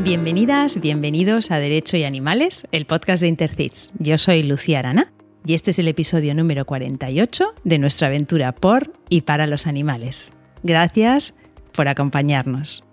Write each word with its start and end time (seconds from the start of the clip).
Bienvenidas, 0.00 0.80
bienvenidos 0.80 1.52
a 1.52 1.60
Derecho 1.60 1.96
y 1.96 2.02
Animales, 2.02 2.66
el 2.72 2.84
podcast 2.84 3.22
de 3.22 3.28
Intercits. 3.28 3.92
Yo 4.00 4.18
soy 4.18 4.42
Lucía 4.42 4.80
Arana 4.80 5.12
y 5.46 5.54
este 5.54 5.70
es 5.70 5.78
el 5.78 5.86
episodio 5.86 6.34
número 6.34 6.64
48 6.64 7.54
de 7.62 7.78
nuestra 7.78 8.08
aventura 8.08 8.52
por 8.52 8.92
y 9.08 9.20
para 9.20 9.46
los 9.46 9.68
animales. 9.68 10.32
Gracias 10.64 11.34
por 11.72 11.86
acompañarnos. 11.86 12.84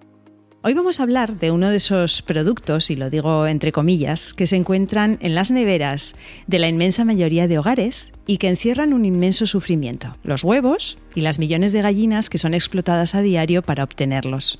Hoy 0.64 0.76
vamos 0.76 1.00
a 1.00 1.04
hablar 1.04 1.40
de 1.40 1.50
uno 1.50 1.72
de 1.72 1.78
esos 1.78 2.22
productos, 2.22 2.92
y 2.92 2.96
lo 2.96 3.10
digo 3.10 3.48
entre 3.48 3.72
comillas, 3.72 4.36
que 4.36 4.46
se 4.46 4.56
encuentran 4.56 5.18
en 5.22 5.34
las 5.34 5.50
neveras 5.50 6.14
de 6.46 6.60
la 6.60 6.70
inmensa 6.70 7.04
mayoría 7.04 7.48
de 7.48 7.58
hogares 7.58 8.12
y 8.28 8.38
que 8.38 8.48
encierran 8.48 8.94
un 8.94 9.06
inmenso 9.06 9.48
sufrimiento, 9.48 10.12
los 10.22 10.44
huevos 10.44 11.00
y 11.16 11.22
las 11.22 11.40
millones 11.40 11.74
de 11.74 11.82
gallinas 11.82 12.30
que 12.30 12.38
son 12.38 12.54
explotadas 12.54 13.16
a 13.16 13.24
diario 13.24 13.64
para 13.64 13.84
obtenerlos. 13.84 14.60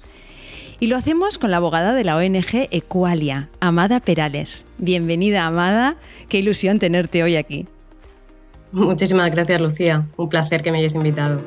Y 0.82 0.88
lo 0.88 0.98
hacemos 0.98 1.38
con 1.38 1.52
la 1.52 1.58
abogada 1.58 1.94
de 1.94 2.04
la 2.04 2.18
ONG 2.18 2.68
Equalia, 2.72 3.50
Amada 3.60 4.00
Perales. 4.00 4.66
Bienvenida, 4.80 5.46
Amada. 5.46 5.96
Qué 6.28 6.40
ilusión 6.40 6.80
tenerte 6.80 7.22
hoy 7.22 7.36
aquí. 7.36 7.68
Muchísimas 8.72 9.30
gracias, 9.30 9.62
Lucía. 9.62 10.08
Un 10.18 10.28
placer 10.28 10.64
que 10.64 10.72
me 10.72 10.80
hayas 10.80 10.96
invitado. 10.96 11.40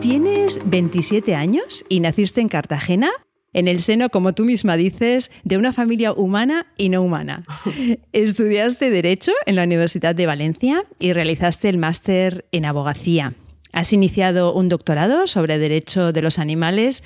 Tienes 0.00 0.60
27 0.64 1.34
años 1.34 1.84
y 1.88 1.98
naciste 1.98 2.40
en 2.40 2.48
Cartagena, 2.48 3.10
en 3.52 3.66
el 3.66 3.80
seno, 3.80 4.10
como 4.10 4.32
tú 4.32 4.44
misma 4.44 4.76
dices, 4.76 5.32
de 5.42 5.56
una 5.56 5.72
familia 5.72 6.12
humana 6.12 6.68
y 6.76 6.90
no 6.90 7.02
humana. 7.02 7.42
Estudiaste 8.12 8.90
Derecho 8.90 9.32
en 9.44 9.56
la 9.56 9.64
Universidad 9.64 10.14
de 10.14 10.26
Valencia 10.26 10.84
y 11.00 11.14
realizaste 11.14 11.68
el 11.68 11.78
máster 11.78 12.44
en 12.52 12.64
Abogacía. 12.64 13.34
Has 13.72 13.92
iniciado 13.92 14.54
un 14.54 14.68
doctorado 14.68 15.26
sobre 15.26 15.58
Derecho 15.58 16.12
de 16.12 16.22
los 16.22 16.38
Animales 16.38 17.04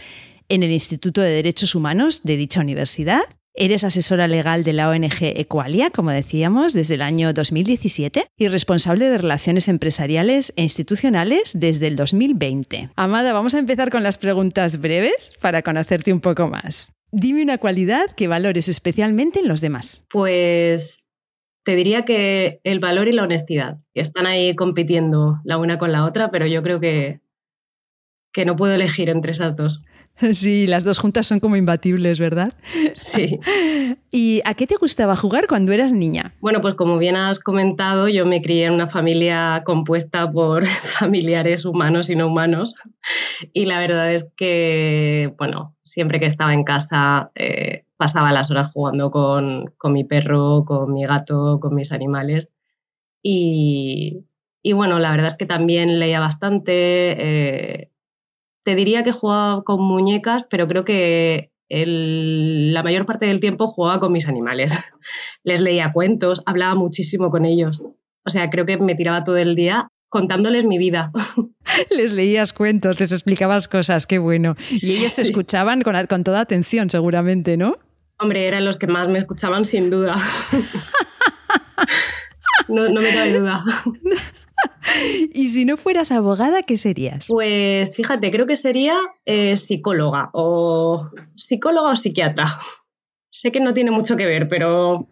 en 0.49 0.63
el 0.63 0.71
Instituto 0.71 1.21
de 1.21 1.31
Derechos 1.31 1.75
Humanos 1.75 2.23
de 2.25 2.37
dicha 2.37 2.61
universidad 2.61 3.23
Eres 3.55 3.85
asesora 3.85 4.29
legal 4.29 4.65
de 4.65 4.73
la 4.73 4.89
ONG 4.89 5.19
Equalia, 5.21 5.91
como 5.91 6.11
decíamos, 6.11 6.73
desde 6.73 6.95
el 6.95 7.03
año 7.03 7.35
2017 7.35 8.27
y 8.39 8.49
responsable 8.49 9.11
de 9.11 9.19
relaciones 9.19 9.69
empresariales 9.69 10.55
e 10.57 10.63
institucionales 10.63 11.53
desde 11.55 11.89
el 11.89 11.97
2020. 11.97 12.89
Amada, 12.97 13.35
vamos 13.35 13.55
a 13.55 13.59
empezar 13.59 13.91
con 13.91 14.03
las 14.03 14.17
preguntas 14.17 14.81
breves 14.81 15.35
para 15.39 15.61
conocerte 15.61 16.15
un 16.15 16.21
poco 16.21 16.49
más. 16.49 16.93
Dime 17.11 17.43
una 17.43 17.59
cualidad 17.59 18.07
que 18.17 18.27
valores 18.27 18.69
especialmente 18.69 19.41
en 19.41 19.49
los 19.49 19.61
demás. 19.61 20.05
Pues 20.09 21.05
te 21.65 21.77
diría 21.77 22.05
que 22.05 22.61
el 22.65 22.81
valor 22.81 23.09
y 23.09 23.13
la 23.13 23.23
honestidad, 23.23 23.79
están 23.95 24.27
ahí 24.27 24.55
compitiendo 24.55 25.41
la 25.45 25.59
una 25.59 25.79
con 25.79 25.93
la 25.93 26.05
otra, 26.05 26.31
pero 26.31 26.47
yo 26.47 26.63
creo 26.63 26.81
que, 26.81 27.21
que 28.33 28.45
no 28.45 28.57
puedo 28.57 28.75
elegir 28.75 29.09
entre 29.09 29.33
esas 29.33 29.57
dos. 29.57 29.85
Sí, 30.33 30.67
las 30.67 30.85
dos 30.85 30.99
juntas 30.99 31.27
son 31.27 31.41
como 31.41 31.57
imbatibles, 31.57 32.19
¿verdad? 32.19 32.53
Sí. 32.95 33.41
¿Y 34.11 34.43
a 34.45 34.55
qué 34.55 34.67
te 34.67 34.77
gustaba 34.77 35.17
jugar 35.17 35.47
cuando 35.49 35.73
eras 35.73 35.93
niña? 35.93 36.35
Bueno, 36.41 36.61
pues 36.61 36.75
como 36.75 36.99
bien 36.99 37.17
has 37.17 37.41
comentado, 37.41 38.09
yo 38.09 38.27
me 38.27 38.43
crié 38.43 38.67
en 38.67 38.75
una 38.75 38.89
familia 38.89 39.63
compuesta 39.65 40.31
por 40.31 40.67
familiares 40.67 41.65
humanos 41.65 42.11
y 42.11 42.17
no 42.17 42.27
humanos. 42.27 42.75
Y 43.53 43.65
la 43.65 43.81
verdad 43.81 44.13
es 44.13 44.31
que, 44.37 45.33
bueno, 45.39 45.75
siempre 45.83 46.21
que 46.21 46.27
estaba 46.27 46.53
en 46.55 46.65
casa 46.65 47.31
eh, 47.35 47.85
pasaba 48.03 48.33
las 48.33 48.51
horas 48.51 48.73
jugando 48.73 49.13
con, 49.13 49.73
mi 49.85 50.03
perro, 50.03 50.65
con 50.65 50.93
mi 50.93 51.07
gato, 51.07 51.61
con 51.61 51.73
mis 51.73 51.93
animales. 51.93 52.49
Y, 53.23 54.25
bueno, 54.75 54.99
la 54.99 55.13
verdad 55.13 55.29
es 55.29 55.37
que 55.37 55.47
también 55.47 56.01
leía 56.01 56.19
bastante. 56.19 56.73
Eh, 56.73 57.93
te 58.65 58.75
diría 58.75 59.05
que 59.05 59.13
jugaba 59.13 59.63
con 59.63 59.81
muñecas, 59.85 60.45
pero 60.51 60.67
creo 60.67 60.85
que 60.85 61.53
la 61.69 62.83
mayor 62.83 63.07
parte 63.07 63.27
del 63.27 63.39
tiempo 63.39 63.69
jugaba 63.69 64.01
con 64.01 64.11
mis 64.11 64.27
animales. 64.27 64.77
Les 65.45 65.61
leía 65.61 65.93
cuentos, 65.93 66.43
hablaba 66.45 66.75
muchísimo 66.75 67.31
con 67.31 67.45
ellos. 67.45 67.85
O 68.25 68.31
sea, 68.31 68.51
creo 68.51 68.67
que 68.67 68.79
me 68.79 68.97
tiraba 68.97 69.23
todo 69.23 69.37
el 69.37 69.55
día 69.55 69.87
contándoles 70.09 70.65
mi 70.65 70.79
vida. 70.79 71.13
Les 71.97 72.13
leías 72.15 72.53
cuentos, 72.53 72.99
les 72.99 73.13
explicabas 73.13 73.69
cosas, 73.69 74.09
qué 74.09 74.19
bueno. 74.19 74.57
Y 74.71 74.99
ellos 74.99 75.15
te 75.15 75.23
escuchaban 75.23 75.83
con, 75.83 75.95
con 76.07 76.25
toda 76.25 76.41
atención, 76.41 76.91
seguramente, 76.91 77.57
¿no? 77.57 77.77
Hombre, 78.23 78.47
eran 78.47 78.65
los 78.65 78.77
que 78.77 78.87
más 78.87 79.09
me 79.09 79.19
escuchaban, 79.19 79.65
sin 79.65 79.91
duda. 79.91 80.17
no, 82.69 82.89
no 82.89 83.01
me 83.01 83.13
cabe 83.13 83.37
duda. 83.37 83.65
y 85.35 85.49
si 85.49 85.65
no 85.65 85.77
fueras 85.77 86.13
abogada, 86.13 86.63
¿qué 86.63 86.77
serías? 86.77 87.27
Pues 87.27 87.97
fíjate, 87.97 88.31
creo 88.31 88.47
que 88.47 88.55
sería 88.55 88.95
eh, 89.27 89.57
psicóloga 89.57 90.31
o 90.35 91.11
psicóloga 91.35 91.91
o 91.91 91.97
psiquiatra. 91.97 92.61
Sé 93.31 93.51
que 93.51 93.59
no 93.59 93.75
tiene 93.75 93.91
mucho 93.91 94.17
que 94.17 94.27
ver, 94.27 94.47
pero 94.47 95.09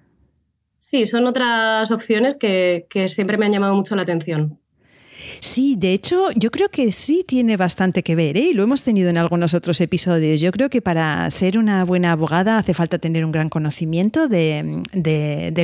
sí, 0.78 1.09
son 1.09 1.27
otras 1.27 1.91
opciones 1.91 2.37
que 2.37 2.87
siempre 3.09 3.38
me 3.38 3.47
han 3.47 3.53
llamado 3.53 3.75
mucho 3.75 3.97
la 3.97 4.03
atención. 4.03 4.59
Sí, 5.40 5.74
de 5.76 5.94
hecho, 5.94 6.30
yo 6.36 6.50
creo 6.50 6.68
que 6.68 6.92
sí 6.92 7.24
tiene 7.26 7.56
bastante 7.56 8.02
que 8.02 8.14
ver, 8.14 8.36
¿eh? 8.36 8.50
y 8.50 8.52
lo 8.52 8.62
hemos 8.62 8.84
tenido 8.84 9.08
en 9.08 9.16
algunos 9.16 9.54
otros 9.54 9.80
episodios. 9.80 10.38
Yo 10.40 10.52
creo 10.52 10.68
que 10.68 10.82
para 10.82 11.28
ser 11.30 11.56
una 11.56 11.82
buena 11.84 12.12
abogada 12.12 12.58
hace 12.58 12.74
falta 12.74 12.98
tener 12.98 13.24
un 13.24 13.32
gran 13.32 13.48
conocimiento 13.48 14.28
de, 14.28 14.82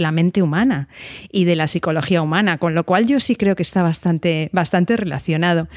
la 0.00 0.12
mente 0.12 0.42
humana 0.42 0.88
y 1.31 1.44
de 1.44 1.56
la 1.56 1.66
psicología 1.66 2.22
humana, 2.22 2.56
con 2.56 2.75
lo 2.75 2.84
cual 2.84 3.06
yo 3.06 3.20
sí 3.20 3.36
creo 3.36 3.54
que 3.54 3.62
está 3.62 3.82
bastante, 3.82 4.48
bastante 4.53 4.97
relacionado. 4.97 5.69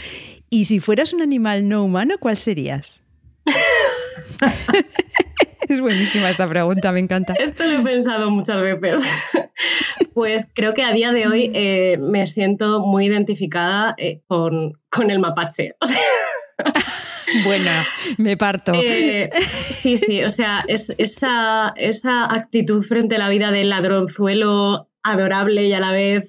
Y 0.50 0.66
si 0.66 0.80
fueras 0.80 1.12
un 1.12 1.22
animal 1.22 1.68
no 1.68 1.84
humano, 1.84 2.16
¿cuál 2.20 2.38
serías? 2.38 3.04
Es 5.70 5.80
buenísima 5.80 6.30
esta 6.30 6.48
pregunta, 6.48 6.92
me 6.92 7.00
encanta. 7.00 7.34
Esto 7.38 7.64
lo 7.64 7.80
he 7.80 7.84
pensado 7.84 8.30
muchas 8.30 8.62
veces. 8.62 9.06
Pues 10.14 10.50
creo 10.54 10.74
que 10.74 10.84
a 10.84 10.92
día 10.92 11.12
de 11.12 11.28
hoy 11.28 11.52
eh, 11.54 11.98
me 12.00 12.26
siento 12.28 12.80
muy 12.80 13.06
identificada 13.06 13.94
eh, 13.98 14.22
con, 14.28 14.74
el 15.10 15.20
mapache. 15.20 15.76
Bueno, 17.46 17.70
me 18.18 18.36
parto. 18.36 18.74
Eh, 18.74 19.30
sí, 19.70 20.00
sí, 20.00 20.24
o 20.24 20.32
sea, 20.32 20.66
es, 20.68 20.96
esa, 20.98 21.74
esa, 21.76 22.26
actitud 22.26 22.84
frente 22.84 23.16
a 23.16 23.20
la 23.20 23.30
vida 23.30 23.52
del 23.52 23.70
ladronzuelo 23.70 24.90
adorable 25.04 25.66
y 25.66 25.74
a 25.74 25.80
la 25.80 25.92
vez, 25.92 26.28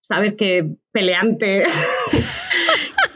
sabes, 0.00 0.32
que 0.32 0.66
peleante 0.92 1.64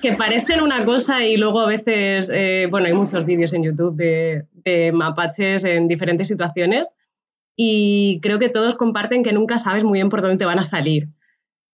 que 0.07 0.13
parecen 0.13 0.61
una 0.61 0.85
cosa 0.85 1.25
y 1.25 1.37
luego 1.37 1.61
a 1.61 1.67
veces, 1.67 2.31
eh, 2.33 2.69
bueno, 2.71 2.87
hay 2.87 2.93
muchos 2.93 3.27
vídeos 3.27 3.53
en 3.53 3.65
YouTube 3.65 3.97
de, 3.97 4.93
mapaches 4.93 5.65
en 5.65 5.89
diferentes 5.89 6.29
situaciones 6.29 6.89
y 7.57 8.21
creo 8.23 8.39
que 8.39 8.49
todos 8.49 8.77
comparten 8.77 9.25
que 9.25 9.33
nunca 9.33 9.59
sabes 9.59 9.83
muy 9.83 9.95
bien 9.95 10.09
por 10.09 10.23
dónde 10.23 10.37
te 10.37 10.45
van 10.45 10.61
a 10.61 10.65
salir. 10.65 11.09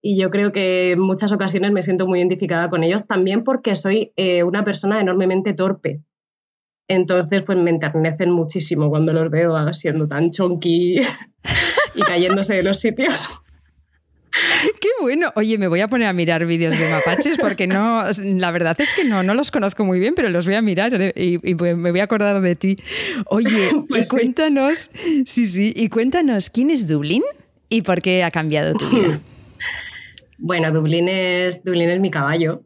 Y 0.01 0.19
yo 0.19 0.31
creo 0.31 0.51
que 0.51 0.93
en 0.93 1.01
muchas 1.01 1.31
ocasiones 1.31 1.73
me 1.73 1.83
siento 1.83 2.07
muy 2.07 2.21
identificada 2.21 2.71
con 2.71 2.85
ellos, 2.85 3.07
también 3.07 3.45
porque 3.45 3.77
soy 3.77 4.15
eh, 4.17 4.45
una 4.45 4.65
persona 4.65 4.99
enormemente 4.99 5.53
torpe. 5.53 6.01
Entonces, 6.89 7.43
pues 7.43 7.59
me 7.59 7.71
enternecen 7.71 8.31
muchísimo 8.31 8.89
cuando 8.89 9.13
los 9.13 9.31
veo 9.31 9.75
siendo 9.75 10.07
tan 10.07 10.31
chonky 10.31 11.01
y 11.95 12.01
cayéndose 12.01 12.55
de 12.55 12.63
los 12.63 12.81
sitios. 12.81 13.29
Qué 14.81 14.89
bueno. 15.01 15.33
Oye, 15.37 15.59
me 15.59 15.69
voy 15.69 15.81
a 15.81 15.89
poner 15.89 16.09
a 16.09 16.13
mirar 16.13 16.47
vídeos 16.47 16.79
de 16.79 16.89
mapaches 16.89 17.37
porque 17.39 17.67
no, 17.67 18.03
la 18.19 18.51
verdad 18.51 18.81
es 18.81 18.93
que 18.95 19.05
no, 19.05 19.23
no 19.23 19.35
los 19.35 19.51
conozco 19.51 19.85
muy 19.85 20.01
bien, 20.01 20.15
pero 20.15 20.31
los 20.31 20.47
voy 20.47 20.55
a 20.55 20.63
mirar 20.63 21.13
y, 21.15 21.39
me 21.55 21.91
voy 21.91 22.01
a 22.01 22.05
acordar 22.05 22.41
de 22.41 22.57
ti. 22.57 22.79
Oye, 23.27 23.71
pues 23.89 24.09
cuéntanos, 24.09 24.91
sí. 25.27 25.47
sí, 25.47 25.73
y 25.77 25.89
cuéntanos 25.89 26.51
quién 26.51 26.71
es 26.71 26.87
Dublín 26.87 27.23
y 27.69 27.83
por 27.83 28.01
qué 28.01 28.25
ha 28.25 28.31
cambiado 28.31 28.75
tu 28.75 28.89
vida. 28.89 29.21
Bueno, 30.45 30.73
Dublín 30.73 31.09
es, 31.09 31.63
Dublín 31.63 31.89
es 31.89 32.01
mi 32.01 32.11
caballo 32.11 32.65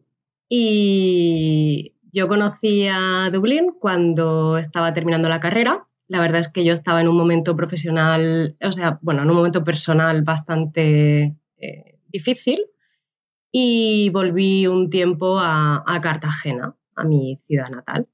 y 0.48 1.92
yo 2.10 2.26
conocí 2.26 2.88
a 2.90 3.28
Dublín 3.30 3.72
cuando 3.78 4.56
estaba 4.56 4.94
terminando 4.94 5.28
la 5.28 5.40
carrera. 5.40 5.86
La 6.08 6.18
verdad 6.18 6.40
es 6.40 6.50
que 6.50 6.64
yo 6.64 6.72
estaba 6.72 7.02
en 7.02 7.08
un 7.08 7.18
momento 7.18 7.54
profesional, 7.54 8.56
o 8.62 8.72
sea, 8.72 8.98
bueno, 9.02 9.24
en 9.24 9.28
un 9.28 9.36
momento 9.36 9.62
personal 9.62 10.22
bastante 10.22 11.36
eh, 11.58 11.98
difícil 12.08 12.66
y 13.52 14.10
volví 14.10 14.66
un 14.66 14.90
tiempo 14.90 15.38
a, 15.38 15.82
Cartagena, 16.02 16.76
a 16.94 17.04
mi 17.04 17.36
ciudad 17.36 17.70
natal. 17.70 18.08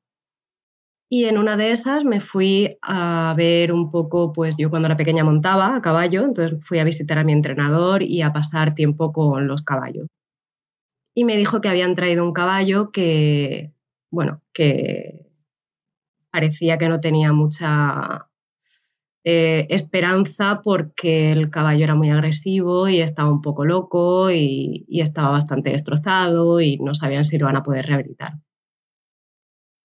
Y 1.08 1.24
en 1.26 1.36
una 1.36 1.56
de 1.56 1.72
esas 1.72 2.04
me 2.04 2.20
fui 2.20 2.78
a 2.80 3.34
ver 3.36 3.72
un 3.72 3.90
poco, 3.90 4.32
pues 4.32 4.56
yo 4.56 4.70
cuando 4.70 4.86
era 4.86 4.96
pequeña 4.96 5.24
montaba 5.24 5.76
a 5.76 5.82
caballo, 5.82 6.24
entonces 6.24 6.64
fui 6.64 6.78
a 6.78 6.84
visitar 6.84 7.18
a 7.18 7.24
mi 7.24 7.32
entrenador 7.32 8.02
y 8.02 8.22
a 8.22 8.32
pasar 8.32 8.74
tiempo 8.74 9.12
con 9.12 9.46
los 9.46 9.62
caballos. 9.62 10.06
Y 11.14 11.24
me 11.24 11.36
dijo 11.36 11.60
que 11.60 11.68
habían 11.68 11.94
traído 11.94 12.24
un 12.24 12.32
caballo 12.32 12.90
que, 12.90 13.74
bueno, 14.10 14.42
que 14.54 15.26
parecía 16.30 16.78
que 16.78 16.88
no 16.88 17.00
tenía 17.00 17.32
mucha 17.32 18.31
eh, 19.24 19.66
esperanza 19.70 20.60
porque 20.64 21.30
el 21.30 21.48
caballo 21.50 21.84
era 21.84 21.94
muy 21.94 22.10
agresivo 22.10 22.88
y 22.88 23.00
estaba 23.00 23.30
un 23.30 23.40
poco 23.40 23.64
loco 23.64 24.30
y, 24.32 24.84
estaba 24.88 25.30
bastante 25.30 25.70
destrozado 25.70 26.60
y 26.60 26.78
no 26.78 26.94
sabían 26.94 27.24
si 27.24 27.38
lo 27.38 27.46
van 27.46 27.56
a 27.56 27.62
poder 27.62 27.86
rehabilitar. 27.86 28.34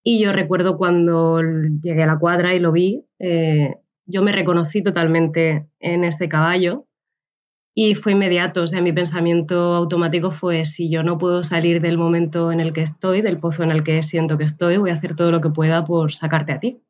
Y 0.03 0.19
yo 0.19 0.31
recuerdo 0.31 0.77
cuando 0.77 1.41
llegué 1.41 2.03
a 2.03 2.07
la 2.07 2.19
cuadra 2.19 2.55
y 2.55 2.59
lo 2.59 2.71
vi, 2.71 3.05
eh, 3.19 3.75
yo 4.05 4.21
me 4.21 4.31
reconocí 4.31 4.81
totalmente 4.81 5.67
en 5.79 6.03
este 6.03 6.29
caballo 6.29 6.87
y 7.75 7.93
fue 7.93 8.13
inmediato. 8.13 8.63
O 8.63 8.67
sea, 8.67 8.81
mi 8.81 8.91
pensamiento 8.93 9.75
automático 9.75 10.31
fue, 10.31 10.65
si 10.65 10.89
yo 10.89 11.03
no 11.03 11.19
puedo 11.19 11.43
salir 11.43 11.81
del 11.81 11.99
momento 11.99 12.51
en 12.51 12.59
el 12.59 12.73
que 12.73 12.81
estoy, 12.81 13.21
del 13.21 13.37
pozo 13.37 13.63
en 13.63 13.71
el 13.71 13.83
que 13.83 14.01
siento 14.01 14.37
que 14.37 14.45
estoy, 14.45 14.77
voy 14.77 14.89
a 14.89 14.95
hacer 14.95 15.15
todo 15.15 15.29
lo 15.29 15.41
que 15.41 15.49
pueda 15.49 15.83
por 15.83 16.11
sacarte 16.11 16.53
a 16.53 16.59
ti. 16.59 16.81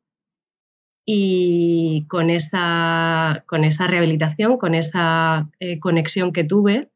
Y 1.10 2.04
con 2.06 2.28
esa, 2.28 3.42
con 3.46 3.64
esa 3.64 3.86
rehabilitación, 3.86 4.58
con 4.58 4.74
esa 4.74 5.48
eh, 5.58 5.80
conexión 5.80 6.34
que 6.34 6.44
tuve, 6.44 6.90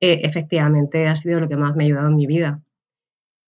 eh, 0.00 0.22
efectivamente 0.24 1.06
ha 1.06 1.14
sido 1.14 1.38
lo 1.38 1.48
que 1.48 1.54
más 1.54 1.76
me 1.76 1.84
ha 1.84 1.86
ayudado 1.86 2.08
en 2.08 2.16
mi 2.16 2.26
vida. 2.26 2.64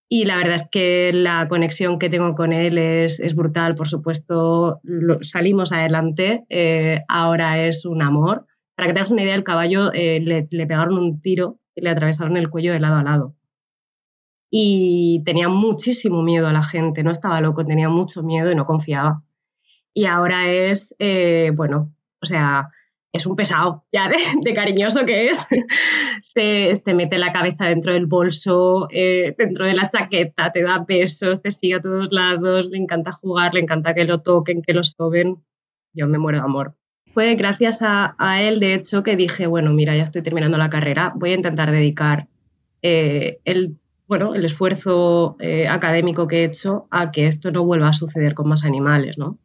Y 0.08 0.26
la 0.26 0.36
verdad 0.36 0.54
es 0.54 0.68
que 0.70 1.10
la 1.12 1.48
conexión 1.48 1.98
que 1.98 2.08
tengo 2.08 2.36
con 2.36 2.52
él 2.52 2.78
es, 2.78 3.18
es 3.18 3.34
brutal, 3.34 3.74
por 3.74 3.88
supuesto, 3.88 4.80
salimos 5.22 5.72
adelante, 5.72 6.46
eh, 6.50 7.02
ahora 7.08 7.66
es 7.66 7.84
un 7.84 8.00
amor. 8.00 8.46
Para 8.76 8.86
que 8.86 9.02
te 9.02 9.12
una 9.12 9.24
idea, 9.24 9.34
el 9.34 9.42
caballo 9.42 9.90
le, 9.90 10.20
le, 10.48 10.66
pegaron 10.68 10.98
un 10.98 11.20
tiro 11.20 11.58
y 11.74 11.80
le 11.80 11.90
atravesaron 11.90 12.36
el 12.36 12.48
cuello 12.48 12.72
de 12.72 12.78
lado 12.78 12.98
a 12.98 13.02
lado. 13.02 13.34
Y 14.52 15.24
tenía 15.24 15.48
muchísimo 15.48 16.22
miedo 16.22 16.46
a 16.46 16.52
la 16.52 16.62
gente, 16.62 17.02
no 17.02 17.10
estaba 17.10 17.40
loco, 17.40 17.64
tenía 17.64 17.88
mucho 17.88 18.22
miedo 18.22 18.52
y 18.52 18.54
no 18.54 18.66
confiaba. 18.66 19.25
Y 19.96 20.04
ahora 20.04 20.50
es, 20.50 20.94
eh, 20.98 21.52
bueno, 21.54 21.90
o 22.20 22.26
sea, 22.26 22.68
es 23.14 23.24
un 23.24 23.34
pesado, 23.34 23.86
ya 23.90 24.10
de, 24.42 24.52
cariñoso 24.52 25.06
que 25.06 25.28
es. 25.30 25.46
Se, 26.22 26.70
te 26.84 26.92
mete 26.92 27.16
la 27.16 27.32
cabeza 27.32 27.64
dentro 27.64 27.94
del 27.94 28.04
bolso, 28.04 28.88
eh, 28.90 29.34
dentro 29.38 29.64
de 29.64 29.72
la 29.72 29.88
chaqueta, 29.88 30.52
te 30.52 30.62
da 30.62 30.84
besos, 30.86 31.40
te 31.40 31.50
sigue 31.50 31.76
a 31.76 31.80
todos 31.80 32.08
lados, 32.10 32.66
le 32.66 32.76
encanta 32.76 33.12
jugar, 33.12 33.54
le 33.54 33.60
encanta 33.60 33.94
que 33.94 34.04
lo 34.04 34.20
toquen, 34.20 34.60
que 34.60 34.74
lo 34.74 34.84
soben. 34.84 35.42
Yo 35.94 36.06
me 36.06 36.18
muero 36.18 36.40
de 36.40 36.44
amor. 36.44 36.74
Fue 37.14 37.34
gracias 37.34 37.78
a, 37.80 38.42
él, 38.42 38.60
de 38.60 38.74
hecho, 38.74 39.02
que 39.02 39.16
dije, 39.16 39.46
bueno, 39.46 39.72
mira, 39.72 39.96
ya 39.96 40.02
estoy 40.02 40.20
terminando 40.20 40.58
la 40.58 40.68
carrera, 40.68 41.14
voy 41.16 41.30
a 41.30 41.36
intentar 41.36 41.70
dedicar 41.70 42.28
eh, 42.82 43.38
el, 43.46 43.78
bueno, 44.06 44.34
el 44.34 44.44
esfuerzo 44.44 45.36
eh, 45.40 45.68
académico 45.68 46.26
que 46.26 46.42
he 46.42 46.44
hecho 46.44 46.86
a 46.90 47.10
que 47.12 47.28
esto 47.28 47.50
no 47.50 47.64
vuelva 47.64 47.88
a 47.88 47.94
suceder 47.94 48.34
con 48.34 48.50
más 48.50 48.62
animales, 48.62 49.16
¿no? 49.16 49.38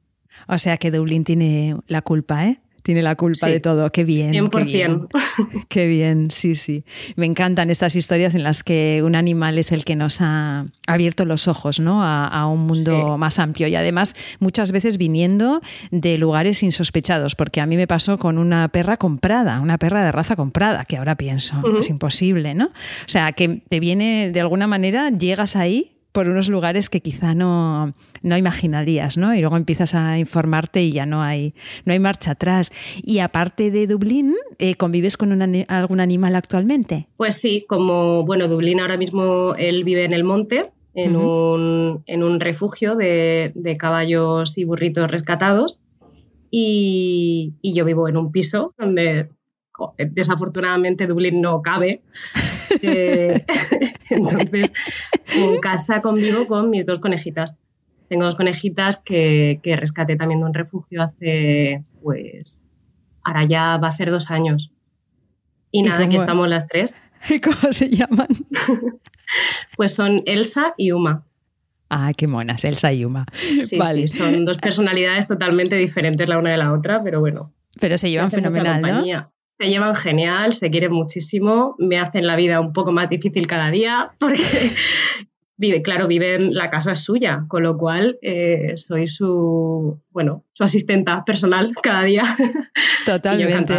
O 0.48 0.58
sea 0.58 0.78
que 0.78 0.92
Dublín 0.92 1.24
tiene 1.24 1.76
la 1.88 2.02
culpa, 2.02 2.48
¿eh? 2.48 2.60
tiene 2.84 3.02
la 3.02 3.16
culpa 3.16 3.48
de 3.48 3.60
todo. 3.60 3.92
Qué 3.92 4.04
bien. 4.04 4.34
100%. 4.34 4.50
Qué 4.50 4.64
bien. 4.64 5.08
qué 5.70 5.88
bien, 5.88 6.32
sí, 6.32 6.56
sí. 6.56 6.84
Me 7.16 7.26
encantan 7.26 7.70
estas 7.70 7.96
historias 7.96 8.36
en 8.36 8.44
las 8.44 8.64
que 8.64 9.02
un 9.04 9.16
animal 9.16 9.58
es 9.58 9.72
el 9.72 9.86
que 9.86 9.96
nos 9.96 10.20
ha 10.22 10.66
abierto 10.88 11.26
los 11.26 11.48
ojos 11.48 11.80
¿no? 11.80 12.04
a, 12.04 12.48
un 12.48 12.62
mundo 12.62 13.18
más 13.18 13.40
amplio 13.40 13.68
y 13.68 13.76
además 13.76 14.16
muchas 14.40 14.72
veces 14.72 14.98
viniendo 14.98 15.62
de 15.92 16.18
lugares 16.18 16.64
insospechados, 16.64 17.36
porque 17.36 17.62
a 17.62 17.66
mí 17.66 17.78
me 17.78 17.88
pasó 17.88 18.18
con 18.18 18.38
una 18.38 18.68
perra 18.70 18.98
comprada, 18.98 19.60
una 19.60 19.78
perra 19.78 20.04
de 20.04 20.12
raza 20.12 20.36
comprada, 20.36 20.86
que 20.86 20.98
ahora 20.98 21.16
pienso, 21.16 21.62
es 21.78 21.90
imposible, 21.90 22.54
¿no? 22.54 22.66
O 22.66 23.08
sea, 23.08 23.32
que 23.34 23.62
te 23.70 23.80
viene 23.80 24.32
de 24.32 24.42
alguna 24.42 24.68
manera, 24.68 25.10
llegas 25.10 25.56
ahí 25.56 26.00
por 26.12 26.28
unos 26.28 26.50
lugares 26.50 26.90
que 26.90 27.02
quizá 27.02 27.34
no, 27.34 27.94
no 28.22 28.38
imaginarías, 28.38 29.18
¿no? 29.18 29.34
Y 29.34 29.40
luego 29.40 29.58
empiezas 29.58 29.96
a 29.96 30.19
informarte 30.19 30.84
y 30.84 30.92
ya 30.92 31.06
no 31.06 31.22
hay, 31.22 31.54
no 31.86 31.94
hay 31.94 32.00
marcha 32.00 32.31
atrás. 32.31 32.72
Y 33.04 33.19
aparte 33.19 33.72
de 33.72 33.88
Dublín, 33.88 34.36
eh, 34.60 34.75
¿convives 34.75 35.18
con 35.18 35.31
algún 35.68 36.00
animal 36.00 36.36
actualmente? 36.36 37.08
Pues 37.18 37.36
sí, 37.36 37.66
como, 37.68 38.25
bueno, 38.25 38.48
Dublín 38.48 38.80
ahora 38.80 38.98
mismo 38.98 39.56
él 39.56 39.84
vive 39.84 40.06
en 40.06 40.13
el 40.13 40.24
monte, 40.24 40.72
en, 40.94 41.16
un, 41.16 42.04
en 42.06 42.24
un, 42.24 42.42
refugio 42.42 42.96
de, 42.96 43.54
de, 43.56 43.78
caballos 43.78 44.58
y 44.58 44.66
burritos 44.66 45.10
rescatados. 45.10 45.80
Y, 46.50 47.54
y 47.62 47.74
yo 47.74 47.86
vivo 47.86 48.10
en 48.10 48.18
un 48.18 48.34
piso 48.34 48.74
donde 48.78 49.30
desafortunadamente 49.98 51.08
Dublín 51.08 51.42
no 51.42 51.62
cabe. 51.62 52.02
Eh, 52.82 53.46
entonces, 54.10 54.72
en 55.36 55.60
casa 55.60 56.02
convivo 56.02 56.48
con 56.48 56.70
mis 56.70 56.86
dos 56.86 57.00
conejitas. 57.00 57.58
Tengo 58.10 58.26
dos 58.26 58.36
conejitas 58.36 59.02
que, 59.02 59.60
que 59.64 59.76
rescaté 59.78 60.16
también 60.16 60.42
de 60.42 60.46
un 60.46 60.54
refugio 60.54 61.02
hace, 61.02 61.84
pues, 62.02 62.66
ahora 63.24 63.46
ya 63.46 63.78
va 63.78 63.88
a 63.88 63.92
ser 63.94 64.12
dos 64.12 64.32
años. 64.32 64.72
Y 65.72 65.84
nada, 65.84 66.06
aquí 66.06 66.18
estamos 66.18 66.48
las 66.50 66.68
tres. 66.68 67.00
¿Y 67.30 67.40
cómo 67.40 67.72
se 67.72 67.90
llaman? 67.90 68.28
pues 69.78 69.94
son 69.94 70.24
Elsa 70.26 70.74
y 70.78 70.92
Uma. 70.92 71.26
Ah, 71.90 72.12
qué 72.16 72.28
monas, 72.28 72.66
Elsa 72.66 72.92
y 72.92 73.06
Uma. 73.06 73.26
Sí, 73.34 73.80
sí, 73.80 74.08
son 74.08 74.46
dos 74.46 74.58
personalidades 74.58 75.28
totalmente 75.28 75.76
diferentes 75.76 76.28
la 76.28 76.38
una 76.38 76.52
de 76.52 76.58
la 76.58 76.74
otra, 76.74 77.00
pero 77.04 77.20
bueno. 77.20 77.54
Pero 77.80 77.98
se 77.98 78.10
llevan 78.10 78.32
fenomenal, 78.32 78.82
¿no? 78.82 79.32
Se 79.62 79.69
llevan 79.69 79.94
genial, 79.94 80.56
se 80.56 80.72
quieren 80.72 80.92
muchísimo, 80.92 81.75
me 81.78 82.00
hacen 82.00 82.25
la 82.25 82.36
vida 82.36 82.60
un 82.60 82.74
poco 82.74 82.92
más 82.92 83.10
difícil 83.10 83.46
cada 83.46 83.69
día 83.69 84.12
porque 84.19 84.42
vive, 85.56 85.84
claro, 85.84 86.08
vive 86.08 86.34
en 86.34 86.56
la 86.56 86.72
casa 86.72 86.96
suya, 86.96 87.46
con 87.48 87.62
lo 87.62 87.78
cual 87.78 88.18
eh, 88.24 88.74
soy 88.75 89.06
su, 89.06 90.02
bueno, 90.10 90.46
su 90.54 90.63
asistenta 90.63 91.24
personal 91.25 91.74
cada 91.84 92.02
día. 92.02 92.24
Totalmente. 93.06 93.75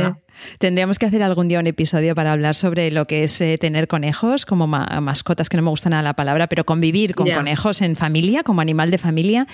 Tendríamos 0.58 0.98
que 0.98 1.06
hacer 1.06 1.22
algún 1.22 1.48
día 1.48 1.58
un 1.58 1.66
episodio 1.66 2.14
para 2.14 2.32
hablar 2.32 2.54
sobre 2.54 2.90
lo 2.90 3.06
que 3.06 3.24
es 3.24 3.40
eh, 3.40 3.58
tener 3.58 3.88
conejos 3.88 4.46
como 4.46 4.66
mascotas, 4.66 5.48
que 5.48 5.56
no 5.56 5.62
me 5.62 5.70
gusta 5.70 5.90
nada 5.90 6.02
la 6.02 6.14
palabra, 6.14 6.48
pero 6.48 6.64
convivir 6.64 7.14
con 7.14 7.28
conejos 7.30 7.82
en 7.82 7.96
familia, 7.96 8.42
como 8.42 8.60
animal 8.60 8.90
de 8.90 8.98
familia, 8.98 9.46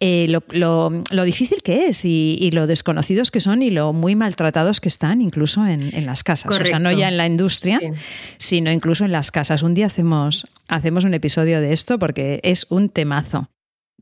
eh, 0.00 0.26
lo, 0.28 0.90
difícil 1.24 1.62
que 1.62 1.86
es 1.86 2.04
y, 2.04 2.50
lo 2.52 2.66
desconocidos 2.66 3.30
que 3.30 3.40
son 3.40 3.62
y 3.62 3.70
lo 3.70 3.92
muy 3.92 4.14
maltratados 4.14 4.80
que 4.80 4.88
están 4.88 5.22
incluso 5.22 5.66
en, 5.66 6.06
las 6.06 6.24
casas. 6.24 6.60
O 6.60 6.64
sea, 6.64 6.78
no 6.78 6.90
ya 6.92 7.08
en 7.08 7.16
la 7.16 7.26
industria, 7.26 7.80
sino 8.36 8.70
incluso 8.70 9.04
en 9.04 9.12
las 9.12 9.30
casas. 9.30 9.62
Un 9.62 9.74
día 9.74 9.86
hacemos, 9.86 10.46
hacemos 10.68 11.04
un 11.04 11.14
episodio 11.14 11.60
de 11.60 11.72
esto 11.72 11.98
porque 11.98 12.40
es 12.42 12.66
un 12.70 12.88
temazo. 12.88 13.48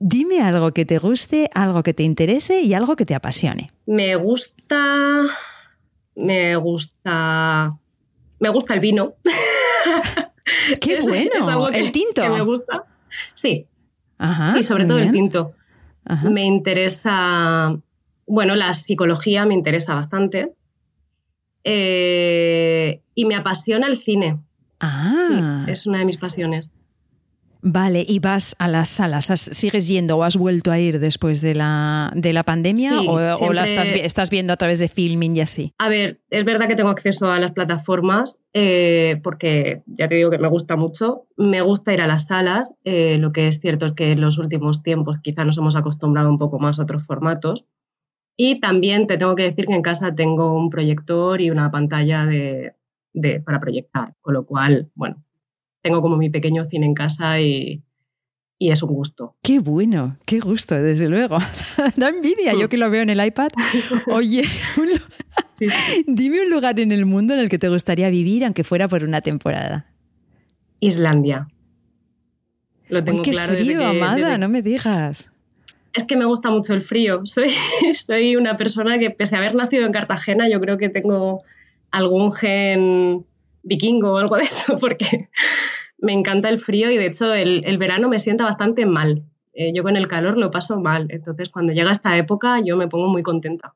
Dime 0.03 0.41
algo 0.41 0.73
que 0.73 0.87
te 0.87 0.99
guste, 0.99 1.51
algo 1.55 1.83
que 1.83 1.93
te 1.93 2.03
interese 2.03 2.63
y 2.63 2.73
algo 2.73 2.97
que 2.97 3.05
te 3.05 3.15
apasione. 3.15 3.71
Me 3.85 4.17
gusta 4.17 5.27
me 6.15 6.57
gusta, 6.57 7.77
me 8.39 8.49
gusta 8.51 8.75
el 8.75 8.81
vino. 8.81 9.15
¡Qué 10.81 11.01
bueno! 11.01 11.69
¿El 11.69 11.93
tinto? 11.93 12.29
me 12.29 12.43
gusta. 12.43 12.85
Sí. 13.35 13.67
sí, 14.53 14.63
sobre 14.63 14.85
todo 14.85 14.99
el 14.99 15.11
tinto. 15.11 15.55
Me 16.25 16.45
interesa, 16.45 17.77
bueno, 18.27 18.57
la 18.57 18.75
psicología 18.75 19.45
me 19.47 19.55
interesa 19.55 19.95
bastante. 19.95 20.53
Eh, 21.63 23.03
y 23.15 23.25
me 23.27 23.37
apasiona 23.37 23.87
el 23.87 23.97
cine. 23.97 24.39
Ah. 24.81 25.15
Sí, 25.17 25.71
es 25.71 25.87
una 25.87 25.99
de 25.99 26.05
mis 26.07 26.17
pasiones. 26.17 26.73
Vale, 27.63 28.05
¿y 28.07 28.19
vas 28.21 28.57
a 28.59 28.69
las 28.69 28.89
salas? 28.89 29.27
¿Sigues 29.27 29.89
yendo 29.89 30.17
o 30.17 30.23
has 30.23 30.37
vuelto 30.37 30.71
a 30.71 30.79
ir 30.79 30.99
después 30.99 31.41
de 31.41 31.55
la, 31.55 32.13
de 32.15 32.33
la 32.33 32.43
pandemia 32.43 33.01
o, 33.03 33.53
la 33.53 33.65
estás, 33.65 34.31
viendo 34.31 34.53
a 34.53 34.57
través 34.57 34.79
de 34.79 34.89
filming 34.89 35.37
y 35.37 35.41
así? 35.41 35.75
A 35.79 35.89
ver, 35.89 36.21
es 36.31 36.45
verdad 36.45 36.69
que 36.69 36.75
tengo 36.75 36.91
acceso 36.91 37.31
a 37.31 37.39
las 37.39 37.53
plataformas 37.53 38.41
eh, 38.55 39.21
porque 39.23 39.83
ya 39.87 40.09
te 40.09 40.15
digo 40.15 40.31
que 40.31 40.39
me 40.39 40.49
gusta 40.49 40.77
mucho. 40.77 41.27
Me 41.37 41.61
gusta 41.61 41.93
ir 41.93 42.01
a 42.01 42.07
las 42.07 42.29
salas. 42.29 42.79
Eh, 42.85 43.19
lo 43.19 43.33
que 43.33 43.49
es 43.49 43.61
cierto 43.61 43.87
es 43.87 43.93
que 43.93 44.13
en 44.13 44.21
los 44.21 44.39
últimos 44.39 44.83
tiempos 44.83 45.19
quizá 45.19 45.45
nos 45.45 45.59
hemos 45.59 45.77
acostumbrado 45.77 46.31
un 46.31 46.39
poco 46.39 46.59
más 46.59 46.79
a 46.79 46.85
otros 46.85 47.05
formatos. 47.05 47.67
Y 48.37 48.59
también 48.59 49.07
te 49.07 49.19
tengo 49.19 49.35
que 49.35 49.43
decir 49.43 49.67
que 49.67 49.75
en 49.75 49.83
casa 49.83 50.15
tengo 50.15 50.57
un 50.57 50.71
proyector 50.71 51.43
y 51.43 51.51
una 51.51 51.71
pantalla 51.71 52.25
de, 52.25 52.75
para 53.45 53.61
proyectar, 53.61 54.15
con 54.23 54.33
lo 54.33 54.47
cual, 54.47 54.91
bueno, 54.95 55.23
tengo 55.83 56.01
como 56.03 56.17
mi 56.17 56.31
pequeño 56.31 56.65
cine 56.65 56.87
en 56.87 56.95
casa 56.95 57.41
y, 57.41 57.83
es 58.59 58.83
un 58.83 58.93
gusto. 58.93 59.37
Qué 59.43 59.59
bueno, 59.59 60.19
qué 60.27 60.39
gusto, 60.39 60.75
desde 60.75 61.09
luego. 61.09 61.39
da 61.97 62.09
envidia, 62.09 62.53
yo 62.53 62.69
que 62.69 62.77
lo 62.77 62.91
veo 62.91 63.03
en 63.03 63.11
el 63.11 63.25
iPad. 63.25 63.51
Oye, 64.13 64.43
dime 66.07 66.43
un 66.43 66.51
lugar 66.51 66.79
en 66.79 66.93
el 66.93 67.07
mundo 67.07 67.33
en 67.33 67.41
el 67.41 67.49
que 67.49 67.59
te 67.59 67.69
gustaría 67.69 68.11
vivir, 68.11 68.45
aunque 68.45 68.65
fuera 68.65 68.87
por 68.89 69.05
una 69.05 69.23
temporada. 69.23 69.87
Islandia. 70.81 71.49
Lo 72.89 73.03
tengo 73.03 73.23
qué 73.23 73.31
claro. 73.31 73.55
Frío, 73.55 73.87
amada, 73.87 74.37
no 74.37 74.49
me 74.49 74.63
digas. 74.63 75.31
Es 75.93 76.05
que 76.05 76.17
me 76.17 76.25
gusta 76.25 76.51
mucho 76.51 76.75
el 76.75 76.83
frío. 76.83 77.23
Soy, 77.25 77.51
soy 77.95 78.37
una 78.37 78.57
persona 78.57 78.99
que, 78.99 79.11
pese 79.11 79.37
a 79.37 79.39
haber 79.39 79.55
nacido 79.55 79.87
en 79.87 79.93
Cartagena, 79.93 80.49
yo 80.51 80.61
creo 80.61 80.77
que 80.77 80.89
tengo 80.89 81.43
algún 81.91 82.31
gen 82.31 83.25
vikingo 83.63 84.13
o 84.13 84.17
algo 84.19 84.37
de 84.37 84.45
eso, 84.45 84.79
porque 84.81 85.29
me 85.99 86.13
encanta 86.13 86.49
el 86.49 86.59
frío 86.59 86.91
y 86.91 86.97
de 86.97 87.07
hecho 87.07 87.33
el, 87.33 87.79
verano 87.79 88.09
me 88.09 88.19
sienta 88.19 88.45
bastante 88.45 88.87
mal. 88.87 89.25
Eh, 89.53 89.73
yo 89.75 89.83
con 89.83 89.97
el 89.97 90.07
calor 90.07 90.39
lo 90.39 90.51
paso 90.51 90.81
mal, 90.81 91.07
entonces 91.11 91.49
cuando 91.49 91.73
llega 91.73 91.91
esta 91.91 92.17
época 92.17 92.61
yo 92.65 92.77
me 92.77 92.89
pongo 92.89 93.09
muy 93.09 93.23
contenta. 93.23 93.75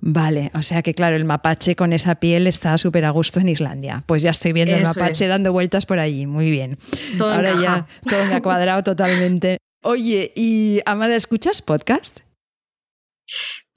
Vale, 0.00 0.50
o 0.54 0.62
sea 0.62 0.82
que 0.82 0.94
claro, 0.94 1.16
el 1.16 1.24
mapache 1.24 1.74
con 1.74 1.92
esa 1.92 2.16
piel 2.16 2.46
está 2.46 2.78
súper 2.78 3.04
a 3.04 3.10
gusto 3.10 3.40
en 3.40 3.48
Islandia. 3.48 4.04
Pues 4.06 4.22
ya 4.22 4.30
estoy 4.30 4.52
viendo 4.52 4.76
el 4.76 4.84
mapache 4.84 5.26
dando 5.26 5.52
vueltas 5.52 5.86
por 5.86 5.98
allí, 5.98 6.26
muy 6.26 6.50
bien. 6.50 6.78
Ahora 7.20 7.60
ya 7.60 7.86
todo 8.08 8.24
me 8.26 8.34
ha 8.34 8.42
cuadrado 8.42 8.82
totalmente. 8.84 9.58
Oye, 9.82 10.32
¿y 10.36 10.80
Amada, 10.86 11.16
escuchas 11.16 11.62
podcast? 11.62 12.20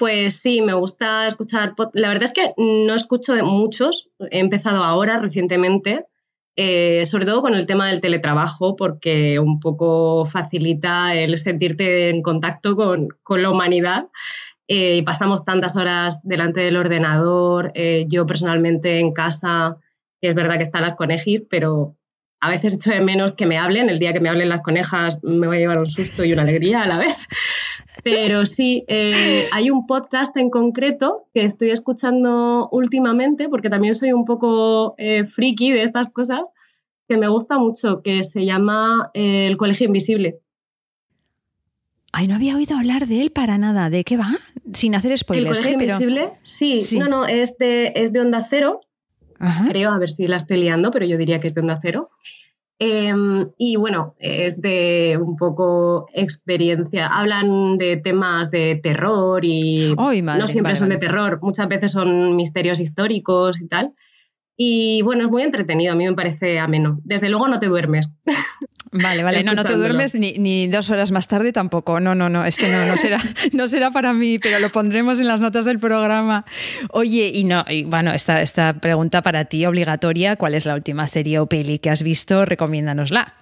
Pues 0.02 0.38
sí, 0.38 0.64
me 0.64 0.74
gusta 0.74 1.28
escuchar. 1.28 1.76
La 1.94 2.08
verdad 2.08 2.24
es 2.24 2.32
que 2.32 2.56
no 2.58 2.96
escucho 2.96 3.36
de 3.36 3.44
muchos. 3.44 4.10
He 4.32 4.40
empezado 4.40 4.84
ahora, 4.84 5.20
recientemente, 5.20 6.08
eh, 6.56 7.06
sobre 7.06 7.28
todo 7.28 7.44
con 7.44 7.54
el 7.54 7.68
tema 7.68 7.88
del 7.88 8.02
teletrabajo, 8.02 8.76
porque 8.76 9.38
un 9.38 9.60
poco 9.60 10.26
facilita 10.26 11.14
el 11.14 11.38
sentirte 11.38 12.10
en 12.10 12.24
contacto 12.24 12.76
con, 12.76 13.10
la 13.40 13.52
humanidad. 13.52 14.08
Eh, 14.68 14.96
y 14.96 15.02
pasamos 15.04 15.46
tantas 15.46 15.76
horas 15.76 16.28
delante 16.28 16.62
del 16.62 16.78
ordenador. 16.78 17.72
Eh, 17.76 18.06
yo 18.08 18.26
personalmente 18.26 18.98
en 18.98 19.14
casa, 19.14 19.78
es 20.20 20.34
verdad 20.34 20.58
que 20.58 20.64
están 20.64 20.82
las 20.82 20.96
conejis, 20.96 21.44
pero 21.48 21.96
a 22.42 22.50
veces 22.50 22.74
echo 22.74 22.92
de 22.92 23.02
menos 23.02 23.34
que 23.34 23.46
me 23.46 23.58
hablen. 23.58 23.90
El 23.90 24.00
día 24.00 24.14
que 24.14 24.20
me 24.20 24.30
hablen 24.30 24.50
las 24.50 24.62
conejas 24.62 25.24
me 25.24 25.48
voy 25.48 25.58
a 25.58 25.60
llevar 25.60 25.78
un 25.78 25.90
susto 25.90 26.26
y 26.26 26.34
una 26.34 26.42
alegría 26.42 26.82
a 26.82 26.88
la 26.88 26.98
vez. 26.98 27.16
Pero 28.04 28.46
sí, 28.46 28.84
eh, 28.88 29.48
hay 29.52 29.70
un 29.70 29.86
podcast 29.86 30.36
en 30.38 30.50
concreto 30.50 31.28
que 31.34 31.46
estoy 31.46 31.70
escuchando 31.70 32.68
últimamente, 32.72 33.48
porque 33.48 33.70
también 33.70 33.94
soy 33.94 34.12
un 34.12 34.26
poco 34.26 34.96
eh, 34.98 35.26
friki 35.26 35.72
de 35.72 35.84
estas 35.84 36.10
cosas, 36.10 36.42
que 37.08 37.18
me 37.18 37.28
gusta 37.28 37.60
mucho, 37.60 38.02
que 38.02 38.24
se 38.24 38.44
llama 38.44 39.12
eh, 39.14 39.46
El 39.46 39.58
Colegio 39.58 39.86
Invisible. 39.86 40.40
Ay, 42.12 42.28
no 42.28 42.36
había 42.36 42.56
oído 42.56 42.76
hablar 42.76 43.08
de 43.08 43.22
él 43.22 43.32
para 43.32 43.58
nada. 43.58 43.90
¿De 43.90 44.04
qué 44.04 44.18
va? 44.18 44.32
Sin 44.74 44.96
hacer 44.96 45.16
spoilers. 45.18 45.60
El 45.60 45.76
Colegio 45.76 45.80
Invisible, 45.80 46.34
sí, 46.44 46.82
sí, 46.82 46.98
No, 46.98 47.08
no, 47.08 47.26
es 47.28 47.58
de, 47.60 47.94
es 47.96 48.12
de 48.14 48.22
Onda 48.22 48.44
Cero. 48.44 48.82
Creo, 49.70 49.92
a 49.92 49.98
ver 49.98 50.10
si 50.10 50.28
la 50.28 50.38
estoy 50.38 50.58
liando, 50.58 50.92
pero 50.92 51.06
yo 51.06 51.18
diría 51.18 51.40
que 51.40 51.48
es 51.48 51.54
de 51.54 51.62
Onda 51.62 51.80
Cero. 51.82 52.10
Em, 52.84 53.48
y 53.60 53.76
bueno, 53.76 54.16
es 54.18 54.60
de 54.60 55.20
un 55.22 55.36
poco 55.36 56.08
experiencia. 56.14 57.06
Hablan 57.08 57.78
de 57.78 57.98
temas 57.98 58.50
de 58.50 58.76
terror 58.76 59.46
y 59.46 59.94
no 59.96 60.48
siempre 60.48 60.76
son 60.76 60.90
de 60.90 60.98
terror, 60.98 61.38
muchas 61.44 61.68
veces 61.68 61.92
son 61.92 62.36
misterios 62.36 62.80
históricos 62.80 63.62
y 63.62 63.68
tal. 63.68 63.94
Y 64.58 65.04
bueno, 65.04 65.26
es 65.26 65.30
muy 65.30 65.44
entretenido, 65.44 65.94
a 65.94 65.96
mí 65.96 66.06
me 66.06 66.16
parece 66.16 66.58
ameno. 66.58 67.00
Desde 67.04 67.30
luego 67.30 67.48
no 67.48 67.60
te 67.60 67.68
duermes. 67.68 68.12
Vale, 68.94 69.24
vale, 69.24 69.44
no, 69.44 69.54
no 69.54 69.64
te 69.64 69.76
duermes 69.76 70.14
ni, 70.14 70.68
dos 70.68 70.90
horas 70.90 71.12
más 71.12 71.28
tarde 71.28 71.54
tampoco. 71.54 72.02
No, 72.02 72.14
no, 72.14 72.28
no, 72.28 72.44
este 72.44 72.70
no, 72.70 72.86
no 72.86 72.98
será, 72.98 73.22
no 73.54 73.68
será 73.68 73.92
para 73.92 74.14
mí, 74.14 74.38
pero 74.38 74.60
lo 74.60 74.70
pondremos 74.70 75.20
en 75.22 75.28
las 75.28 75.40
notas 75.40 75.64
del 75.64 75.80
programa. 75.80 76.46
Oye, 76.90 77.32
y 77.34 77.46
no, 77.46 77.64
y 77.70 77.86
bueno, 77.86 78.12
esta, 78.12 78.42
esta 78.42 78.74
pregunta 78.74 79.22
para 79.22 79.46
ti 79.46 79.66
obligatoria, 79.66 80.36
¿cuál 80.36 80.56
es 80.56 80.66
la 80.66 80.76
última 80.76 81.08
serie 81.08 81.40
o 81.40 81.48
peli 81.48 81.80
que 81.80 81.90
has 81.90 82.04
visto? 82.04 82.46
Recomiéndanosla. 82.46 83.34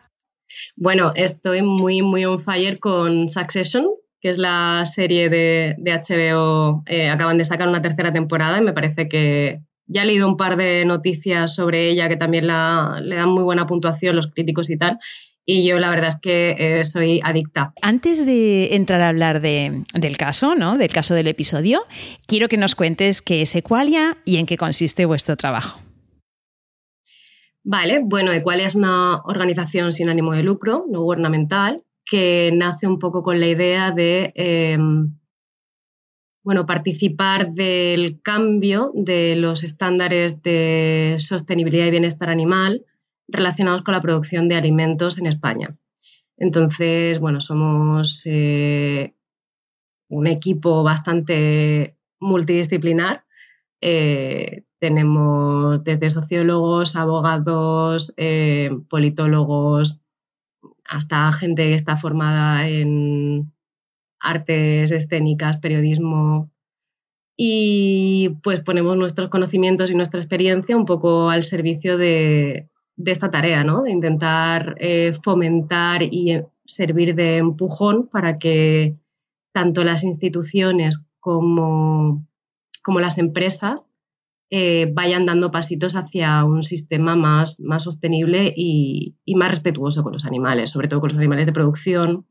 Bueno, 0.76 1.12
estoy 1.16 1.64
muy, 1.64 2.04
muy 2.04 2.26
on 2.26 2.40
fire 2.40 2.78
con 2.80 3.28
Succession, 3.28 3.88
que 4.22 4.30
es 4.30 4.38
la 4.38 4.84
serie 4.86 5.30
de, 5.30 5.76
HBO. 5.84 6.84
Eh, 6.86 7.10
acaban 7.10 7.40
de 7.40 7.46
sacar 7.46 7.68
una 7.68 7.82
tercera 7.82 8.14
temporada 8.14 8.60
y 8.60 8.62
me 8.62 8.74
parece 8.74 9.08
que, 9.08 9.62
ya 9.90 10.04
he 10.04 10.06
leído 10.06 10.28
un 10.28 10.38
par 10.38 10.56
de 10.56 10.86
noticias 10.86 11.56
sobre 11.56 11.90
ella 11.90 12.08
que 12.08 12.16
también 12.16 12.48
le 12.48 13.16
dan 13.16 13.30
muy 13.30 13.44
buena 13.44 13.66
puntuación 13.66 14.16
los 14.16 14.28
críticos 14.28 14.70
y 14.70 14.78
tal. 14.78 15.00
Y 15.52 15.66
yo 15.66 15.80
la 15.80 15.90
verdad 15.90 16.10
es 16.10 16.20
que 16.20 16.52
eh, 16.60 16.86
soy 16.86 17.22
adicta. 17.24 17.74
Antes 17.82 18.24
de 18.24 18.76
entrar 18.76 19.02
a 19.02 19.08
hablar 19.08 19.42
del 19.42 20.16
caso, 20.16 20.54
¿no? 20.54 20.78
del 20.78 20.92
caso 20.92 21.16
del 21.16 21.26
episodio, 21.26 21.88
quiero 22.28 22.48
que 22.50 22.56
nos 22.58 22.76
cuentes 22.76 23.24
qué 23.24 23.42
es 23.42 23.56
Equalia 23.56 24.20
y 24.26 24.38
en 24.38 24.46
qué 24.46 24.58
consiste 24.58 25.06
vuestro 25.06 25.38
trabajo. 25.38 25.80
Vale, 27.64 28.00
bueno, 28.04 28.32
Equalia 28.32 28.68
es 28.68 28.76
una 28.76 29.24
organización 29.24 29.92
sin 29.92 30.10
ánimo 30.10 30.34
de 30.34 30.44
lucro, 30.44 30.86
no 30.88 31.02
gubernamental, 31.02 31.82
que 32.06 32.52
nace 32.54 32.86
un 32.86 33.00
poco 33.00 33.24
con 33.24 33.40
la 33.40 33.48
idea 33.48 33.90
de 33.90 34.32
em, 34.36 35.18
bueno, 36.44 36.68
participar 36.68 37.50
del 37.50 38.22
cambio 38.22 38.92
de 38.94 39.36
los 39.36 39.64
estándares 39.64 40.44
de 40.44 41.16
sostenibilidad 41.18 41.88
y 41.88 41.92
bienestar 41.92 42.30
animal 42.30 42.86
relacionados 43.32 43.82
con 43.84 43.94
la 43.94 44.02
producción 44.02 44.48
de 44.48 44.56
alimentos 44.56 45.18
en 45.18 45.28
España. 45.28 45.78
Entonces, 46.38 47.20
bueno, 47.20 47.42
somos 47.42 48.22
eh, 48.26 49.14
un 50.08 50.28
equipo 50.28 50.84
bastante 50.84 51.98
multidisciplinar. 52.20 53.26
Eh, 53.82 54.64
tenemos 54.80 55.84
desde 55.84 56.10
sociólogos, 56.10 56.96
abogados, 56.96 58.14
eh, 58.18 58.70
politólogos, 58.90 60.02
hasta 60.86 61.32
gente 61.34 61.64
que 61.64 61.76
está 61.76 61.98
formada 61.98 62.68
en 62.68 63.52
artes 64.20 64.92
escénicas, 64.92 65.58
periodismo. 65.58 66.50
Y 67.38 68.38
pues 68.44 68.62
ponemos 68.62 68.98
nuestros 68.98 69.30
conocimientos 69.30 69.92
y 69.92 69.96
nuestra 69.96 70.20
experiencia 70.20 70.76
un 70.76 70.86
poco 70.86 71.30
al 71.30 71.44
servicio 71.44 71.98
de, 71.98 72.70
de 73.00 73.12
esta 73.12 73.32
tarea, 73.32 73.64
¿no? 73.64 73.84
De 73.84 73.92
intentar 73.92 74.76
eh, 74.78 75.14
fomentar 75.24 76.04
y 76.04 76.34
eh, 76.34 76.46
servir 76.66 77.16
de 77.16 77.38
empujón 77.38 78.08
para 78.08 78.38
que 78.38 78.98
tanto 79.54 79.86
las 79.86 80.04
instituciones 80.04 81.08
como, 81.22 82.28
como 82.84 83.00
las 83.00 83.18
empresas 83.18 83.86
eh, 84.52 84.92
vayan 84.94 85.26
dando 85.26 85.50
pasitos 85.50 85.96
hacia 85.96 86.44
un 86.44 86.62
sistema 86.62 87.16
más, 87.16 87.62
más 87.62 87.84
sostenible 87.84 88.54
y, 88.56 89.16
y, 89.24 89.36
más 89.36 89.52
respetuoso 89.52 90.04
con 90.04 90.12
los 90.12 90.26
animales, 90.26 90.72
sobre 90.72 90.90
todo 90.90 91.00
con 91.00 91.12
los 91.12 91.20
animales 91.20 91.46
de 91.46 91.54
producción, 91.54 92.26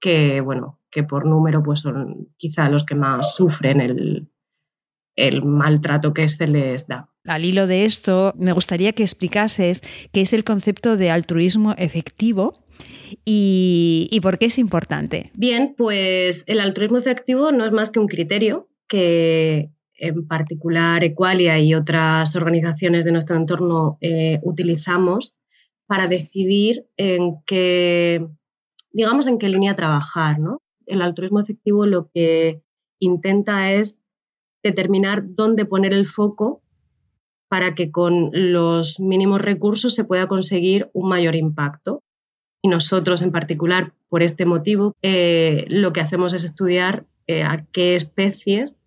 que, 0.00 0.40
bueno, 0.40 0.80
que 0.90 1.02
por 1.02 1.26
número 1.26 1.62
pues 1.62 1.80
son 1.80 2.28
quizá 2.38 2.70
los 2.70 2.84
que 2.84 2.94
más 2.94 3.34
sufren 3.34 3.82
el, 3.82 4.30
el 5.16 5.42
maltrato 5.42 6.12
que 6.14 6.28
se 6.28 6.46
les 6.46 6.86
da. 6.86 7.08
Al 7.24 7.44
hilo 7.44 7.66
de 7.66 7.84
esto, 7.84 8.34
me 8.38 8.52
gustaría 8.52 8.92
que 8.92 9.02
explicases 9.02 9.82
qué 10.12 10.20
es 10.20 10.32
el 10.32 10.44
concepto 10.44 10.96
de 10.96 11.10
altruismo 11.10 11.74
efectivo 11.76 12.62
y, 13.24 14.18
por 14.22 14.38
qué 14.38 14.46
es 14.46 14.58
importante. 14.58 15.30
Bien, 15.34 15.74
pues 15.76 16.44
el 16.46 16.60
altruismo 16.60 16.98
efectivo 16.98 17.50
no 17.50 17.64
es 17.64 17.72
más 17.72 17.90
que 17.90 17.98
un 17.98 18.08
criterio 18.08 18.68
que 18.88 19.70
en 19.98 20.26
particular 20.28 21.02
Equalia 21.02 21.58
y 21.58 21.74
otras 21.74 22.36
organizaciones 22.36 23.04
de 23.04 23.12
nuestro 23.12 23.36
entorno 23.36 23.96
eh, 24.00 24.40
utilizamos 24.42 25.36
para 25.86 26.06
decidir 26.06 26.86
en 26.96 27.36
qué, 27.46 28.26
digamos, 28.92 29.26
en 29.26 29.38
qué 29.38 29.48
línea 29.48 29.74
trabajar. 29.74 30.38
¿no? 30.38 30.60
El 30.84 31.00
altruismo 31.00 31.40
efectivo 31.40 31.86
lo 31.86 32.10
que 32.12 32.62
intenta 32.98 33.72
es 33.72 34.00
determinar 34.66 35.22
dónde 35.24 35.64
poner 35.64 35.92
el 35.92 36.06
foco 36.06 36.60
para 37.48 37.74
que 37.74 37.90
con 37.90 38.30
los 38.32 39.00
mínimos 39.00 39.40
recursos 39.40 39.94
se 39.94 40.04
pueda 40.04 40.26
conseguir 40.26 40.90
un 40.92 41.08
mayor 41.08 41.36
impacto. 41.36 42.02
Y 42.62 42.68
nosotros 42.68 43.22
en 43.22 43.30
particular, 43.30 43.92
por 44.08 44.22
este 44.22 44.44
motivo, 44.44 44.94
eh, 45.02 45.64
lo 45.68 45.92
que 45.92 46.00
hacemos 46.00 46.32
es 46.34 46.44
estudiar 46.44 47.04
eh, 47.26 47.44
a 47.44 47.64
qué 47.72 47.94
especies 47.94 48.78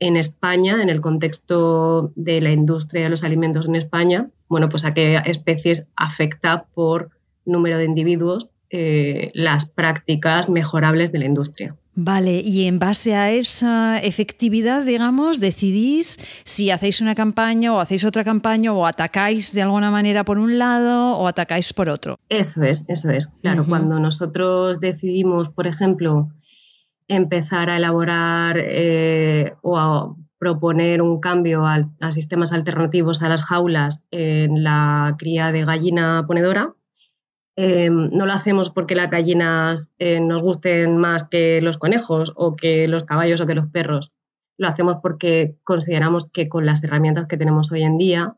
en 0.00 0.16
España, 0.16 0.82
en 0.82 0.88
el 0.88 1.00
contexto 1.00 2.12
de 2.16 2.40
la 2.40 2.50
industria 2.50 3.04
de 3.04 3.10
los 3.10 3.22
alimentos 3.22 3.66
en 3.66 3.76
España, 3.76 4.30
bueno, 4.48 4.68
pues 4.68 4.84
a 4.84 4.94
qué 4.94 5.20
especies 5.24 5.86
afecta 5.94 6.64
por 6.74 7.10
número 7.44 7.78
de 7.78 7.84
individuos 7.84 8.50
eh, 8.70 9.30
las 9.34 9.66
prácticas 9.66 10.48
mejorables 10.48 11.12
de 11.12 11.18
la 11.20 11.26
industria. 11.26 11.76
Vale, 11.94 12.40
y 12.40 12.66
en 12.66 12.78
base 12.78 13.14
a 13.14 13.30
esa 13.32 13.98
efectividad, 13.98 14.84
digamos, 14.84 15.40
decidís 15.40 16.18
si 16.42 16.70
hacéis 16.70 17.02
una 17.02 17.14
campaña 17.14 17.74
o 17.74 17.80
hacéis 17.80 18.04
otra 18.06 18.24
campaña 18.24 18.72
o 18.72 18.86
atacáis 18.86 19.52
de 19.52 19.60
alguna 19.60 19.90
manera 19.90 20.24
por 20.24 20.38
un 20.38 20.58
lado 20.58 21.18
o 21.18 21.28
atacáis 21.28 21.74
por 21.74 21.90
otro. 21.90 22.18
Eso 22.30 22.62
es, 22.62 22.86
eso 22.88 23.10
es. 23.10 23.26
Claro, 23.26 23.66
cuando 23.66 23.98
nosotros 23.98 24.80
decidimos, 24.80 25.50
por 25.50 25.66
ejemplo, 25.66 26.30
empezar 27.08 27.68
a 27.68 27.76
elaborar 27.76 28.56
eh, 28.58 29.52
o 29.60 29.76
a 29.76 30.16
proponer 30.38 31.02
un 31.02 31.20
cambio 31.20 31.66
a 31.66 31.86
sistemas 32.10 32.52
alternativos 32.52 33.22
a 33.22 33.28
las 33.28 33.44
jaulas 33.44 34.02
en 34.10 34.64
la 34.64 35.14
cría 35.18 35.52
de 35.52 35.64
gallina 35.64 36.24
ponedora, 36.26 36.74
Em, 37.54 38.08
no 38.10 38.24
lo 38.24 38.32
hacemos 38.32 38.70
porque 38.70 38.94
las 38.94 39.10
gallinas 39.10 39.92
eh, 39.98 40.20
nos 40.20 40.42
gusten 40.42 40.96
más 40.96 41.24
que 41.24 41.60
los 41.60 41.76
conejos 41.76 42.32
o 42.34 42.56
que 42.56 42.88
los 42.88 43.04
caballos 43.04 43.40
o 43.40 43.46
que 43.46 43.54
los 43.54 43.66
perros. 43.66 44.12
Lo 44.56 44.68
hacemos 44.68 44.96
porque 45.02 45.56
consideramos 45.62 46.30
que 46.30 46.48
con 46.48 46.64
las 46.64 46.82
herramientas 46.82 47.26
que 47.26 47.36
tenemos 47.36 47.70
hoy 47.72 47.82
en 47.82 47.98
día 47.98 48.36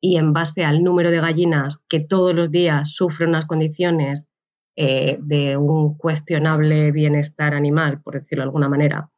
y 0.00 0.16
en 0.16 0.32
base 0.32 0.64
al 0.64 0.82
número 0.82 1.10
de 1.10 1.20
gallinas 1.20 1.78
que 1.88 2.00
todos 2.00 2.34
los 2.34 2.50
días 2.50 2.94
sufren 2.94 3.30
unas 3.30 3.46
condiciones 3.46 4.28
eh, 4.76 5.18
de 5.20 5.56
un 5.56 5.96
cuestionable 5.96 6.90
bienestar 6.90 7.54
animal, 7.54 8.00
por 8.02 8.14
decirlo 8.14 8.42
de 8.42 8.48
alguna 8.48 8.68
manera, 8.68 9.10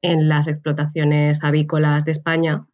en 0.00 0.28
las 0.28 0.46
explotaciones 0.48 1.44
avícolas 1.44 2.04
de 2.04 2.12
España, 2.12 2.66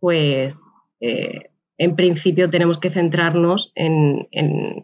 pues 0.00 0.60
eh, 1.00 1.51
en 1.78 1.96
principio 1.96 2.50
tenemos 2.50 2.78
que 2.78 2.90
centrarnos 2.90 3.72
en, 3.74 4.28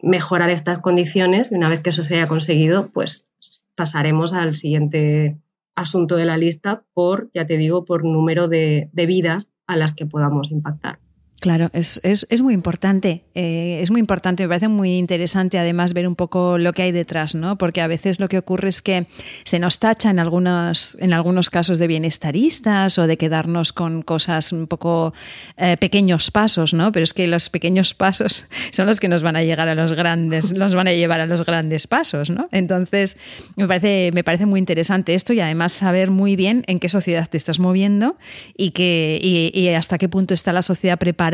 mejorar 0.02 0.50
estas 0.50 0.78
condiciones 0.78 1.52
y 1.52 1.54
una 1.54 1.68
vez 1.68 1.80
que 1.80 1.90
eso 1.90 2.04
se 2.04 2.14
haya 2.14 2.28
conseguido, 2.28 2.90
pues 2.92 3.28
pasaremos 3.74 4.32
al 4.32 4.54
siguiente 4.54 5.38
asunto 5.74 6.16
de 6.16 6.24
la 6.24 6.36
lista 6.36 6.84
por, 6.94 7.30
ya 7.34 7.46
te 7.46 7.56
digo, 7.56 7.84
por 7.84 8.04
número 8.04 8.48
de 8.48 8.88
vidas 8.94 9.50
a 9.66 9.76
las 9.76 9.92
que 9.92 10.06
podamos 10.06 10.50
impactar. 10.50 10.98
Claro, 11.40 11.70
es, 11.72 12.00
muy 12.42 12.52
importante. 12.52 13.22
Eh, 13.36 13.78
es 13.80 13.92
muy 13.92 14.00
importante, 14.00 14.42
me 14.42 14.48
parece 14.48 14.66
muy 14.66 14.98
interesante 14.98 15.56
además 15.56 15.94
ver 15.94 16.08
un 16.08 16.16
poco 16.16 16.58
lo 16.58 16.72
que 16.72 16.82
hay 16.82 16.92
detrás, 16.92 17.36
¿no? 17.36 17.56
Porque 17.56 17.80
a 17.80 17.86
veces 17.86 18.18
lo 18.18 18.28
que 18.28 18.38
ocurre 18.38 18.68
es 18.68 18.82
que 18.82 19.06
se 19.44 19.60
nos 19.60 19.78
tacha 19.78 20.10
en 20.10 20.18
algunos, 20.18 20.96
en 21.00 21.12
algunos 21.12 21.48
casos 21.48 21.78
de 21.78 21.86
bienestaristas 21.86 22.98
o 22.98 23.06
de 23.06 23.16
quedarnos 23.16 23.72
con 23.72 24.02
cosas 24.02 24.52
un 24.52 24.66
poco 24.66 25.14
eh, 25.56 25.76
pequeños 25.76 26.32
pasos, 26.32 26.74
¿no? 26.74 26.90
Pero 26.90 27.04
es 27.04 27.14
que 27.14 27.28
los 27.28 27.50
pequeños 27.50 27.94
pasos 27.94 28.46
son 28.72 28.86
los 28.86 28.98
que 28.98 29.06
nos 29.06 29.22
van 29.22 29.36
a 29.36 29.44
llegar 29.44 29.68
a 29.68 29.76
los 29.76 29.92
grandes, 29.92 30.52
los 30.56 30.74
van 30.74 30.88
a 30.88 30.92
llevar 30.92 31.20
a 31.20 31.26
los 31.26 31.44
grandes 31.44 31.86
pasos, 31.86 32.30
¿no? 32.30 32.48
Entonces, 32.50 33.16
me 33.54 33.68
parece, 33.68 34.10
me 34.12 34.24
parece 34.24 34.46
muy 34.46 34.58
interesante 34.58 35.14
esto 35.14 35.32
y 35.32 35.40
además 35.40 35.70
saber 35.70 36.10
muy 36.10 36.34
bien 36.34 36.64
en 36.66 36.80
qué 36.80 36.88
sociedad 36.88 37.28
te 37.28 37.36
estás 37.36 37.60
moviendo 37.60 38.16
y, 38.56 38.72
que, 38.72 39.20
y 39.22 39.68
hasta 39.68 39.98
qué 39.98 40.08
punto 40.08 40.34
está 40.34 40.52
la 40.52 40.62
sociedad 40.62 40.98
preparada 40.98 41.27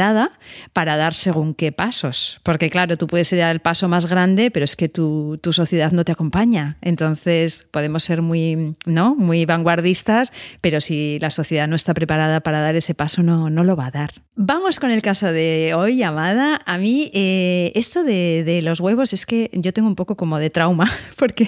para 0.72 0.96
dar 0.96 1.14
según 1.14 1.54
qué 1.54 1.72
pasos. 1.72 2.40
Porque 2.42 2.70
claro, 2.70 2.96
tú 2.96 3.06
puedes 3.06 3.32
ir 3.32 3.42
al 3.42 3.60
paso 3.60 3.88
más 3.88 4.06
grande, 4.06 4.50
pero 4.50 4.64
es 4.64 4.76
que 4.76 4.88
tu, 4.88 5.38
sociedad 5.52 5.92
no 5.92 6.04
te 6.04 6.12
acompaña. 6.12 6.76
Entonces 6.80 7.66
podemos 7.70 8.04
ser 8.04 8.22
muy, 8.22 8.76
¿no? 8.86 9.14
muy 9.14 9.44
vanguardistas, 9.44 10.32
pero 10.60 10.80
si 10.80 11.18
la 11.20 11.30
sociedad 11.30 11.68
no 11.68 11.76
está 11.76 11.94
preparada 11.94 12.40
para 12.40 12.60
dar 12.60 12.76
ese 12.76 12.94
paso, 12.94 13.22
no, 13.22 13.50
no 13.50 13.64
lo 13.64 13.76
va 13.76 13.86
a 13.86 13.90
dar. 13.90 14.10
Vamos 14.36 14.80
con 14.80 14.90
el 14.90 15.00
caso 15.00 15.32
de 15.32 15.74
hoy, 15.76 16.02
Amada. 16.02 16.60
A 16.66 16.76
mí 16.76 17.08
eh, 17.14 17.70
esto 17.76 18.02
de, 18.02 18.60
los 18.64 18.80
huevos 18.80 19.12
es 19.12 19.26
que 19.26 19.48
yo 19.52 19.72
tengo 19.72 19.86
un 19.86 19.94
poco 19.94 20.16
como 20.16 20.40
de 20.40 20.50
trauma, 20.50 20.90
porque 21.16 21.46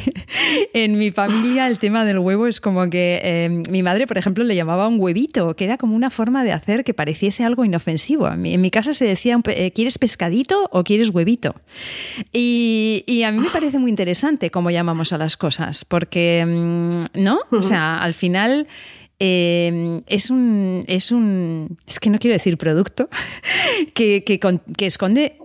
en 0.73 0.97
mi 0.97 1.11
familia 1.11 1.67
el 1.67 1.79
tema 1.79 2.05
del 2.05 2.21
huevo 2.21 2.47
es 2.47 2.61
como 2.61 2.88
que 2.88 3.21
eh, 3.25 3.62
mi 3.71 3.83
madre, 3.83 4.07
por 4.07 4.19
ejemplo, 4.19 4.45
le 4.45 4.55
llamaba 4.55 4.87
un 4.87 5.00
huevito, 5.00 5.57
que 5.57 5.65
era 5.65 5.79
como 5.79 5.97
una 5.97 6.11
forma 6.11 6.45
de 6.45 6.53
hacer 6.53 6.85
que 6.85 6.95
pareciese 6.95 7.45
algo 7.45 7.65
inofensivo 7.65 8.36
en 8.45 8.61
mi 8.61 8.71
casa 8.71 8.95
se 8.95 9.05
decía, 9.05 9.40
eh, 9.47 9.73
¿quieres 9.73 9.99
pescadito 9.99 10.69
o 10.73 10.85
quieres 10.85 11.11
huevito? 11.11 11.55
Y, 12.33 13.23
a 13.25 13.33
mí 13.33 13.38
me 13.38 13.50
parece 13.50 13.78
muy 13.78 13.90
interesante 13.90 14.50
cómo 14.50 14.71
llamamos 14.71 15.12
a 15.12 15.19
las 15.19 15.37
cosas, 15.37 15.85
porque, 15.85 16.45
mm, 16.47 17.21
¿no? 17.23 17.40
O 17.50 17.62
sea, 17.62 17.97
al 17.97 18.14
final... 18.14 18.66
Eh, 19.19 20.02
es, 20.09 20.28
un, 20.28 20.85
es 20.87 21.11
un. 21.11 21.78
Es 21.87 22.00
que 22.00 22.11
no 22.11 22.19
quiero 22.19 22.35
decir 22.35 22.59
producto, 22.59 23.09
que, 23.95 24.23
que 24.23 24.87
esconde 24.87 25.38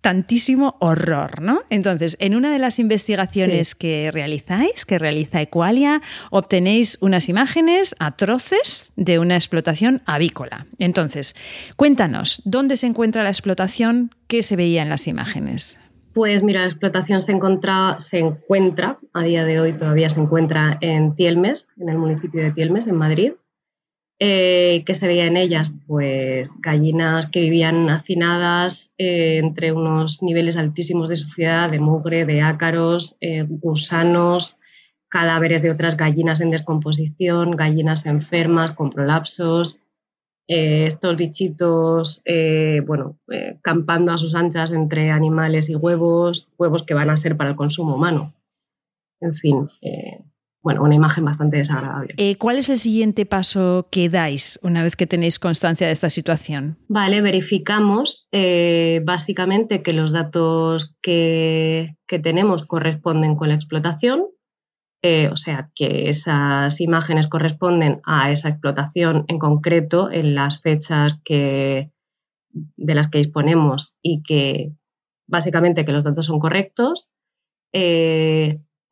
tantísimo 0.00 0.76
horror, 0.80 1.42
¿no? 1.42 1.62
Entonces, 1.70 2.16
en 2.20 2.34
una 2.34 2.52
de 2.52 2.58
las 2.58 2.78
investigaciones 2.78 3.74
que 3.74 4.10
realizáis, 4.12 4.84
que 4.86 4.98
realiza 4.98 5.42
Equalia, 5.42 6.00
obtenéis 6.30 6.98
unas 7.00 7.28
imágenes 7.28 7.94
atroces 7.98 8.92
de 8.96 9.18
una 9.18 9.36
explotación 9.36 10.02
avícola. 10.06 10.66
Entonces, 10.78 11.36
cuéntanos, 11.76 12.42
¿dónde 12.44 12.76
se 12.76 12.86
encuentra 12.86 13.22
la 13.22 13.30
explotación? 13.30 14.14
¿Qué 14.26 14.42
se 14.42 14.56
veía 14.56 14.82
en 14.82 14.88
las 14.88 15.06
imágenes? 15.06 15.78
Pues 16.12 16.42
mira, 16.42 16.62
la 16.62 16.66
explotación 16.66 17.20
se, 17.20 17.38
se 17.98 18.18
encuentra, 18.18 18.98
a 19.12 19.22
día 19.22 19.44
de 19.44 19.60
hoy 19.60 19.72
todavía 19.74 20.08
se 20.08 20.20
encuentra 20.20 20.76
en 20.80 21.14
Tielmes, 21.14 21.68
en 21.78 21.88
el 21.88 21.98
municipio 21.98 22.42
de 22.42 22.50
Tielmes, 22.50 22.86
en 22.88 22.96
Madrid. 22.96 23.32
Eh, 24.22 24.82
¿Qué 24.84 24.94
se 24.94 25.06
veía 25.06 25.24
en 25.24 25.38
ellas? 25.38 25.72
Pues 25.86 26.52
gallinas 26.60 27.26
que 27.26 27.40
vivían 27.40 27.88
hacinadas 27.88 28.94
eh, 28.98 29.38
entre 29.38 29.72
unos 29.72 30.22
niveles 30.22 30.58
altísimos 30.58 31.08
de 31.08 31.16
suciedad, 31.16 31.70
de 31.70 31.78
mugre, 31.78 32.26
de 32.26 32.42
ácaros, 32.42 33.16
eh, 33.22 33.46
gusanos, 33.48 34.58
cadáveres 35.08 35.62
de 35.62 35.70
otras 35.70 35.96
gallinas 35.96 36.42
en 36.42 36.50
descomposición, 36.50 37.52
gallinas 37.52 38.04
enfermas 38.04 38.72
con 38.72 38.90
prolapsos, 38.90 39.80
estos 40.52 41.16
bichitos, 41.16 42.24
bueno, 42.84 43.16
campando 43.62 44.10
a 44.10 44.18
sus 44.18 44.34
anchas 44.34 44.72
entre 44.72 45.12
animales 45.12 45.68
y 45.68 45.76
huevos, 45.76 46.48
huevos 46.58 46.82
que 46.82 46.94
van 46.94 47.08
a 47.08 47.16
ser 47.16 47.36
para 47.36 47.50
el 47.50 47.56
consumo 47.56 47.94
humano. 47.94 48.34
En 49.20 49.32
fin, 49.32 49.68
bueno, 50.62 50.82
una 50.82 50.94
imagen 50.94 51.24
bastante 51.24 51.56
desagradable. 51.56 52.14
Eh, 52.18 52.36
¿Cuál 52.36 52.58
es 52.58 52.68
el 52.68 52.78
siguiente 52.78 53.24
paso 53.24 53.88
que 53.90 54.10
dais 54.10 54.58
una 54.62 54.82
vez 54.82 54.94
que 54.94 55.06
tenéis 55.06 55.38
constancia 55.38 55.86
de 55.86 55.92
esta 55.92 56.10
situación? 56.10 56.76
Vale, 56.88 57.22
verificamos 57.22 58.28
eh, 58.30 59.00
básicamente 59.04 59.82
que 59.82 59.94
los 59.94 60.12
datos 60.12 60.96
que, 61.00 61.96
tenemos 62.22 62.64
corresponden 62.64 63.36
con 63.36 63.48
la 63.48 63.54
explotación, 63.54 64.26
eh, 65.02 65.28
o 65.28 65.36
sea, 65.36 65.70
que 65.74 66.10
esas 66.10 66.80
imágenes 66.80 67.28
corresponden 67.28 68.00
a 68.04 68.30
esa 68.30 68.50
explotación 68.50 69.24
en 69.28 69.38
concreto 69.38 70.10
en 70.10 70.34
las 70.34 70.60
fechas 70.60 71.18
que, 71.24 71.90
de 72.50 72.94
las 72.94 73.08
que 73.08 73.18
disponemos 73.18 73.94
y 74.02 74.22
que 74.22 74.72
básicamente 75.26 75.84
que 75.84 75.92
los 75.92 76.04
datos 76.04 76.26
son 76.26 76.40
correctos 76.40 77.08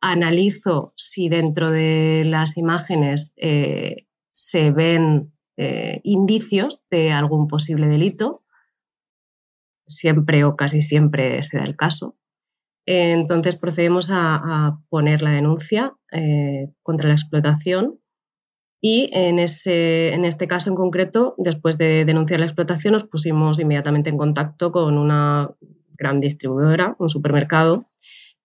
analizo 0.01 0.93
si 0.95 1.29
dentro 1.29 1.71
de 1.71 2.23
las 2.25 2.57
imágenes 2.57 3.33
eh, 3.37 4.07
se 4.31 4.71
ven 4.71 5.33
eh, 5.57 6.01
indicios 6.03 6.83
de 6.89 7.11
algún 7.11 7.47
posible 7.47 7.87
delito. 7.87 8.43
Siempre 9.87 10.43
o 10.43 10.55
casi 10.55 10.81
siempre 10.81 11.41
se 11.43 11.57
da 11.57 11.63
el 11.63 11.75
caso. 11.75 12.15
Entonces 12.85 13.55
procedemos 13.55 14.09
a, 14.11 14.79
poner 14.89 15.21
la 15.21 15.31
denuncia 15.31 15.93
eh, 16.11 16.71
contra 16.81 17.07
la 17.07 17.13
explotación 17.13 17.99
y 18.81 19.09
en, 19.13 19.39
ese, 19.39 20.13
en 20.13 20.25
este 20.25 20.47
caso 20.47 20.69
en 20.69 20.75
concreto, 20.75 21.35
después 21.37 21.77
de 21.77 22.05
denunciar 22.05 22.39
la 22.39 22.45
explotación, 22.45 22.93
nos 22.93 23.03
pusimos 23.03 23.59
inmediatamente 23.59 24.09
en 24.09 24.17
contacto 24.17 24.71
con 24.71 24.97
una 24.97 25.51
gran 25.97 26.21
distribuidora, 26.21 26.95
un 26.97 27.09
supermercado, 27.09 27.88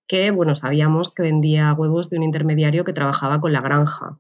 que 0.07 0.31
bueno, 0.31 0.55
sabíamos 0.55 1.13
que 1.13 1.23
vendía 1.23 1.73
huevos 1.73 2.11
de 2.11 2.19
un 2.19 2.25
intermediario 2.25 2.85
que 2.85 2.93
trabajaba 2.93 3.41
con 3.41 3.53
la 3.53 3.61
granja 3.61 4.19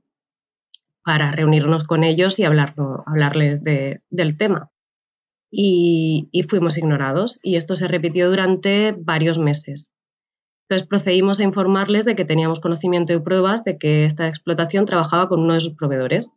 para 1.04 1.30
reunirnos 1.32 1.84
con 1.84 2.02
ellos 2.02 2.38
y 2.38 2.44
hablarles 2.44 3.62
del 3.62 4.36
tema. 4.38 4.70
Y, 5.50 6.30
fuimos 6.48 6.78
ignorados 6.78 7.38
y 7.42 7.56
esto 7.56 7.76
se 7.76 7.86
repitió 7.86 8.28
durante 8.28 8.96
varios 8.98 9.38
meses. 9.38 9.92
Entonces 10.62 10.88
procedimos 10.88 11.38
a 11.38 11.44
informarles 11.44 12.06
de 12.06 12.16
que 12.16 12.24
teníamos 12.24 12.58
conocimiento 12.58 13.12
y 13.12 13.20
pruebas 13.20 13.64
de 13.64 13.76
que 13.76 14.06
esta 14.06 14.26
explotación 14.26 14.86
trabajaba 14.86 15.28
con 15.28 15.40
uno 15.40 15.54
de 15.54 15.60
sus 15.60 15.74
proveedores 15.74 16.32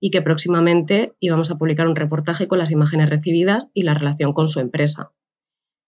y 0.00 0.10
que 0.10 0.22
próximamente 0.22 1.14
íbamos 1.18 1.50
a 1.50 1.56
publicar 1.56 1.88
un 1.88 1.96
reportaje 1.96 2.46
con 2.46 2.58
las 2.58 2.70
imágenes 2.70 3.08
recibidas 3.08 3.68
y 3.72 3.82
la 3.82 3.94
relación 3.94 4.34
con 4.34 4.48
su 4.48 4.60
empresa. 4.60 5.12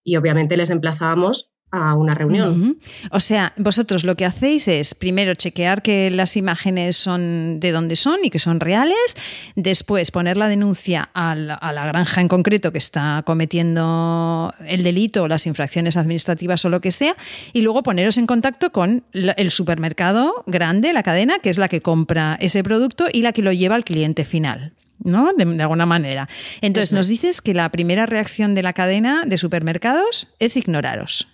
Y 0.03 0.17
obviamente 0.17 0.57
les 0.57 0.71
emplazábamos 0.71 1.53
a 1.73 1.95
una 1.95 2.15
reunión. 2.15 2.77
O 3.11 3.19
sea, 3.19 3.55
vosotros 3.57 4.05
lo 4.05 4.15
que 4.15 4.27
hacéis 4.27 4.69
es 4.69 4.95
primero 4.95 5.35
chequear 5.35 5.81
que 5.81 6.11
las 6.11 6.37
imágenes 6.37 6.97
son 6.97 7.61
de 7.61 7.73
dónde 7.73 7.97
son 7.97 8.19
y 8.23 8.29
que 8.29 8.39
son 8.39 8.61
reales, 8.61 9.17
después 9.57 10.11
poner 10.11 10.37
la 10.37 10.49
denuncia 10.49 11.09
a 11.15 11.35
la, 11.35 11.59
granja 11.87 12.21
en 12.21 12.29
concreto 12.29 12.73
que 12.73 12.79
está 12.79 13.23
cometiendo 13.25 14.55
el 14.67 14.83
delito 14.83 15.23
o 15.23 15.29
las 15.29 15.47
infracciones 15.47 15.97
administrativas 15.97 16.63
o 16.67 16.69
lo 16.69 16.83
que 16.83 16.91
sea, 16.91 17.17
y 17.55 17.63
luego 17.63 17.83
poneros 17.83 18.19
en 18.19 18.27
contacto 18.27 18.71
con 18.71 19.05
el 19.13 19.51
supermercado 19.51 20.45
grande, 20.47 20.93
la 20.93 21.03
cadena, 21.03 21.39
que 21.39 21.49
es 21.49 21.57
la 21.57 21.69
que 21.69 21.81
compra 21.81 22.37
ese 22.41 22.63
producto 22.63 23.07
y 23.11 23.23
la 23.23 23.33
que 23.33 23.43
lo 23.43 23.53
lleva 23.53 23.77
al 23.77 23.85
cliente 23.85 24.25
final. 24.25 24.75
¿no? 24.99 25.33
De, 25.33 25.63
alguna 25.63 25.87
manera. 25.87 26.29
Entonces, 26.61 26.93
nos 26.93 27.09
dices 27.09 27.41
que 27.41 27.55
la 27.55 27.71
primera 27.71 28.07
reacción 28.07 28.55
de 28.55 28.63
la 28.63 28.73
cadena 28.73 29.25
de 29.27 29.37
supermercados 29.37 30.29
es 30.39 30.57
ignoraros. 30.57 31.27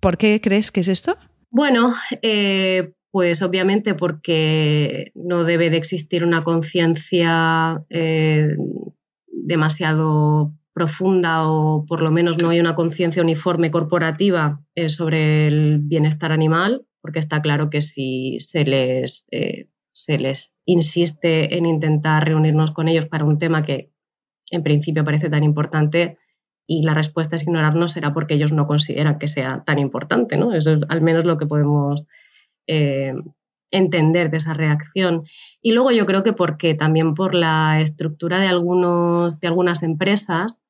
¿Por 0.00 0.16
qué 0.16 0.40
crees 0.40 0.70
que 0.70 0.80
es 0.80 0.88
esto? 0.88 1.16
Bueno, 1.50 1.92
eh, 2.22 2.92
pues 3.10 3.42
obviamente 3.42 3.94
porque 3.94 5.12
no 5.14 5.44
debe 5.44 5.70
de 5.70 5.78
existir 5.78 6.24
una 6.24 6.44
conciencia 6.44 7.84
eh, 7.90 8.54
demasiado 9.26 10.52
profunda 10.74 11.48
o 11.48 11.84
por 11.86 12.02
lo 12.02 12.10
menos 12.10 12.38
no 12.38 12.50
hay 12.50 12.60
una 12.60 12.74
conciencia 12.74 13.22
uniforme 13.22 13.70
corporativa 13.70 14.60
eh, 14.74 14.88
sobre 14.88 15.48
el 15.48 15.80
bienestar 15.80 16.30
animal, 16.30 16.86
porque 17.00 17.18
está 17.18 17.42
claro 17.42 17.70
que 17.70 17.80
si 17.80 18.38
se 18.40 18.64
les, 18.64 19.26
se 19.92 20.18
les 20.18 20.56
insiste 20.64 21.56
en 21.56 21.66
intentar 21.66 22.26
reunirnos 22.26 22.70
con 22.70 22.86
ellos 22.86 23.06
para 23.06 23.24
un 23.24 23.38
tema 23.38 23.64
que 23.64 23.90
en 24.50 24.62
principio 24.62 25.04
parece 25.04 25.28
tan 25.28 25.42
importante, 25.42 26.18
y 26.70 26.82
la 26.82 26.92
respuesta 26.92 27.34
es 27.34 27.42
ignorarnos 27.42 27.92
será 27.92 28.12
porque 28.12 28.34
ellos 28.34 28.52
no 28.52 28.66
consideran 28.66 29.18
que 29.18 29.26
sea 29.26 29.64
tan 29.64 29.78
importante, 29.78 30.36
¿no? 30.36 30.54
Eso 30.54 30.74
es 30.74 30.82
al 30.90 31.00
menos 31.00 31.24
lo 31.24 31.38
que 31.38 31.46
podemos 31.46 32.06
eh, 32.66 33.14
entender 33.70 34.30
de 34.30 34.36
esa 34.36 34.52
reacción. 34.52 35.24
Y 35.62 35.72
luego 35.72 35.92
yo 35.92 36.04
creo 36.04 36.22
que 36.22 36.34
porque 36.34 36.74
también 36.74 37.14
por 37.14 37.34
la 37.34 37.80
estructura 37.80 38.38
de, 38.38 38.48
algunos, 38.48 39.40
de 39.40 39.48
algunas 39.48 39.82
empresas, 39.82 40.60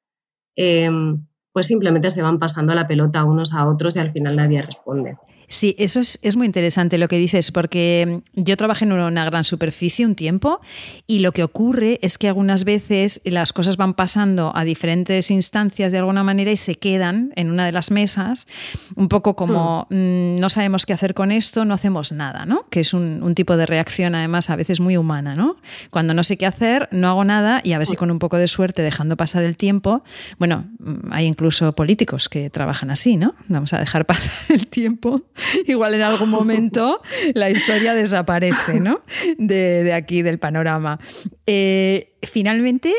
em, 0.54 1.26
pues 1.52 1.66
simplemente 1.66 2.10
se 2.10 2.22
van 2.22 2.38
pasando 2.38 2.74
la 2.74 2.86
pelota 2.86 3.24
unos 3.24 3.52
a 3.52 3.68
otros 3.68 3.96
y 3.96 3.98
al 3.98 4.12
final 4.12 4.36
nadie 4.36 4.62
responde. 4.62 5.16
Sí, 5.48 5.74
eso 5.78 6.00
es, 6.00 6.36
muy 6.36 6.46
interesante 6.46 6.98
lo 6.98 7.08
que 7.08 7.16
dices, 7.16 7.52
porque 7.52 8.20
yo 8.34 8.56
trabajé 8.58 8.84
en 8.84 8.92
una 8.92 9.24
gran 9.24 9.44
superficie 9.44 10.04
un 10.04 10.14
tiempo 10.14 10.60
y 11.06 11.20
lo 11.20 11.32
que 11.32 11.42
ocurre 11.42 11.98
es 12.02 12.18
que 12.18 12.28
algunas 12.28 12.64
veces 12.64 13.22
las 13.24 13.54
cosas 13.54 13.78
van 13.78 13.94
pasando 13.94 14.52
a 14.54 14.64
diferentes 14.64 15.30
instancias 15.30 15.90
de 15.90 15.98
alguna 15.98 16.22
manera 16.22 16.52
y 16.52 16.58
se 16.58 16.74
quedan 16.74 17.32
en 17.34 17.50
una 17.50 17.64
de 17.64 17.72
las 17.72 17.90
mesas, 17.90 18.46
un 18.94 19.08
poco 19.08 19.36
como 19.36 19.86
hmm. 19.88 19.96
mm, 19.96 20.40
no 20.40 20.50
sabemos 20.50 20.84
qué 20.84 20.92
hacer 20.92 21.14
con 21.14 21.32
esto, 21.32 21.64
no 21.64 21.72
hacemos 21.72 22.12
nada, 22.12 22.44
¿no? 22.44 22.66
Que 22.68 22.80
es 22.80 22.92
un, 22.92 23.22
un, 23.22 23.34
tipo 23.34 23.56
de 23.56 23.64
reacción 23.64 24.14
además 24.14 24.50
a 24.50 24.56
veces 24.56 24.80
muy 24.80 24.98
humana, 24.98 25.34
¿no? 25.34 25.56
Cuando 25.88 26.12
no 26.12 26.24
sé 26.24 26.36
qué 26.36 26.44
hacer, 26.44 26.90
no 26.92 27.08
hago 27.08 27.24
nada 27.24 27.62
y 27.64 27.72
a 27.72 27.78
ver 27.78 27.86
si 27.86 27.96
con 27.96 28.10
un 28.10 28.18
poco 28.18 28.36
de 28.36 28.48
suerte, 28.48 28.82
dejando 28.82 29.16
pasar 29.16 29.44
el 29.44 29.56
tiempo, 29.56 30.02
bueno, 30.38 30.66
mm, 30.78 31.10
hay 31.10 31.24
incluso 31.24 31.72
políticos 31.72 32.28
que 32.28 32.50
trabajan 32.50 32.90
así, 32.90 33.16
¿no? 33.16 33.34
Vamos 33.48 33.72
a 33.72 33.78
dejar 33.78 34.04
pasar 34.06 34.30
el 34.50 34.66
tiempo 34.66 35.22
igual 35.66 35.94
en 35.94 36.02
algún 36.02 36.30
momento 36.30 37.00
la 37.34 37.50
historia 37.50 37.94
desaparece, 37.94 38.80
¿no? 38.80 39.00
De, 39.38 39.92
aquí, 39.92 40.22
del 40.22 40.38
panorama. 40.38 40.98
Eh, 41.46 42.16
finalmente, 42.22 42.92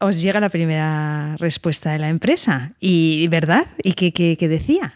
os 0.00 0.20
llega 0.22 0.40
la 0.40 0.48
primera 0.48 1.36
respuesta 1.38 1.92
de 1.92 1.98
la 1.98 2.08
empresa. 2.08 2.74
¿Y 2.80 3.26
verdad? 3.28 3.66
¿Y 3.82 3.94
qué, 3.94 4.48
decía? 4.48 4.94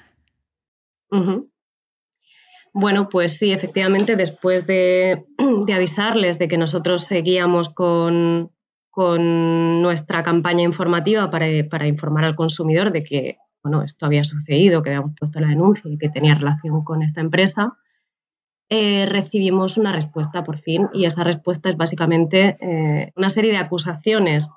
Bueno, 2.72 3.08
pues 3.08 3.36
sí, 3.36 3.52
efectivamente, 3.52 4.16
después 4.16 4.66
de, 4.66 5.26
avisarles 5.74 6.38
de 6.38 6.48
que 6.48 6.58
nosotros 6.58 7.04
seguíamos 7.04 7.68
con, 7.68 8.50
nuestra 8.94 10.22
campaña 10.22 10.62
informativa 10.62 11.30
para, 11.30 11.46
para, 11.70 11.86
informar 11.86 12.24
al 12.24 12.36
consumidor 12.36 12.92
de 12.92 13.02
que 13.02 13.38
bueno, 13.62 13.82
esto 13.82 14.06
había 14.06 14.24
sucedido, 14.24 14.82
que 14.82 14.90
habíamos 14.90 15.12
puesto 15.18 15.40
la 15.40 15.48
denuncia 15.48 15.90
y 15.90 15.98
que 15.98 16.08
tenía 16.08 16.34
relación 16.34 16.82
con 16.84 17.02
esta 17.02 17.20
empresa, 17.20 17.76
eh, 18.74 19.04
recibimos 19.04 19.76
una 19.76 19.92
respuesta 19.92 20.44
por 20.44 20.56
fin 20.56 20.88
y 20.94 21.04
esa 21.04 21.24
respuesta 21.24 21.68
es 21.68 21.76
básicamente 21.76 22.56
eh, 22.58 23.12
una 23.16 23.28
serie 23.28 23.50
de 23.50 23.58
acusaciones 23.58 24.50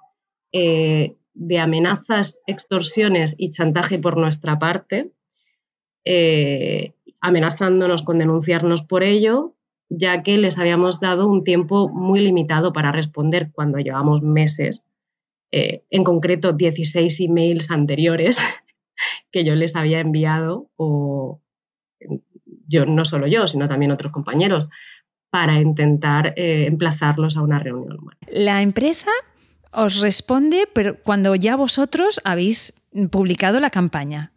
eh, 0.53 1.17
de 1.33 1.59
amenazas, 1.59 2.39
extorsiones 2.47 3.35
y 3.37 3.49
chantaje 3.49 3.99
por 3.99 4.15
nuestra 4.15 4.57
parte, 4.57 5.11
amenazándonos 7.19 8.03
con 8.03 8.19
denunciarnos 8.19 8.83
por 8.83 9.03
ello, 9.03 9.55
ya 9.89 10.23
que 10.23 10.37
les 10.37 10.57
habíamos 10.59 11.01
dado 11.01 11.27
un 11.27 11.43
tiempo 11.43 11.89
muy 11.89 12.21
limitado 12.21 12.71
para 12.71 12.93
responder 12.93 13.51
cuando 13.51 13.79
llevamos 13.79 14.21
meses, 14.21 14.85
en 15.51 16.03
concreto 16.05 16.53
16 16.53 17.19
emails 17.19 17.69
anteriores 17.69 18.39
que 19.31 19.43
yo 19.43 19.55
les 19.55 19.75
había 19.75 19.99
enviado, 19.99 20.69
o 20.75 21.41
yo, 22.67 22.85
no 22.85 23.05
solo 23.05 23.27
yo, 23.27 23.47
sino 23.47 23.67
también 23.67 23.91
otros 23.91 24.11
compañeros, 24.11 24.69
para 25.29 25.55
intentar 25.55 26.33
eh, 26.37 26.65
emplazarlos 26.67 27.37
a 27.37 27.41
una 27.41 27.59
reunión. 27.59 27.99
La 28.27 28.61
empresa 28.61 29.11
os 29.71 29.99
responde, 29.99 30.67
pero 30.71 31.01
cuando 31.01 31.35
ya 31.35 31.55
vosotros 31.55 32.21
habéis 32.23 32.87
publicado 33.11 33.59
la 33.59 33.69
campaña. 33.69 34.31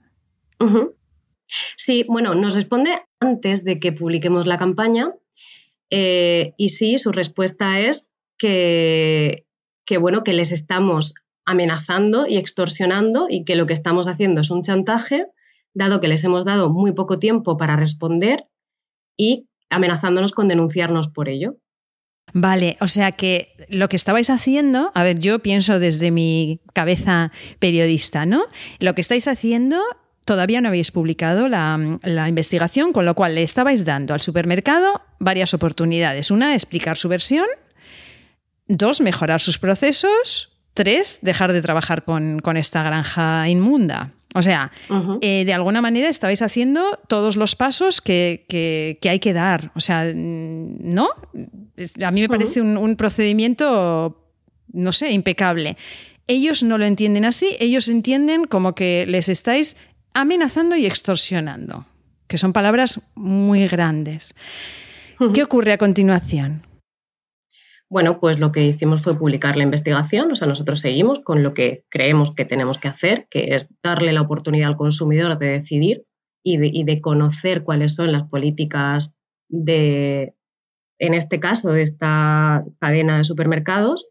Sí, 1.77 2.05
bueno, 2.09 2.35
nos 2.35 2.55
responde 2.55 3.03
antes 3.21 3.65
de 3.65 3.79
que 3.79 3.93
publiquemos 3.93 4.47
la 4.47 4.57
campaña 4.57 5.13
eh, 5.91 6.55
y 6.57 6.71
sí, 6.71 6.99
su 6.99 7.13
respuesta 7.13 7.81
es 7.81 8.15
que, 8.37 9.47
que, 9.87 9.99
bueno, 9.99 10.25
que 10.25 10.33
les 10.33 10.53
estamos 10.53 11.15
amenazando 11.49 12.27
y 12.27 12.37
extorsionando 12.37 13.27
y 13.31 13.45
que 13.45 13.57
lo 13.57 13.67
que 13.67 13.73
estamos 13.73 14.07
haciendo 14.07 14.43
es 14.43 14.51
un 14.51 14.63
chantaje, 14.63 15.27
dado 15.73 15.99
que 15.99 16.09
les 16.09 16.23
hemos 16.23 16.45
dado 16.45 16.69
muy 16.69 16.93
poco 16.93 17.19
tiempo 17.19 17.57
para 17.57 17.75
responder 17.75 18.45
y 19.17 19.49
amenazándonos 19.71 20.33
con 20.33 20.47
denunciarnos 20.47 21.09
por 21.09 21.31
ello. 21.31 21.57
Vale, 22.35 22.77
o 22.83 22.89
sea 22.89 23.13
que 23.13 23.55
lo 23.71 23.89
que 23.89 23.97
estabais 23.97 24.29
haciendo, 24.29 24.93
a 24.95 25.03
ver, 25.03 25.19
yo 25.19 25.39
pienso 25.39 25.79
desde 25.79 26.11
mi 26.11 26.61
cabeza 26.75 27.33
periodista, 27.59 28.27
¿no? 28.27 28.45
Lo 28.79 28.95
que 28.95 29.01
estáis 29.01 29.27
haciendo 29.27 29.81
todavía 30.27 30.61
no 30.61 30.69
habéis 30.69 30.91
publicado 30.91 31.49
la, 31.49 31.99
la, 32.03 32.29
investigación, 32.29 32.93
con 32.93 33.07
lo 33.07 33.15
cual 33.15 33.35
le 33.35 33.43
estabais 33.43 33.87
dando 33.87 34.13
al 34.13 34.21
supermercado 34.21 35.01
varias 35.19 35.55
oportunidades. 35.55 36.31
Una, 36.31 36.53
explicar 36.53 36.99
su 36.99 37.09
versión. 37.09 37.47
Dos, 38.67 39.01
mejorar 39.01 39.41
sus 39.41 39.59
procesos. 39.59 40.58
Tres, 40.79 41.19
dejar 41.23 41.53
de 41.53 41.61
trabajar 41.61 42.05
con, 42.05 42.57
esta 42.57 42.85
granja 42.85 43.49
inmunda. 43.49 44.13
O 44.33 44.43
sea, 44.43 44.71
eh, 45.23 45.43
de 45.45 45.53
alguna 45.53 45.83
manera 45.83 46.09
estabais 46.09 46.41
haciendo 46.41 47.01
todos 47.09 47.35
los 47.35 47.57
pasos 47.57 48.01
que, 48.01 48.47
hay 49.03 49.19
que 49.19 49.33
dar. 49.33 49.73
O 49.75 49.81
sea, 49.81 50.09
¿no? 50.15 51.09
A 52.01 52.11
mí 52.13 52.21
me 52.21 52.29
parece 52.29 52.63
un, 52.63 52.95
procedimiento, 52.95 54.25
no 54.73 54.93
sé, 54.93 55.11
impecable. 55.11 55.77
Ellos 56.29 56.63
no 56.63 56.79
lo 56.79 56.85
entienden 56.85 57.25
así, 57.25 57.57
ellos 57.59 57.89
entienden 57.89 58.45
como 58.45 58.77
que 58.77 59.05
les 59.09 59.29
estáis 59.29 59.77
amenazando 60.15 60.77
y 60.77 60.87
extorsionando, 60.87 61.87
que 62.29 62.39
son 62.39 62.53
palabras 62.53 63.01
muy 63.17 63.67
grandes. 63.67 64.33
¿Qué 65.35 65.43
ocurre 65.43 65.73
a 65.73 65.79
continuación? 65.79 66.68
Bueno, 67.91 68.21
pues 68.21 68.39
lo 68.39 68.53
que 68.53 68.67
hicimos 68.67 69.03
fue 69.03 69.19
publicar 69.19 69.57
la 69.57 69.63
investigación, 69.63 70.31
o 70.31 70.37
sea, 70.37 70.47
nosotros 70.47 70.81
seguimos 70.81 71.21
con 71.21 71.43
lo 71.43 71.55
que 71.55 71.87
creemos 71.89 72.35
que 72.35 72.45
tenemos 72.45 72.77
que 72.77 72.89
hacer, 72.89 73.27
que 73.31 73.55
es 73.55 73.75
darle 73.83 74.13
la 74.13 74.21
oportunidad 74.21 74.69
al 74.69 74.77
consumidor 74.77 75.39
de 75.39 75.47
decidir 75.47 76.05
y 76.43 76.57
de, 76.85 77.01
conocer 77.01 77.65
cuáles 77.65 77.95
son 77.95 78.13
las 78.13 78.25
políticas 78.25 79.17
de, 79.49 80.35
en 80.99 81.15
este 81.15 81.41
caso, 81.41 81.73
de 81.73 81.83
esta 81.83 82.65
cadena 82.79 83.19
de 83.19 83.25
supermercados, 83.25 84.11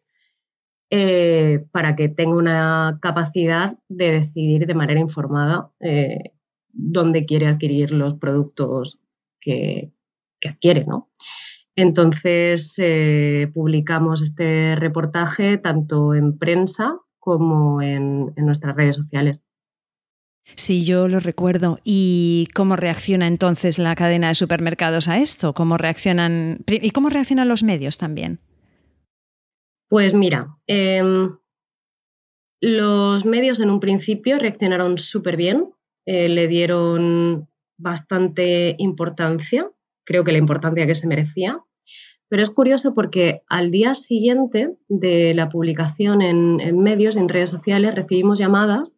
eh, 0.89 1.65
para 1.71 1.95
que 1.95 2.09
tenga 2.09 2.35
una 2.35 2.99
capacidad 3.01 3.77
de 3.89 4.11
decidir 4.11 4.65
de 4.65 4.75
manera 4.75 4.99
informada 4.99 5.71
eh, 5.79 6.33
dónde 6.69 7.25
quiere 7.25 7.47
adquirir 7.47 7.91
los 7.91 8.15
productos 8.15 9.03
que, 9.39 9.91
que 10.39 10.49
adquiere, 10.49 10.85
¿no? 10.85 11.09
Entonces, 11.77 12.73
eh, 12.79 13.51
publicamos 13.53 14.23
este 14.23 14.75
reportaje 14.75 15.59
tanto 15.59 16.15
en 16.15 16.35
prensa 16.35 16.97
como 17.19 17.83
en, 17.83 18.33
nuestras 18.35 18.75
redes 18.75 18.95
sociales. 18.95 19.41
Sí, 20.55 20.83
yo 20.83 21.07
lo 21.07 21.19
recuerdo. 21.19 21.79
¿Y 21.83 22.47
cómo 22.55 22.77
reacciona 22.77 23.27
entonces 23.27 23.77
la 23.77 23.95
cadena 23.95 24.29
de 24.29 24.35
supermercados 24.35 25.07
a 25.07 25.19
esto? 25.19 25.53
¿Cómo 25.53 25.77
reaccionan 25.77 26.63
y 26.65 26.89
cómo 26.89 27.09
reaccionan 27.09 27.47
los 27.47 27.61
medios 27.61 27.99
también? 27.99 28.39
Pues 29.87 30.15
mira, 30.15 30.47
em, 30.65 31.37
los 32.59 33.23
medios 33.25 33.59
en 33.59 33.69
un 33.69 33.79
principio 33.79 34.39
reaccionaron 34.39 34.97
súper 34.97 35.37
bien, 35.37 35.69
eh, 36.07 36.27
le 36.27 36.47
dieron 36.47 37.47
bastante 37.77 38.75
importancia, 38.79 39.69
creo 40.07 40.23
que 40.23 40.31
la 40.31 40.37
importancia 40.37 40.87
que 40.87 40.95
se 40.95 41.05
merecía. 41.05 41.59
Pero 42.29 42.41
es 42.41 42.49
curioso 42.49 42.93
porque 42.93 43.41
al 43.47 43.71
día 43.71 43.93
siguiente 43.93 44.77
de 44.87 45.33
la 45.33 45.49
publicación 45.49 46.21
en, 46.21 46.79
medios, 46.79 47.17
en 47.17 47.29
redes 47.29 47.49
sociales, 47.49 47.93
recibimos 47.93 48.39
llamadas 48.39 48.95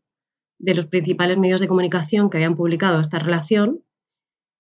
de 0.59 0.75
los 0.75 0.85
principales 0.85 1.37
medios 1.37 1.61
de 1.61 1.67
comunicación 1.67 2.29
que 2.29 2.37
habían 2.37 2.55
publicado 2.55 2.99
esta 2.99 3.17
relación, 3.17 3.83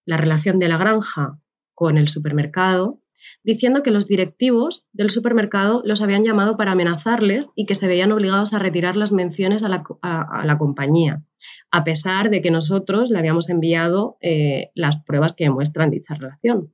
la 0.05 0.17
relación 0.17 0.57
de 0.59 0.69
la 0.69 0.77
granja 0.77 1.39
con 1.75 1.97
el 1.97 2.07
supermercado, 2.07 2.99
diciendo 3.43 3.83
que 3.83 3.91
los 3.91 4.07
directivos 4.07 4.87
del 4.91 5.11
supermercado 5.11 5.83
los 5.85 6.01
habían 6.01 6.23
llamado 6.23 6.57
para 6.57 6.71
amenazarles 6.71 7.51
y 7.55 7.65
que 7.67 7.75
se 7.75 7.87
veían 7.87 8.11
obligados 8.11 8.53
a 8.53 8.59
retirar 8.59 8.95
las 8.95 9.11
menciones 9.11 9.63
a 9.63 9.69
la, 9.69 10.57
compañía, 10.57 11.23
a 11.71 11.83
pesar 11.83 12.29
de 12.29 12.41
que 12.41 12.51
nosotros 12.51 13.09
le 13.09 13.19
habíamos 13.19 13.49
enviado 13.49 14.17
eh, 14.21 14.71
las 14.75 14.97
pruebas 15.03 15.33
que 15.33 15.45
demuestran 15.45 15.91
dicha 15.91 16.15
relación. 16.15 16.73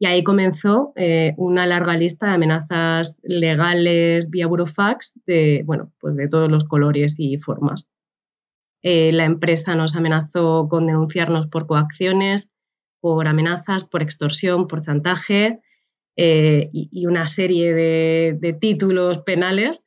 Y 0.00 0.06
ahí 0.06 0.22
comenzó 0.22 0.92
eh, 0.96 1.34
una 1.36 1.66
larga 1.66 1.96
lista 1.96 2.26
de 2.26 2.34
amenazas 2.34 3.18
legales 3.22 4.30
vía 4.30 4.46
burofax 4.46 5.20
de, 5.26 5.62
bueno, 5.64 5.92
pues 5.98 6.14
de 6.14 6.28
todos 6.28 6.50
los 6.50 6.64
colores 6.64 7.16
y 7.18 7.38
formas. 7.38 7.90
Eh, 8.82 9.10
la 9.12 9.24
empresa 9.24 9.74
nos 9.74 9.96
amenazó 9.96 10.68
con 10.68 10.86
denunciarnos 10.86 11.48
por 11.48 11.66
coacciones, 11.66 12.52
por 13.00 13.26
amenazas, 13.26 13.84
por 13.84 14.02
extorsión, 14.02 14.68
por 14.68 14.80
chantaje 14.80 15.60
y, 16.16 17.06
una 17.06 17.26
serie 17.26 17.74
de, 17.74 18.56
títulos 18.60 19.18
penales 19.18 19.84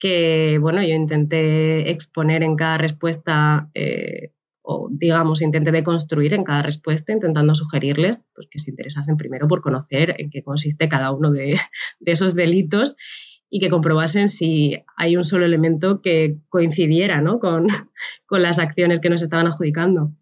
que, 0.00 0.58
bueno, 0.60 0.82
yo 0.82 0.94
intenté 0.94 1.90
exponer 1.90 2.42
en 2.42 2.56
cada 2.56 2.78
respuesta 2.78 3.70
o 4.62 4.88
digamos 4.90 5.42
intente 5.42 5.72
deconstruir 5.72 6.34
en 6.34 6.44
cada 6.44 6.62
respuesta, 6.62 7.12
intentando 7.12 7.54
sugerirles 7.54 8.24
pues, 8.34 8.46
que 8.50 8.58
se 8.58 8.70
interesasen 8.70 9.16
primero 9.16 9.48
por 9.48 9.62
conocer 9.62 10.14
en 10.18 10.30
qué 10.30 10.42
consiste 10.42 10.88
cada 10.88 11.10
uno 11.12 11.32
de, 11.32 11.56
esos 12.06 12.34
delitos 12.34 12.96
y 13.48 13.58
que 13.58 13.68
comprobasen 13.68 14.28
si 14.28 14.76
hay 14.96 15.16
un 15.16 15.24
solo 15.24 15.44
elemento 15.44 16.00
que 16.02 16.38
coincidiera 16.48 17.20
¿no? 17.20 17.40
con, 17.40 17.66
con, 18.26 18.42
las 18.42 18.58
acciones 18.60 19.00
que 19.00 19.10
nos 19.10 19.22
estaban 19.22 19.48
adjudicando. 19.48 20.12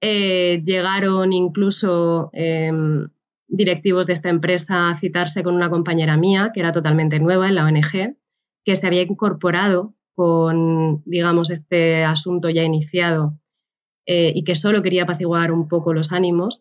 Eh, 0.00 0.62
llegaron 0.64 1.32
incluso 1.32 2.30
em, 2.32 3.08
directivos 3.48 4.06
de 4.06 4.12
esta 4.14 4.30
empresa 4.30 4.88
a 4.88 4.94
citarse 4.94 5.42
con 5.42 5.54
una 5.54 5.68
compañera 5.68 6.16
mía, 6.16 6.52
que 6.54 6.60
era 6.60 6.72
totalmente 6.72 7.18
nueva 7.18 7.48
en 7.48 7.56
la 7.56 7.64
ONG, 7.64 8.16
que 8.68 8.76
se 8.76 8.86
había 8.86 9.00
incorporado 9.00 9.94
con, 10.14 11.02
digamos, 11.06 11.48
este 11.48 12.04
asunto 12.04 12.50
ya 12.50 12.62
iniciado 12.62 13.32
eh, 14.04 14.30
y 14.34 14.44
que 14.44 14.54
solo 14.54 14.82
quería 14.82 15.04
apaciguar 15.04 15.52
un 15.52 15.68
poco 15.68 15.94
los 15.94 16.12
ánimos. 16.12 16.60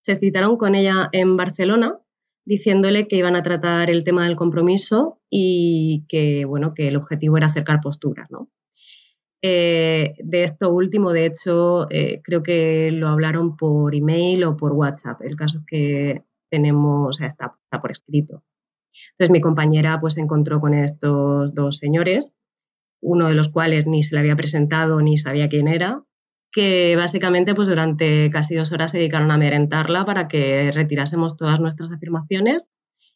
Se 0.00 0.16
citaron 0.16 0.56
con 0.56 0.74
ella 0.74 1.10
en 1.12 1.36
Barcelona 1.36 1.98
diciéndole 2.46 3.06
que 3.06 3.16
iban 3.16 3.36
a 3.36 3.42
tratar 3.42 3.90
el 3.90 4.02
tema 4.02 4.24
del 4.24 4.34
compromiso 4.34 5.20
y 5.28 6.06
que, 6.08 6.46
bueno, 6.46 6.72
que 6.72 6.88
el 6.88 6.96
objetivo 6.96 7.36
era 7.36 7.48
acercar 7.48 7.82
posturas, 7.82 8.30
¿no? 8.30 8.48
Eh, 9.42 10.14
de 10.18 10.42
esto 10.42 10.72
último, 10.72 11.12
de 11.12 11.26
hecho, 11.26 11.86
eh, 11.90 12.22
creo 12.24 12.42
que 12.42 12.90
lo 12.92 13.08
hablaron 13.08 13.58
por 13.58 13.94
email 13.94 14.42
o 14.44 14.56
por 14.56 14.72
WhatsApp. 14.72 15.20
El 15.20 15.36
caso 15.36 15.58
es 15.58 15.64
que 15.66 16.22
tenemos, 16.48 17.10
o 17.10 17.12
sea, 17.12 17.26
está, 17.26 17.54
está, 17.62 17.82
por 17.82 17.90
escrito. 17.92 18.42
Entonces 19.18 19.32
mi 19.32 19.40
compañera 19.40 19.98
pues 20.00 20.14
se 20.14 20.20
encontró 20.20 20.60
con 20.60 20.74
estos 20.74 21.54
dos 21.54 21.78
señores, 21.78 22.34
uno 23.00 23.28
de 23.28 23.34
los 23.34 23.48
cuales 23.48 23.86
ni 23.86 24.02
se 24.02 24.14
le 24.14 24.20
había 24.20 24.36
presentado 24.36 25.00
ni 25.00 25.16
sabía 25.16 25.48
quién 25.48 25.68
era, 25.68 26.02
que 26.52 26.96
básicamente 26.96 27.54
pues 27.54 27.68
durante 27.68 28.30
casi 28.30 28.54
dos 28.54 28.72
horas 28.72 28.92
se 28.92 28.98
dedicaron 28.98 29.30
a 29.30 29.34
amedrentarla 29.34 30.04
para 30.04 30.28
que 30.28 30.70
retirásemos 30.70 31.36
todas 31.36 31.60
nuestras 31.60 31.90
afirmaciones 31.92 32.66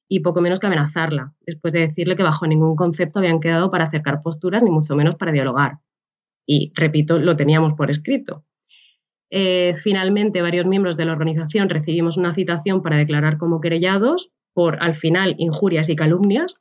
y 0.08 0.20
poco 0.20 0.40
menos 0.40 0.58
que 0.58 0.66
amenazarla, 0.66 1.34
después 1.42 1.72
de 1.74 1.80
decirle 1.80 2.16
que 2.16 2.22
bajo 2.22 2.46
ningún 2.46 2.76
concepto 2.76 3.18
habían 3.18 3.40
quedado 3.40 3.70
para 3.70 3.84
acercar 3.84 4.22
posturas, 4.22 4.62
ni 4.62 4.70
mucho 4.70 4.96
menos 4.96 5.16
para 5.16 5.32
dialogar. 5.32 5.78
Y, 6.46 6.72
repito, 6.74 7.18
lo 7.18 7.36
teníamos 7.36 7.74
por 7.74 7.90
escrito. 7.90 8.44
Eh, 9.30 9.74
finalmente, 9.82 10.42
varios 10.42 10.66
miembros 10.66 10.96
de 10.96 11.04
la 11.04 11.12
organización 11.12 11.68
recibimos 11.68 12.16
una 12.16 12.34
citación 12.34 12.82
para 12.82 12.96
declarar 12.96 13.38
como 13.38 13.60
querellados 13.60 14.32
por, 14.54 14.82
al 14.82 14.94
final, 14.94 15.34
injurias 15.38 15.88
y 15.88 15.96
calumnias, 15.96 16.60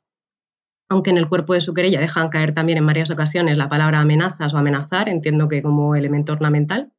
aunque 0.90 1.10
en 1.10 1.18
el 1.18 1.28
cuerpo 1.28 1.54
de 1.54 1.60
su 1.60 1.72
querella 1.72 2.00
dejan 2.00 2.28
caer 2.30 2.52
también 2.52 2.78
en 2.78 2.86
varias 2.86 3.10
ocasiones 3.10 3.56
la 3.56 3.68
palabra 3.68 4.00
amenazas 4.00 4.52
o 4.52 4.58
amenazar, 4.58 5.08
entiendo 5.08 5.48
que 5.48 5.62
como 5.62 5.94
elemento 5.94 6.32
ornamental. 6.32 6.92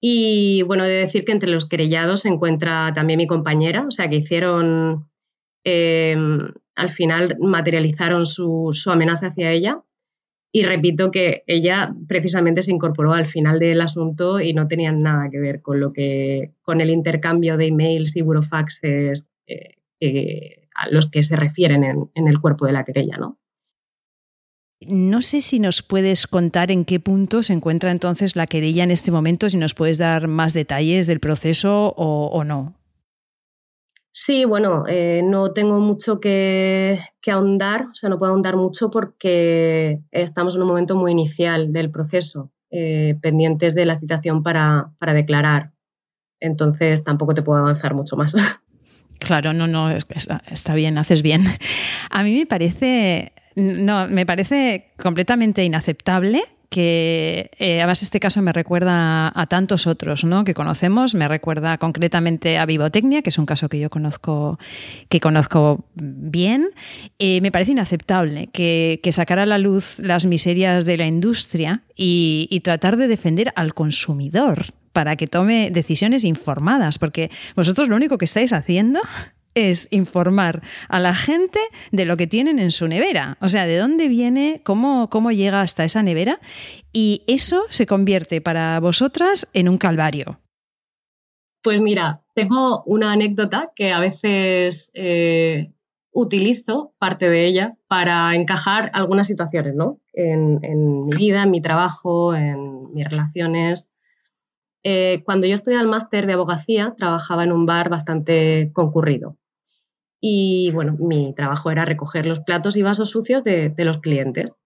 Y 0.00 0.62
bueno, 0.62 0.84
he 0.84 0.88
de 0.88 0.98
decir 0.98 1.24
que 1.24 1.32
entre 1.32 1.50
los 1.50 1.68
querellados 1.68 2.20
se 2.20 2.28
encuentra 2.28 2.92
también 2.94 3.18
mi 3.18 3.26
compañera, 3.26 3.86
o 3.88 3.90
sea, 3.90 4.08
que 4.08 4.16
hicieron, 4.16 5.06
eh, 5.64 6.14
al 6.76 6.90
final 6.90 7.36
materializaron 7.40 8.26
su, 8.26 8.72
amenaza 8.86 9.28
hacia 9.28 9.50
ella. 9.50 9.82
Y 10.52 10.62
repito 10.62 11.10
que 11.10 11.42
ella 11.48 11.92
precisamente 12.06 12.62
se 12.62 12.70
incorporó 12.70 13.14
al 13.14 13.26
final 13.26 13.58
del 13.58 13.80
asunto 13.80 14.40
y 14.40 14.52
no 14.52 14.68
tenía 14.68 14.92
nada 14.92 15.28
que 15.30 15.40
ver 15.40 15.62
con 15.62 15.80
lo 15.80 15.92
que, 15.92 16.52
con 16.62 16.80
el 16.80 16.90
intercambio 16.90 17.56
de 17.56 17.66
emails 17.66 18.14
y 18.14 18.22
burofaxes 18.22 19.26
eh, 19.48 19.78
que 20.12 20.68
a 20.74 20.88
los 20.90 21.10
que 21.10 21.22
se 21.22 21.36
refieren 21.36 21.84
en, 21.84 22.28
el 22.28 22.40
cuerpo 22.40 22.66
de 22.66 22.72
la 22.72 22.84
querella, 22.84 23.16
¿no? 23.16 23.38
No 24.80 25.22
sé 25.22 25.40
si 25.40 25.60
nos 25.60 25.82
puedes 25.82 26.26
contar 26.26 26.70
en 26.70 26.84
qué 26.84 27.00
punto 27.00 27.42
se 27.42 27.52
encuentra 27.52 27.90
entonces 27.90 28.36
la 28.36 28.46
querella 28.46 28.84
en 28.84 28.90
este 28.90 29.12
momento, 29.12 29.48
si 29.48 29.56
nos 29.56 29.72
puedes 29.72 29.98
dar 29.98 30.26
más 30.26 30.52
detalles 30.52 31.06
del 31.06 31.20
proceso 31.20 31.94
o, 31.96 32.44
no. 32.44 32.74
Sí, 34.12 34.44
bueno, 34.44 34.84
eh, 34.86 35.22
no 35.24 35.52
tengo 35.52 35.80
mucho 35.80 36.20
que, 36.20 37.00
ahondar, 37.26 37.86
o 37.86 37.94
sea, 37.94 38.10
no 38.10 38.18
puedo 38.18 38.32
ahondar 38.32 38.56
mucho 38.56 38.90
porque 38.90 40.00
estamos 40.10 40.54
en 40.54 40.62
un 40.62 40.68
momento 40.68 40.96
muy 40.96 41.12
inicial 41.12 41.72
del 41.72 41.90
proceso, 41.90 42.52
eh, 42.70 43.16
pendientes 43.22 43.74
de 43.74 43.86
la 43.86 43.98
citación 43.98 44.42
para, 44.42 44.92
para 44.98 45.14
declarar. 45.14 45.72
Entonces 46.40 47.02
tampoco 47.04 47.32
te 47.32 47.42
puedo 47.42 47.60
avanzar 47.60 47.94
mucho 47.94 48.16
más. 48.16 48.34
Claro, 49.24 49.54
no, 49.54 49.66
no, 49.66 49.90
está, 49.90 50.74
bien, 50.74 50.98
haces 50.98 51.22
bien. 51.22 51.44
A 52.10 52.22
mí 52.22 52.36
me 52.36 52.46
parece, 52.46 53.32
no, 53.56 54.06
me 54.06 54.26
parece 54.26 54.92
completamente 54.98 55.64
inaceptable 55.64 56.42
que 56.68 57.50
eh, 57.58 57.78
además 57.78 58.02
este 58.02 58.18
caso 58.18 58.42
me 58.42 58.52
recuerda 58.52 59.32
a 59.34 59.46
tantos 59.46 59.86
otros 59.86 60.24
¿no? 60.24 60.44
que 60.44 60.54
conocemos, 60.54 61.14
me 61.14 61.28
recuerda 61.28 61.78
concretamente 61.78 62.58
a 62.58 62.66
Vivotecnia, 62.66 63.22
que 63.22 63.30
es 63.30 63.38
un 63.38 63.46
caso 63.46 63.68
que 63.68 63.78
yo 63.78 63.90
conozco, 63.90 64.58
que 65.08 65.20
conozco 65.20 65.84
bien. 65.94 66.70
Eh, 67.18 67.40
me 67.40 67.52
parece 67.52 67.72
inaceptable 67.72 68.48
que, 68.48 69.00
que, 69.02 69.12
sacar 69.12 69.38
a 69.38 69.46
la 69.46 69.58
luz 69.58 70.00
las 70.00 70.26
miserias 70.26 70.84
de 70.84 70.96
la 70.96 71.06
industria 71.06 71.84
y, 71.94 72.48
y 72.50 72.60
tratar 72.60 72.96
de 72.96 73.06
defender 73.06 73.52
al 73.54 73.72
consumidor 73.72 74.74
para 74.94 75.16
que 75.16 75.26
tome 75.26 75.70
decisiones 75.72 76.24
informadas, 76.24 76.98
porque 76.98 77.30
vosotros 77.56 77.88
lo 77.88 77.96
único 77.96 78.16
que 78.16 78.24
estáis 78.24 78.52
haciendo 78.52 79.00
es 79.54 79.88
informar 79.90 80.62
a 80.88 81.00
la 81.00 81.14
gente 81.14 81.58
de 81.90 82.04
lo 82.04 82.16
que 82.16 82.28
tienen 82.28 82.60
en 82.60 82.70
su 82.70 82.86
nevera, 82.86 83.36
o 83.40 83.48
sea, 83.48 83.66
de 83.66 83.76
dónde 83.76 84.08
viene, 84.08 84.60
cómo, 84.64 85.08
cómo 85.10 85.32
llega 85.32 85.60
hasta 85.60 85.84
esa 85.84 86.02
nevera, 86.02 86.40
y 86.92 87.24
eso 87.26 87.64
se 87.70 87.86
convierte 87.86 88.40
para 88.40 88.78
vosotras 88.78 89.48
en 89.52 89.68
un 89.68 89.78
calvario. 89.78 90.40
Pues 91.62 91.80
mira, 91.80 92.22
tengo 92.34 92.84
una 92.84 93.12
anécdota 93.12 93.72
que 93.74 93.92
a 93.92 93.98
veces 93.98 94.92
eh, 94.94 95.70
utilizo, 96.12 96.94
parte 96.98 97.28
de 97.28 97.46
ella, 97.46 97.76
para 97.88 98.34
encajar 98.36 98.90
algunas 98.94 99.26
situaciones, 99.26 99.74
¿no? 99.74 99.98
en 100.12 101.06
mi 101.06 101.16
vida, 101.16 101.42
en 101.42 101.50
mi 101.50 101.60
trabajo, 101.60 102.36
en 102.36 102.92
mis 102.92 103.08
relaciones. 103.08 103.93
Eh, 104.86 105.22
cuando 105.24 105.46
yo 105.46 105.54
estudiaba 105.54 105.82
el 105.82 105.88
máster 105.88 106.26
de 106.26 106.34
abogacía, 106.34 106.94
trabajaba 106.94 107.42
en 107.42 107.52
un 107.52 107.64
bar 107.64 107.88
bastante 107.88 108.70
concurrido. 108.74 109.38
Y 110.20 110.70
bueno, 110.72 110.96
mi 110.98 111.34
trabajo 111.34 111.70
era 111.70 111.86
recoger 111.86 112.26
los 112.26 112.40
platos 112.40 112.76
y 112.76 112.82
vasos 112.82 113.10
sucios 113.10 113.42
de, 113.44 113.74
los 113.78 113.98
clientes. 113.98 114.56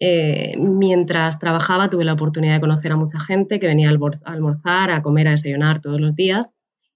Eh, 0.00 0.56
mientras 0.58 1.38
trabajaba 1.38 1.88
tuve 1.88 2.04
la 2.04 2.12
oportunidad 2.12 2.54
de 2.54 2.60
conocer 2.60 2.92
a 2.92 2.96
mucha 2.96 3.18
gente 3.20 3.58
que 3.58 3.66
venía 3.66 3.88
a 3.88 3.92
almorzar, 4.24 4.90
a 4.90 5.02
comer, 5.02 5.28
a 5.28 5.32
desayunar 5.32 5.80
todos 5.80 6.00
los 6.00 6.16
días. 6.16 6.50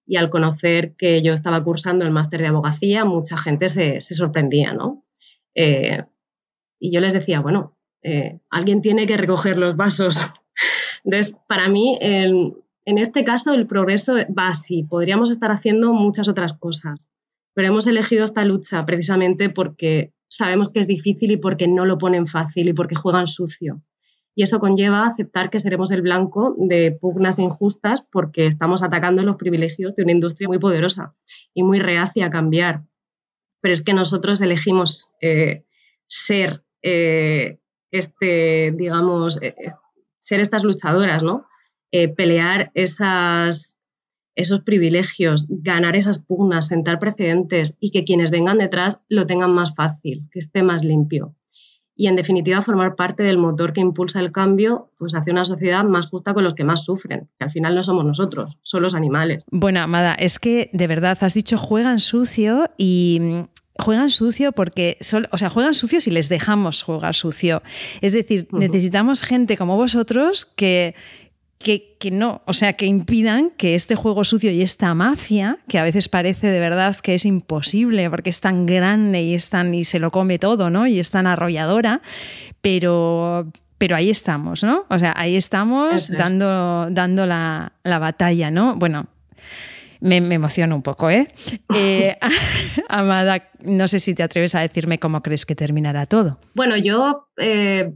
Y 0.05 0.17
al 0.17 0.31
conocer 0.31 0.95
que 0.97 1.23
yo 1.23 1.33
estaba 1.33 1.63
cursando 1.63 2.05
el 2.05 2.11
máster 2.11 2.41
de 2.41 2.49
abogacía, 2.49 3.05
mucha 3.05 3.37
gente 3.37 3.69
se, 3.69 4.01
sorprendía, 4.01 4.73
¿no? 4.73 5.05
Eh, 5.55 6.05
y 6.81 6.93
yo 6.93 7.01
les 7.01 7.13
decía, 7.13 7.41
bueno, 7.41 7.77
alguien 8.51 8.83
tiene 8.83 9.07
que 9.07 9.17
recoger 9.17 9.59
los 9.59 9.77
vasos 9.77 10.33
entonces, 11.05 11.41
para 11.49 11.69
mí, 11.69 11.99
en, 12.01 12.55
este 12.85 13.25
caso, 13.25 13.55
el 13.55 13.67
progreso 13.67 14.15
va 14.37 14.49
así. 14.49 14.85
Podríamos 14.85 15.31
estar 15.31 15.51
haciendo 15.51 15.93
muchas 15.93 16.29
otras 16.29 16.53
cosas, 16.53 17.11
pero 17.55 17.69
hemos 17.69 17.87
elegido 17.87 18.25
esta 18.25 18.45
lucha 18.45 18.85
precisamente 18.85 19.51
porque 19.51 20.13
sabemos 20.29 20.71
que 20.71 20.81
es 20.81 20.87
difícil 20.87 21.33
y 21.33 21.37
porque 21.37 21.69
no 21.69 21.85
lo 21.85 21.99
ponen 21.99 22.27
fácil 22.27 22.69
y 22.69 22.73
porque 22.73 22.95
juegan 22.95 23.27
sucio. 23.27 23.83
Y 24.35 24.45
eso 24.45 24.61
conlleva 24.61 25.07
aceptar 25.07 25.51
que 25.51 25.61
seremos 25.61 25.91
el 25.91 26.01
blanco 26.01 26.55
de 26.57 26.91
pugnas 26.91 27.39
injustas 27.39 28.03
porque 28.11 28.47
estamos 28.47 28.83
atacando 28.83 29.23
los 29.23 29.37
privilegios 29.37 29.95
de 29.95 30.05
una 30.05 30.13
industria 30.13 30.49
muy 30.49 30.59
poderosa 30.59 31.15
y 31.53 31.63
muy 31.63 31.81
reacia 31.81 32.27
a 32.27 32.31
cambiar. 32.31 32.85
Pero 33.61 33.73
es 33.75 33.83
que 33.83 33.93
nosotros 33.93 34.41
elegimos 34.41 35.15
eh, 35.21 35.67
ser 36.07 36.65
eh, 36.83 37.59
este, 37.93 38.73
digamos, 38.73 39.41
e, 39.43 39.55
ser 40.23 40.39
estas 40.39 40.63
luchadoras, 40.63 41.23
¿no? 41.23 41.47
Eh, 41.91 42.09
pelear 42.09 42.71
esos 42.75 43.81
privilegios, 44.65 45.47
ganar 45.49 45.97
esas 45.97 46.21
pugnas, 46.21 46.69
sentar 46.69 47.01
precedentes 47.01 47.77
y 47.81 47.91
que 47.91 48.05
quienes 48.05 48.31
vengan 48.31 48.59
detrás 48.59 49.03
lo 49.09 49.27
tengan 49.27 49.53
más 49.53 49.75
fácil, 49.75 50.29
que 50.31 50.39
esté 50.39 50.63
más 50.63 50.85
limpio. 50.85 51.35
Y 51.95 52.07
en 52.07 52.17
definitiva 52.17 52.63
formar 52.63 52.95
parte 52.95 53.25
del 53.25 53.37
motor 53.37 53.73
que 53.73 53.81
impulsa 53.81 54.21
el 54.21 54.33
cambio 54.33 54.93
pues, 54.97 55.13
hacia 55.15 55.33
una 55.33 55.45
sociedad 55.45 55.85
más 55.85 56.07
justa 56.07 56.33
con 56.33 56.45
los 56.45 56.55
que 56.55 56.65
más 56.65 56.85
sufren, 56.85 57.29
que 57.37 57.45
al 57.45 57.51
final 57.51 57.75
no 57.75 57.83
somos 57.83 58.05
nosotros, 58.05 58.57
son 58.63 58.83
los 58.83 58.95
animales. 58.95 59.43
Bueno, 59.51 59.81
Amada, 59.81 60.15
es 60.15 60.39
que 60.39 60.71
de 60.73 60.87
verdad 60.87 61.19
has 61.21 61.35
dicho 61.35 61.59
juegan 61.59 61.99
sucio 61.99 62.71
y 62.79 63.21
juegan 63.79 64.11
sucio 64.11 64.53
porque, 64.53 64.99
o 65.31 65.39
sea, 65.39 65.49
juegan 65.49 65.75
sucio 65.75 66.01
si 66.01 66.11
les 66.11 66.29
dejamos 66.29 66.83
jugar 66.83 67.15
sucio. 67.15 67.63
Es 68.01 68.13
decir, 68.13 68.49
necesitamos 68.53 69.23
gente 69.23 69.57
como 69.57 69.77
vosotros 69.77 70.47
que, 70.57 70.95
que, 71.59 72.11
no, 72.11 72.43
o 72.47 72.53
sea, 72.53 72.75
que 72.75 72.87
impidan 72.87 73.51
que 73.51 73.75
este 73.75 73.95
juego 73.95 74.25
sucio 74.25 74.51
y 74.51 74.63
esta 74.63 74.95
mafia, 74.95 75.59
que 75.69 75.79
a 75.79 75.85
veces 75.85 76.09
parece 76.09 76.49
de 76.49 76.61
verdad 76.61 76.97
que 76.97 77.15
es 77.15 77.25
imposible 77.25 78.11
porque 78.11 78.31
es 78.31 78.41
tan 78.41 78.67
grande 78.67 79.23
y, 79.23 79.35
es 79.35 79.49
tan, 79.49 79.73
y 79.73 79.85
se 79.85 79.99
lo 79.99 80.11
come 80.11 80.39
todo, 80.39 80.71
¿no? 80.71 80.87
Y 80.87 80.99
es 80.99 81.11
tan 81.11 81.27
arrolladora, 81.27 82.03
pero, 82.61 83.51
pero 83.79 83.97
ahí 83.97 84.11
estamos, 84.11 84.63
¿no? 84.63 84.85
O 84.91 84.99
sea, 84.99 85.15
ahí 85.17 85.37
estamos 85.37 86.11
dando, 86.11 86.89
dando 86.91 87.27
la, 87.27 87.73
la 87.85 87.99
batalla, 87.99 88.51
¿no? 88.51 88.75
Bueno, 88.77 89.07
Me, 90.03 90.17
emociono 90.17 90.75
un 90.75 90.83
poco, 90.83 91.11
¿eh? 91.11 91.29
¿eh? 91.75 92.19
Amada, 92.89 93.51
no 93.61 93.87
sé 93.87 94.01
si 94.01 94.15
te 94.15 94.25
atreves 94.25 94.55
a 94.55 94.61
decirme 94.61 94.99
cómo 94.99 95.23
crees 95.23 95.47
que 95.47 95.55
terminará 95.55 96.07
todo. 96.07 96.39
Bueno, 96.55 96.77
yo 96.77 97.29
eh, 97.37 97.95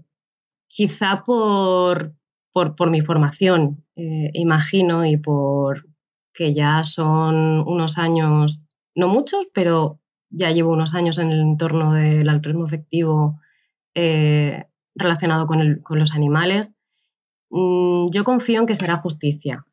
quizá 0.69 1.25
por, 1.25 2.15
por, 2.53 2.91
mi 2.91 3.01
formación, 3.01 3.85
eh, 3.97 4.31
imagino, 4.35 5.05
y 5.05 5.17
por 5.17 5.85
que 6.33 6.55
ya 6.55 6.85
son 6.85 7.65
unos 7.67 7.99
años, 7.99 8.61
no 8.95 9.09
muchos, 9.09 9.49
pero 9.53 10.01
ya 10.31 10.51
llevo 10.53 10.73
unos 10.73 10.95
años 10.95 11.19
en 11.19 11.33
el 11.33 11.41
entorno 11.41 11.95
del 11.95 12.29
altruismo 12.29 12.67
efectivo 12.67 13.41
relacionado 14.95 15.47
con, 15.47 15.81
con, 15.83 15.99
los 15.99 16.15
animales. 16.15 16.71
Mm, 17.51 18.11
yo 18.11 18.23
confío 18.23 18.61
en 18.61 18.67
que 18.67 18.75
será 18.75 18.99
justicia. 18.99 19.65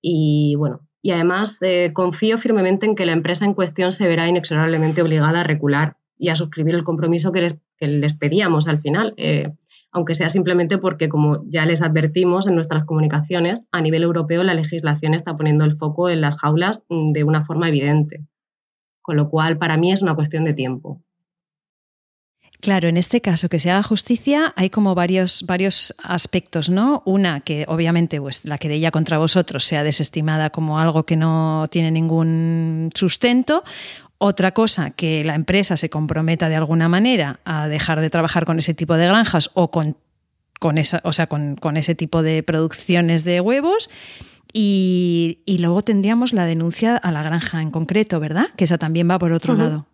Y 0.00 0.54
bueno, 0.56 0.87
y 1.08 1.10
además 1.10 1.56
eh, 1.62 1.94
confío 1.94 2.36
firmemente 2.36 2.84
en 2.84 2.94
que 2.94 3.06
la 3.06 3.12
empresa 3.12 3.46
en 3.46 3.54
cuestión 3.54 3.92
se 3.92 4.06
verá 4.06 4.28
inexorablemente 4.28 5.00
obligada 5.00 5.40
a 5.40 5.42
recular 5.42 5.96
y 6.18 6.28
a 6.28 6.34
suscribir 6.34 6.74
el 6.74 6.84
compromiso 6.84 7.32
que 7.32 7.56
les, 7.80 8.12
pedíamos 8.12 8.68
al 8.68 8.82
final, 8.82 9.14
eh, 9.16 9.54
aunque 9.90 10.14
sea 10.14 10.28
simplemente 10.28 10.76
porque, 10.76 11.08
como 11.08 11.48
ya 11.48 11.64
les 11.64 11.80
advertimos 11.80 12.46
en 12.46 12.56
nuestras 12.56 12.84
comunicaciones, 12.84 13.62
a 13.72 13.80
nivel 13.80 14.02
europeo 14.02 14.42
la 14.42 14.52
legislación 14.52 15.14
está 15.14 15.34
poniendo 15.34 15.64
el 15.64 15.78
foco 15.78 16.10
en 16.10 16.20
las 16.20 16.36
jaulas 16.36 16.84
mm, 16.90 17.12
de 17.12 17.24
una 17.24 17.42
forma 17.42 17.68
evidente. 17.68 18.26
Con 19.00 19.16
lo 19.16 19.30
cual, 19.30 19.56
para 19.56 19.78
mí 19.78 19.92
es 19.92 20.02
una 20.02 20.14
cuestión 20.14 20.44
de 20.44 20.52
tiempo. 20.52 21.00
Claro, 22.60 22.88
en 22.88 22.96
este 22.96 23.20
caso 23.20 23.48
que 23.48 23.60
se 23.60 23.70
haga 23.70 23.84
justicia 23.84 24.52
hay 24.56 24.68
como 24.68 24.96
varios, 24.96 25.44
varios 25.46 25.94
aspectos, 26.02 26.70
¿no? 26.70 27.02
Una, 27.06 27.40
que 27.40 27.64
obviamente 27.68 28.20
pues, 28.20 28.44
la 28.44 28.58
querella 28.58 28.90
contra 28.90 29.18
vosotros 29.18 29.64
sea 29.64 29.84
desestimada 29.84 30.50
como 30.50 30.80
algo 30.80 31.04
que 31.04 31.14
no 31.14 31.68
tiene 31.70 31.92
ningún 31.92 32.90
sustento. 32.94 33.62
Otra 34.18 34.52
cosa, 34.52 34.90
que 34.90 35.22
la 35.22 35.36
empresa 35.36 35.76
se 35.76 35.88
comprometa 35.88 36.48
de 36.48 36.56
alguna 36.56 36.88
manera 36.88 37.38
a 37.44 37.68
dejar 37.68 38.00
de 38.00 38.10
trabajar 38.10 38.44
con 38.44 38.58
ese 38.58 38.74
tipo 38.74 38.96
de 38.96 39.06
granjas 39.06 39.50
o 39.54 39.70
con, 39.70 39.96
con 40.58 40.78
esa, 40.78 41.00
o 41.04 41.12
sea, 41.12 41.28
con, 41.28 41.76
ese 41.76 41.94
tipo 41.94 42.24
de 42.24 42.42
producciones 42.42 43.22
de 43.22 43.40
huevos. 43.40 43.88
Y, 44.52 45.38
luego 45.46 45.82
tendríamos 45.82 46.32
la 46.32 46.46
denuncia 46.46 46.96
a 46.96 47.12
la 47.12 47.22
granja 47.22 47.62
en 47.62 47.70
concreto, 47.70 48.18
¿verdad? 48.18 48.46
Que 48.56 48.64
esa 48.64 48.78
también 48.78 49.08
va 49.08 49.20
por 49.20 49.30
otro 49.30 49.54
lado. 49.54 49.86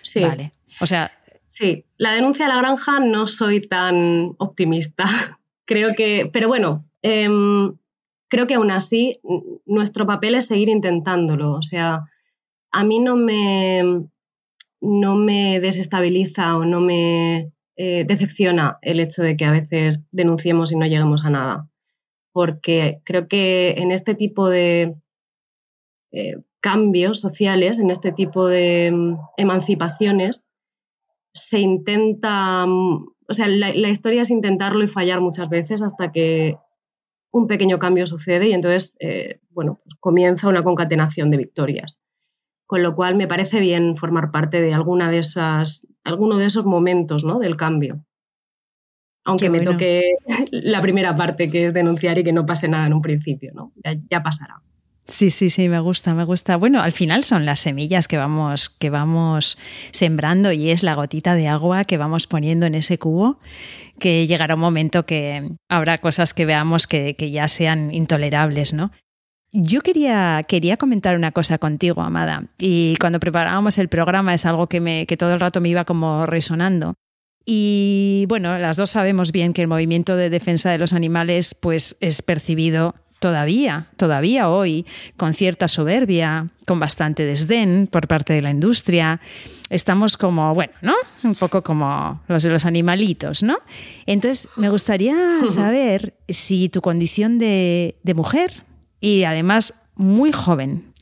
Sí. 0.00 0.20
Vale. 0.20 0.52
O 0.80 0.86
sea, 0.86 1.12
Sí, 1.58 1.86
la 1.96 2.12
denuncia 2.12 2.44
a 2.44 2.48
la 2.50 2.58
granja 2.58 3.00
no 3.00 3.26
soy 3.26 3.66
tan 3.66 4.34
optimista. 4.36 5.06
creo 5.64 5.94
que, 5.96 6.28
pero 6.30 6.48
bueno, 6.48 6.84
em, 7.00 7.78
creo 8.28 8.46
que 8.46 8.56
aún 8.56 8.70
así 8.70 9.20
nuestro 9.64 10.06
papel 10.06 10.34
es 10.34 10.48
seguir 10.48 10.68
intentándolo. 10.68 11.52
O 11.54 11.62
sea, 11.62 12.04
a 12.72 12.84
mí 12.84 12.98
no 12.98 13.16
me, 13.16 14.04
no 14.82 15.16
me 15.16 15.58
desestabiliza 15.60 16.58
o 16.58 16.66
no 16.66 16.80
me 16.80 17.52
eh, 17.76 18.04
decepciona 18.06 18.76
el 18.82 19.00
hecho 19.00 19.22
de 19.22 19.38
que 19.38 19.46
a 19.46 19.52
veces 19.52 20.02
denunciemos 20.12 20.72
y 20.72 20.76
no 20.76 20.84
lleguemos 20.84 21.24
a 21.24 21.30
nada. 21.30 21.70
Porque 22.32 23.00
creo 23.02 23.28
que 23.28 23.76
en 23.78 23.92
este 23.92 24.14
tipo 24.14 24.50
de 24.50 24.94
eh, 26.12 26.36
cambios 26.60 27.18
sociales, 27.20 27.78
en 27.78 27.88
este 27.88 28.12
tipo 28.12 28.46
de 28.46 28.88
em, 28.88 29.16
emancipaciones, 29.38 30.45
se 31.36 31.60
intenta, 31.60 32.64
o 32.66 33.32
sea, 33.32 33.46
la, 33.46 33.70
historia 33.88 34.22
es 34.22 34.30
intentarlo 34.30 34.82
y 34.82 34.88
fallar 34.88 35.20
muchas 35.20 35.48
veces 35.48 35.82
hasta 35.82 36.10
que 36.10 36.56
un 37.30 37.46
pequeño 37.46 37.78
cambio 37.78 38.06
sucede 38.06 38.48
y 38.48 38.52
entonces, 38.52 38.96
eh, 39.00 39.40
bueno, 39.50 39.80
pues 39.84 39.94
comienza 40.00 40.48
una 40.48 40.64
concatenación 40.64 41.30
de 41.30 41.36
victorias. 41.36 41.98
Con 42.66 42.82
lo 42.82 42.96
cual 42.96 43.14
me 43.14 43.28
parece 43.28 43.60
bien 43.60 43.96
formar 43.96 44.32
parte 44.32 44.60
de 44.60 44.74
alguna 44.74 45.10
de 45.10 45.18
esas, 45.18 45.86
alguno 46.02 46.36
de 46.36 46.46
esos 46.46 46.64
momentos 46.64 47.24
¿no? 47.24 47.38
del 47.38 47.56
cambio. 47.56 48.04
Aunque 49.24 49.50
me 49.50 49.60
toque 49.60 50.16
la 50.50 50.80
primera 50.80 51.16
parte, 51.16 51.50
que 51.50 51.66
es 51.66 51.74
denunciar 51.74 52.18
y 52.18 52.24
que 52.24 52.32
no 52.32 52.46
pase 52.46 52.66
nada 52.66 52.86
en 52.86 52.94
un 52.94 53.02
principio, 53.02 53.52
¿no? 53.54 53.72
ya 54.10 54.22
pasará. 54.22 54.62
Sí, 55.08 55.30
sí, 55.30 55.50
sí, 55.50 55.68
me 55.68 55.78
gusta, 55.78 56.14
me 56.14 56.24
gusta. 56.24 56.56
Bueno, 56.56 56.82
al 56.82 56.90
final 56.90 57.22
son 57.22 57.46
las 57.46 57.60
semillas 57.60 58.08
que 58.08 58.16
vamos, 58.16 58.70
que 58.70 58.90
vamos 58.90 59.56
sembrando 59.92 60.50
y 60.50 60.70
es 60.70 60.82
la 60.82 60.94
gotita 60.94 61.36
de 61.36 61.46
agua 61.46 61.84
que 61.84 61.96
vamos 61.96 62.26
poniendo 62.26 62.66
en 62.66 62.74
ese 62.74 62.98
cubo, 62.98 63.38
que 64.00 64.26
llegará 64.26 64.56
un 64.56 64.60
momento 64.60 65.06
que 65.06 65.48
habrá 65.68 65.98
cosas 65.98 66.34
que 66.34 66.44
veamos 66.44 66.88
que, 66.88 67.14
ya 67.30 67.46
sean 67.46 67.94
intolerables, 67.94 68.72
¿no? 68.72 68.90
Yo 69.52 69.80
quería, 69.80 70.44
quería 70.48 70.76
comentar 70.76 71.16
una 71.16 71.30
cosa 71.30 71.58
contigo, 71.58 72.02
Amada, 72.02 72.48
y 72.58 72.96
cuando 73.00 73.20
preparábamos 73.20 73.78
el 73.78 73.88
programa 73.88 74.34
es 74.34 74.44
algo 74.44 74.66
que, 74.66 74.80
me, 74.80 75.06
que 75.06 75.16
todo 75.16 75.32
el 75.32 75.40
rato 75.40 75.60
me 75.60 75.68
iba 75.68 75.84
como 75.84 76.26
resonando. 76.26 76.94
Y 77.44 78.24
bueno, 78.28 78.58
las 78.58 78.76
dos 78.76 78.90
sabemos 78.90 79.30
bien 79.30 79.52
que 79.52 79.62
el 79.62 79.68
movimiento 79.68 80.16
de 80.16 80.30
defensa 80.30 80.70
de 80.70 80.78
los 80.78 80.92
animales 80.92 81.54
pues, 81.54 81.96
es 82.00 82.20
percibido 82.22 82.96
todavía, 83.18 83.88
todavía 83.96 84.48
hoy, 84.50 84.86
con 85.16 85.34
cierta 85.34 85.68
soberbia, 85.68 86.48
con 86.66 86.80
bastante 86.80 87.24
desdén 87.24 87.88
por 87.90 88.08
parte 88.08 88.32
de 88.32 88.42
la 88.42 88.50
industria. 88.50 89.20
Estamos 89.70 90.16
como, 90.16 90.54
bueno, 90.54 90.72
¿no? 90.82 90.94
Un 91.24 91.34
poco 91.34 91.62
como 91.62 92.22
los 92.28 92.42
de 92.42 92.50
los 92.50 92.64
animalitos, 92.66 93.42
¿no? 93.42 93.58
Entonces, 94.06 94.48
me 94.56 94.68
gustaría 94.68 95.16
saber 95.46 96.14
si 96.28 96.68
tu 96.68 96.80
condición 96.80 97.38
de, 97.38 97.96
mujer 98.14 98.64
y 99.00 99.24
además 99.24 99.74
muy 99.94 100.32
joven, 100.32 100.92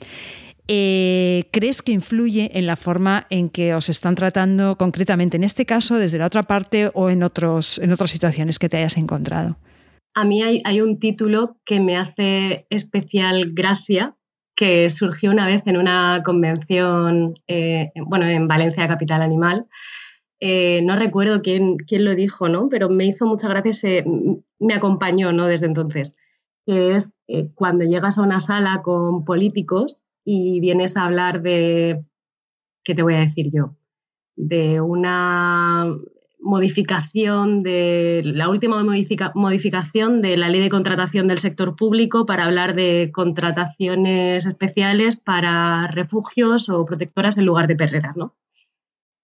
eh, 0.66 1.48
¿crees 1.53 1.83
que 1.83 1.92
influye 1.92 2.50
en 2.59 2.66
la 2.66 2.77
forma 2.77 3.27
en 3.29 3.50
que 3.50 3.74
os 3.74 3.88
están 3.88 4.14
tratando 4.14 4.79
concretamente 4.79 5.37
en 5.37 5.44
este 5.44 5.66
caso, 5.66 5.96
desde 5.96 6.18
la 6.18 6.27
otra 6.27 6.44
parte 6.44 6.90
o 6.94 7.11
en, 7.11 7.22
otros, 7.22 7.79
en 7.79 7.92
otras 7.92 8.11
situaciones 8.11 8.59
que 8.59 8.68
te 8.68 8.79
hayas 8.79 8.96
encontrado? 8.96 9.57
A 10.14 10.24
mí 10.24 10.42
hay, 10.42 10.81
un 10.81 10.98
título 10.98 11.57
que 11.64 11.81
me 11.81 11.96
hace 11.96 12.66
especial 12.70 13.48
gracia, 13.53 14.16
que 14.57 14.88
surgió 14.88 15.33
una 15.33 15.46
vez 15.46 15.66
en 15.66 15.77
una 15.77 16.22
convención, 16.24 17.35
eh, 17.48 17.90
bueno, 17.96 18.27
en 18.27 18.46
Valencia, 18.46 18.87
Capital 18.87 19.22
Animal. 19.22 19.66
Eh, 20.38 20.83
no 20.83 20.94
recuerdo 20.96 21.42
quién, 21.42 21.77
quién, 21.79 22.05
lo 22.05 22.14
dijo, 22.14 22.48
¿no? 22.48 22.68
Pero 22.68 22.88
me 22.88 23.07
hizo 23.07 23.27
mucha 23.27 23.48
gracia, 23.48 24.05
me 24.61 24.74
acompañó, 24.74 25.33
¿no? 25.33 25.46
Desde 25.46 25.66
entonces. 25.66 26.16
Que 26.64 26.94
es 26.94 27.12
eh, 27.27 27.50
cuando 27.55 27.85
llegas 27.85 28.18
a 28.18 28.22
una 28.22 28.38
sala 28.38 28.83
con 28.83 29.24
políticos 29.24 29.98
y 30.24 30.61
vienes 30.61 30.96
a 30.96 31.05
hablar 31.05 31.42
de, 31.42 32.03
¿qué 32.85 32.94
te 32.94 33.03
voy 33.03 33.14
a 33.14 33.20
decir 33.20 33.50
yo? 33.53 33.74
De 34.37 34.81
una 34.81 35.88
modificación 36.44 37.62
de 37.62 38.22
la 38.24 38.50
última 38.50 38.85
modificación 38.85 40.20
de 40.20 40.37
la 40.37 40.50
ley 40.50 40.61
de 40.61 40.68
contratación 40.68 41.26
del 41.26 41.38
sector 41.38 41.74
público 41.74 42.26
para 42.26 42.44
hablar 42.44 42.74
de 42.74 43.11
contrataciones 43.12 44.44
especiales 44.46 45.16
para 45.16 45.88
refugios 45.88 46.68
o 46.68 46.85
protectoras 46.85 47.38
en 47.38 47.46
lugar 47.46 47.66
de 47.66 47.76
perreras, 47.76 48.16
¿no? 48.16 48.37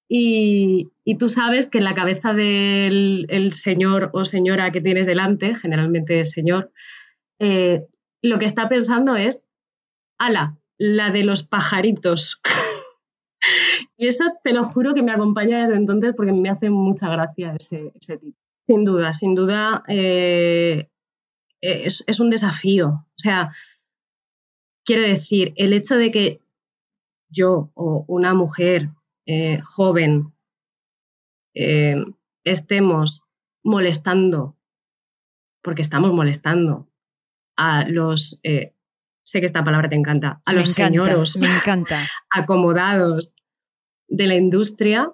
Y, 0.09 0.91
tú 1.19 1.29
sabes 1.29 1.67
que 1.67 1.79
en 1.79 1.85
la 1.85 1.95
cabeza 1.95 2.33
del 2.33 3.51
señor 3.53 4.11
o 4.13 4.25
señora 4.25 4.73
que 4.73 4.81
tienes 4.81 5.07
delante, 5.07 5.55
generalmente 5.55 6.25
señor, 6.25 6.73
eh, 7.39 7.87
lo 8.23 8.39
que 8.39 8.47
está 8.47 8.69
pensando 8.69 9.15
es, 9.15 9.45
ala, 10.19 10.57
la 10.79 11.11
de 11.11 11.23
los 11.23 11.43
pajaritos. 11.43 12.41
Y 14.01 14.07
eso 14.07 14.25
te 14.43 14.55
lo 14.55 14.65
juro 14.65 14.95
que 14.95 15.03
me 15.03 15.13
acompaña 15.13 15.61
desde 15.61 15.75
entonces 15.77 16.15
porque 16.17 16.33
me 16.33 16.49
hace 16.49 16.71
mucha 16.71 17.11
gracia 17.11 17.53
ese, 17.55 17.93
ese 17.95 18.17
tipo. 18.17 18.39
Sin 18.67 18.83
duda, 18.87 19.13
sin 19.13 19.35
duda 19.35 19.85
eh, 19.89 20.89
es, 21.61 22.19
un 22.19 22.31
desafío. 22.31 22.89
O 22.89 23.19
sea, 23.19 23.53
quiero 24.87 25.03
decir, 25.03 25.53
el 25.57 25.75
hecho 25.75 25.99
de 25.99 26.11
que 26.11 26.41
yo 27.29 27.73
o 27.75 28.07
una 28.09 28.33
mujer 28.33 28.89
eh, 29.27 29.61
joven 29.63 30.33
eh, 31.53 32.03
estemos 32.43 33.29
molestando, 33.63 34.57
porque 35.63 35.83
estamos 35.83 36.15
molestando 36.15 36.89
a 37.59 37.87
los, 37.87 38.41
sé 38.43 39.41
que 39.41 39.47
esta 39.47 39.63
palabra 39.63 39.91
te 39.91 39.97
encanta, 39.97 40.41
a 40.47 40.55
los 40.55 40.73
señoros 40.73 41.37
me 41.37 41.55
encanta. 41.55 42.09
acomodados 42.31 43.37
de 44.11 44.27
la 44.27 44.37
industria 44.37 45.11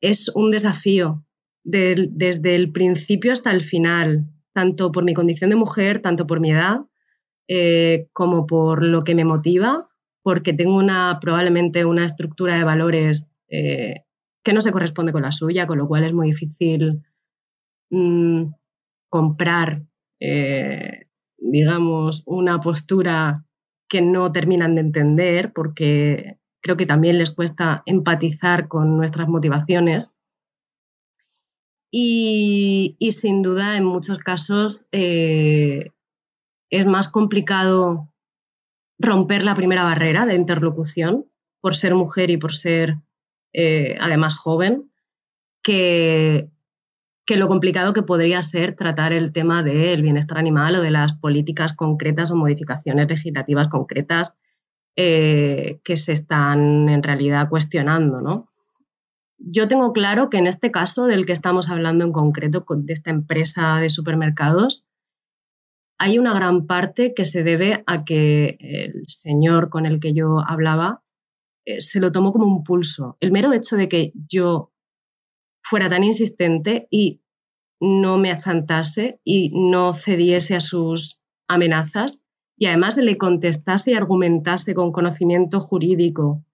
es 0.00 0.30
un 0.34 0.50
desafío 0.50 1.24
desde 1.64 2.54
el 2.54 2.70
principio 2.70 3.32
hasta 3.32 3.50
el 3.50 3.60
final, 3.60 4.26
tanto 4.52 4.92
por 4.92 5.04
mi 5.04 5.14
condición 5.14 5.50
de 5.50 5.56
mujer, 5.56 6.00
tanto 6.00 6.26
por 6.26 6.38
mi 6.38 6.52
edad, 6.52 6.82
eh, 7.48 8.08
como 8.12 8.46
por 8.46 8.84
lo 8.84 9.02
que 9.02 9.16
me 9.16 9.24
motiva, 9.24 9.88
porque 10.22 10.52
tengo 10.52 10.76
una 10.76 11.18
probablemente 11.20 11.84
una 11.84 12.04
estructura 12.04 12.56
de 12.56 12.64
valores 12.64 13.32
eh, 13.48 14.04
que 14.44 14.52
no 14.52 14.60
se 14.60 14.70
corresponde 14.70 15.12
con 15.12 15.22
la 15.22 15.32
suya, 15.32 15.66
con 15.66 15.78
lo 15.78 15.88
cual 15.88 16.04
es 16.04 16.12
muy 16.12 16.28
difícil 16.28 17.02
mm, 17.90 18.44
comprar, 19.08 19.82
eh, 20.20 21.00
digamos, 21.36 22.22
una 22.26 22.60
postura 22.60 23.34
que 23.88 24.02
no 24.02 24.30
terminan 24.30 24.76
de 24.76 24.80
entender 24.82 25.52
porque 25.52 26.38
creo 26.66 26.76
que 26.76 26.84
también 26.84 27.18
les 27.18 27.30
cuesta 27.30 27.84
empatizar 27.86 28.66
con 28.66 28.96
nuestras 28.96 29.28
motivaciones. 29.28 30.16
Y, 31.92 32.96
sin 33.12 33.42
duda, 33.42 33.76
en 33.76 33.84
muchos 33.84 34.18
casos, 34.18 34.88
eh, 34.90 35.92
es 36.68 36.86
más 36.86 37.06
complicado 37.06 38.12
romper 38.98 39.44
la 39.44 39.54
primera 39.54 39.84
barrera 39.84 40.26
de 40.26 40.34
interlocución 40.34 41.30
por 41.60 41.76
ser 41.76 41.94
mujer 41.94 42.30
y 42.30 42.36
por 42.36 42.56
ser 42.56 42.96
eh, 43.52 43.96
además 44.00 44.34
joven, 44.34 44.90
que, 45.62 46.50
que 47.26 47.36
lo 47.36 47.46
complicado 47.46 47.92
que 47.92 48.02
podría 48.02 48.42
ser 48.42 48.74
tratar 48.74 49.12
el 49.12 49.30
tema 49.30 49.62
del 49.62 50.02
bienestar 50.02 50.38
animal 50.38 50.74
o 50.74 50.82
de 50.82 50.90
las 50.90 51.12
políticas 51.12 51.74
concretas 51.74 52.32
o 52.32 52.36
modificaciones 52.36 53.08
legislativas 53.08 53.68
concretas 53.68 54.36
eh, 54.96 55.80
que 55.84 55.96
se 55.96 56.12
están 56.12 56.88
en 56.88 57.02
realidad 57.02 57.48
cuestionando. 57.48 58.20
¿no? 58.20 58.48
Yo 59.38 59.68
tengo 59.68 59.92
claro 59.92 60.30
que 60.30 60.38
en 60.38 60.46
este 60.46 60.70
caso 60.70 61.06
del 61.06 61.26
que 61.26 61.32
estamos 61.32 61.68
hablando 61.68 62.04
en 62.04 62.12
concreto, 62.12 62.64
de 62.68 62.92
esta 62.92 63.10
empresa 63.10 63.76
de 63.76 63.90
supermercados, 63.90 64.86
hay 65.98 66.18
una 66.18 66.34
gran 66.34 66.66
parte 66.66 67.14
que 67.14 67.24
se 67.24 67.42
debe 67.42 67.84
a 67.86 68.04
que 68.04 68.56
el 68.60 69.04
señor 69.06 69.70
con 69.70 69.86
el 69.86 70.00
que 70.00 70.12
yo 70.12 70.40
hablaba 70.46 71.02
eh, 71.66 71.80
se 71.80 72.00
lo 72.00 72.12
tomó 72.12 72.32
como 72.32 72.46
un 72.46 72.64
pulso. 72.64 73.16
El 73.20 73.32
mero 73.32 73.52
hecho 73.52 73.76
de 73.76 73.88
que 73.88 74.12
yo 74.14 74.72
fuera 75.62 75.88
tan 75.88 76.04
insistente 76.04 76.86
y 76.90 77.22
no 77.80 78.18
me 78.18 78.30
achantase 78.30 79.20
y 79.24 79.50
no 79.52 79.92
cediese 79.92 80.54
a 80.54 80.60
sus 80.60 81.22
amenazas 81.48 82.25
y 82.56 82.66
además 82.66 82.96
le 82.96 83.16
contestase 83.16 83.92
y 83.92 83.94
argumentase 83.94 84.74
con 84.74 84.92
conocimiento 84.92 85.60
jurídico 85.60 86.44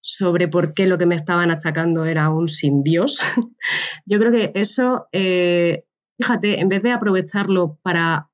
sobre 0.00 0.48
por 0.48 0.74
qué 0.74 0.86
lo 0.86 0.96
que 0.96 1.06
me 1.06 1.14
estaban 1.14 1.50
achacando 1.50 2.04
era 2.04 2.30
un 2.30 2.48
sin 2.48 2.82
Dios, 2.82 3.22
yo 4.06 4.18
creo 4.18 4.32
que 4.32 4.52
eso, 4.54 5.08
eh, 5.12 5.84
fíjate, 6.18 6.60
en 6.60 6.68
vez 6.68 6.82
de 6.82 6.92
aprovecharlo 6.92 7.78
para 7.82 8.30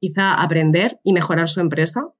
quizá 0.00 0.34
aprender 0.34 1.00
y 1.04 1.12
mejorar 1.12 1.48
su 1.48 1.60
empresa, 1.60 2.12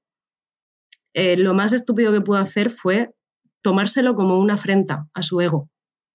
eh, 1.13 1.37
lo 1.37 1.53
más 1.53 1.73
estúpido 1.73 2.11
que 2.11 2.21
pudo 2.21 2.37
hacer 2.37 2.69
fue 2.69 3.13
tomárselo 3.61 4.15
como 4.15 4.39
una 4.39 4.55
afrenta 4.55 5.07
a 5.13 5.23
su 5.23 5.41
ego 5.41 5.69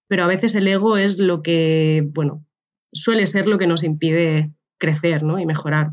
pero 0.07 0.23
a 0.23 0.27
veces 0.27 0.55
el 0.55 0.67
ego 0.67 0.97
es 0.97 1.17
lo 1.17 1.41
que, 1.41 2.07
bueno, 2.13 2.45
suele 2.93 3.25
ser 3.25 3.47
lo 3.47 3.57
que 3.57 3.67
nos 3.67 3.83
impide 3.83 4.53
crecer 4.77 5.23
¿no? 5.23 5.39
y 5.39 5.45
mejorar. 5.45 5.91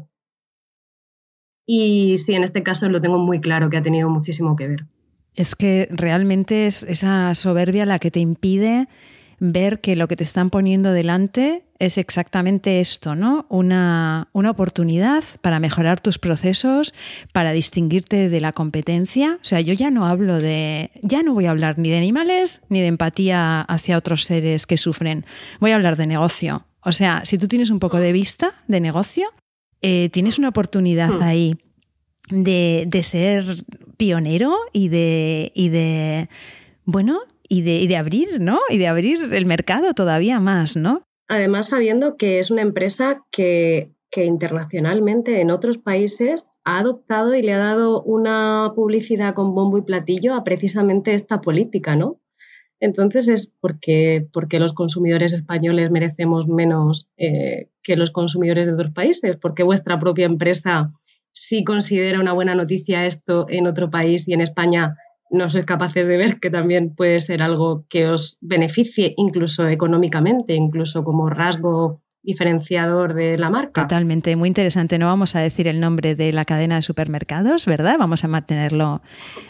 Y 1.66 2.16
sí, 2.16 2.34
en 2.34 2.44
este 2.44 2.62
caso 2.62 2.88
lo 2.88 3.00
tengo 3.00 3.18
muy 3.18 3.40
claro 3.40 3.70
que 3.70 3.76
ha 3.76 3.82
tenido 3.82 4.08
muchísimo 4.08 4.56
que 4.56 4.68
ver. 4.68 4.84
Es 5.34 5.54
que 5.54 5.88
realmente 5.90 6.66
es 6.66 6.82
esa 6.82 7.34
soberbia 7.34 7.86
la 7.86 7.98
que 7.98 8.10
te 8.10 8.20
impide 8.20 8.88
ver 9.44 9.80
que 9.80 9.96
lo 9.96 10.06
que 10.06 10.14
te 10.14 10.22
están 10.22 10.50
poniendo 10.50 10.92
delante 10.92 11.64
es 11.80 11.98
exactamente 11.98 12.78
esto, 12.78 13.16
¿no? 13.16 13.44
Una, 13.48 14.28
una, 14.32 14.50
oportunidad 14.50 15.24
para 15.40 15.58
mejorar 15.58 15.98
tus 15.98 16.20
procesos, 16.20 16.94
para 17.32 17.50
distinguirte 17.50 18.28
de 18.28 18.40
la 18.40 18.52
competencia. 18.52 19.38
O 19.42 19.44
sea, 19.44 19.60
yo 19.60 19.72
ya 19.72 19.90
no 19.90 20.06
hablo 20.06 20.38
de, 20.38 20.92
ya 21.02 21.24
no 21.24 21.34
voy 21.34 21.46
a 21.46 21.50
hablar 21.50 21.76
ni 21.76 21.90
de 21.90 21.98
animales 21.98 22.62
ni 22.68 22.80
de 22.80 22.86
empatía 22.86 23.62
hacia 23.62 23.98
otros 23.98 24.24
seres 24.26 24.64
que 24.64 24.76
sufren. 24.76 25.26
Voy 25.58 25.72
a 25.72 25.74
hablar 25.74 25.96
de 25.96 26.06
negocio. 26.06 26.66
O 26.82 26.92
sea, 26.92 27.22
si 27.24 27.36
tú 27.36 27.48
tienes 27.48 27.70
un 27.70 27.80
poco 27.80 27.98
de 27.98 28.12
vista 28.12 28.54
de 28.68 28.80
negocio, 28.80 29.28
eh, 29.82 30.08
tienes 30.10 30.38
una 30.38 30.48
oportunidad 30.48 31.10
hmm. 31.10 31.22
ahí 31.22 31.56
de, 32.30 32.84
de, 32.86 33.02
ser 33.02 33.44
pionero 33.96 34.56
y 34.72 34.88
de, 34.88 35.52
y 35.54 35.68
de 35.68 36.28
bueno, 36.84 37.20
y 37.48 37.60
de, 37.60 37.96
abrir, 37.96 38.40
¿no? 38.40 38.60
Y 38.70 38.78
de 38.78 38.88
abrir 38.88 39.34
el 39.34 39.44
mercado 39.44 39.92
todavía 39.92 40.40
más, 40.40 40.76
¿no? 40.76 41.02
Además, 41.28 41.66
sabiendo 41.66 42.16
que 42.16 42.38
es 42.38 42.50
una 42.50 42.62
empresa 42.62 43.26
que, 43.30 43.92
que 44.10 44.24
internacionalmente 44.24 45.40
en 45.42 45.50
otros 45.50 45.76
países 45.76 46.50
ha 46.64 46.78
adoptado 46.78 47.34
y 47.34 47.42
le 47.42 47.52
ha 47.52 47.58
dado 47.58 48.02
una 48.02 48.72
publicidad 48.74 49.34
con 49.34 49.54
bombo 49.54 49.76
y 49.76 49.82
platillo 49.82 50.34
a 50.34 50.44
precisamente 50.44 51.12
esta 51.12 51.42
política, 51.42 51.94
¿no? 51.94 52.21
Entonces 52.82 53.28
es 53.28 53.54
porque, 53.60 54.26
porque 54.32 54.58
los 54.58 54.72
consumidores 54.72 55.32
españoles 55.32 55.92
merecemos 55.92 56.48
menos 56.48 57.08
eh, 57.16 57.68
que 57.80 57.94
los 57.94 58.10
consumidores 58.10 58.66
de 58.66 58.74
otros 58.74 58.90
países, 58.90 59.36
porque 59.36 59.62
vuestra 59.62 60.00
propia 60.00 60.26
empresa 60.26 60.92
sí 61.30 61.62
considera 61.62 62.18
una 62.18 62.32
buena 62.32 62.56
noticia 62.56 63.06
esto 63.06 63.46
en 63.48 63.68
otro 63.68 63.88
país 63.88 64.26
y 64.26 64.32
en 64.32 64.40
España 64.40 64.96
no 65.30 65.48
sois 65.48 65.64
capaces 65.64 66.08
de 66.08 66.16
ver 66.16 66.40
que 66.40 66.50
también 66.50 66.92
puede 66.92 67.20
ser 67.20 67.40
algo 67.40 67.86
que 67.88 68.08
os 68.08 68.36
beneficie 68.40 69.14
incluso 69.16 69.68
económicamente, 69.68 70.54
incluso 70.54 71.04
como 71.04 71.30
rasgo 71.30 72.01
diferenciador 72.22 73.14
de 73.14 73.36
la 73.36 73.50
marca. 73.50 73.82
Totalmente, 73.82 74.34
muy 74.36 74.48
interesante. 74.48 74.98
No 74.98 75.06
vamos 75.06 75.34
a 75.34 75.40
decir 75.40 75.66
el 75.66 75.80
nombre 75.80 76.14
de 76.14 76.32
la 76.32 76.44
cadena 76.44 76.76
de 76.76 76.82
supermercados, 76.82 77.66
¿verdad? 77.66 77.96
Vamos 77.98 78.22
a 78.24 78.28
mantenerlo 78.28 79.02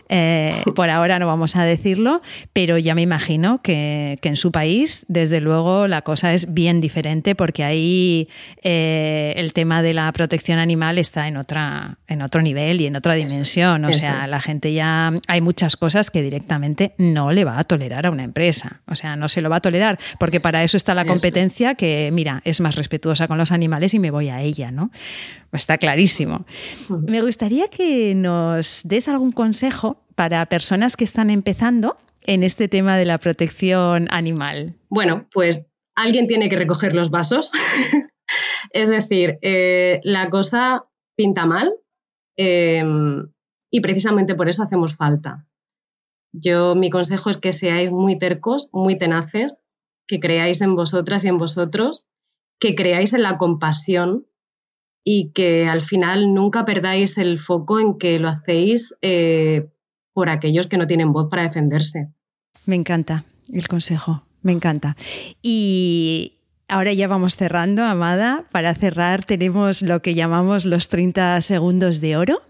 eh, 0.09 0.63
por 0.75 0.89
ahora, 0.91 1.19
no 1.19 1.27
vamos 1.27 1.57
a 1.57 1.65
decirlo, 1.65 2.23
pero 2.53 2.79
ya 2.79 2.95
me 2.95 3.03
imagino 3.03 3.61
que, 3.63 4.19
en 4.23 4.37
su 4.37 4.53
país, 4.53 5.05
desde 5.09 5.41
luego, 5.41 5.87
la 5.89 6.03
cosa 6.03 6.33
es 6.33 6.55
bien 6.55 6.81
diferente 6.81 7.35
porque 7.35 7.65
ahí 7.65 8.29
eh, 8.63 9.35
el 9.37 9.53
tema 9.53 9.83
de 9.83 9.93
la 9.93 10.11
protección 10.13 10.59
animal 10.59 10.99
está 10.99 11.29
en, 11.29 11.37
otra, 11.37 11.99
en 12.09 12.23
otro 12.23 12.41
nivel 12.41 12.81
y 12.81 12.87
en 12.87 12.97
otra 12.97 13.15
dimensión. 13.15 13.85
O 13.85 13.93
sea, 13.93 14.27
la 14.27 14.41
gente 14.41 14.73
ya 14.73 15.13
hay 15.29 15.41
muchas 15.43 15.77
cosas 15.77 16.11
que 16.11 16.23
directamente 16.23 16.95
no 16.97 17.33
le 17.33 17.45
va 17.45 17.59
a 17.59 17.65
tolerar 17.65 18.07
a 18.07 18.11
una 18.11 18.25
empresa. 18.25 18.81
O 18.87 18.95
sea, 18.95 19.17
no 19.17 19.29
se 19.29 19.43
lo 19.43 19.51
va 19.51 19.57
a 19.57 19.61
tolerar 19.61 19.99
porque 20.19 20.41
para 20.41 20.63
eso 20.63 20.77
está 20.77 20.95
la 20.95 21.05
competencia 21.05 21.75
que, 21.75 22.11
mira, 22.13 22.41
es 22.45 22.62
más 22.63 22.77
respetuosa 22.77 23.29
con 23.29 23.37
los 23.37 23.53
animales 23.53 23.93
y 23.95 23.99
me 23.99 24.11
voy 24.11 24.29
a 24.29 24.41
ella, 24.41 24.71
¿no? 24.71 24.91
Está 25.53 25.77
clarísimo. 25.77 26.47
Me 27.07 27.21
gustaría 27.21 27.69
que 27.69 28.15
nos 28.15 28.81
des 28.85 29.09
algún 29.09 29.33
consejo 29.33 30.03
para 30.15 30.47
personas 30.47 30.97
que 30.97 31.05
están 31.05 31.29
empezando 31.31 31.97
en 32.23 32.43
este 32.43 32.69
tema 32.69 32.97
de 32.97 33.05
la 33.05 33.19
protección 33.19 34.09
animal. 34.11 34.77
Bueno, 34.89 35.29
pues 35.33 35.71
alguien 35.95 36.27
tiene 36.27 36.49
que 36.49 36.57
recoger 36.57 36.95
los 36.95 37.11
vasos. 37.11 37.53
es 38.73 38.89
decir, 38.89 39.39
eh, 39.43 40.01
la 40.05 40.31
cosa 40.31 40.85
pinta 41.17 41.47
mal 41.47 41.73
em, 42.37 43.29
y 43.71 43.81
precisamente 43.81 44.35
por 44.35 44.49
eso 44.49 44.63
hacemos 44.63 44.97
falta. 44.97 45.47
Yo, 46.33 46.75
mi 46.75 46.89
consejo 46.89 47.31
es 47.31 47.37
que 47.37 47.53
seáis 47.53 47.91
muy 47.91 48.19
tercos, 48.19 48.71
muy 48.73 48.97
tenaces, 48.97 49.59
que 50.07 50.19
creáis 50.19 50.61
en 50.61 50.75
vosotras 50.75 51.25
y 51.25 51.29
en 51.29 51.39
vosotros 51.39 52.07
que 52.63 52.77
creáis 52.77 53.13
en 53.13 53.25
la 53.25 53.39
compasión 53.39 54.25
y 55.03 55.33
que 55.33 55.67
al 55.67 55.81
final 55.81 56.33
nunca 56.33 56.65
perdáis 56.65 57.19
el 57.19 57.41
foco 57.41 57.81
en 57.81 57.99
que 57.99 58.21
lo 58.21 58.29
hacéis 58.29 58.95
eh, 59.03 59.69
por 60.13 60.31
aquellos 60.31 60.69
que 60.69 60.79
no 60.79 60.87
tienen 60.87 61.13
voz 61.13 61.27
para 61.29 61.43
defenderse. 61.43 62.13
Me 62.65 62.77
encanta 62.77 63.25
el 63.53 63.67
consejo, 63.67 64.23
me 64.43 64.53
encanta. 64.53 64.97
Y 65.43 66.35
ahora 66.69 66.93
ya 66.93 67.09
vamos 67.09 67.35
cerrando, 67.35 67.83
Amada. 67.83 68.45
Para 68.53 68.77
cerrar 68.77 69.25
tenemos 69.25 69.83
lo 69.83 70.01
que 70.01 70.15
llamamos 70.15 70.65
los 70.65 70.89
30 70.89 71.41
segundos 71.41 72.01
de 72.01 72.17
oro 72.17 72.43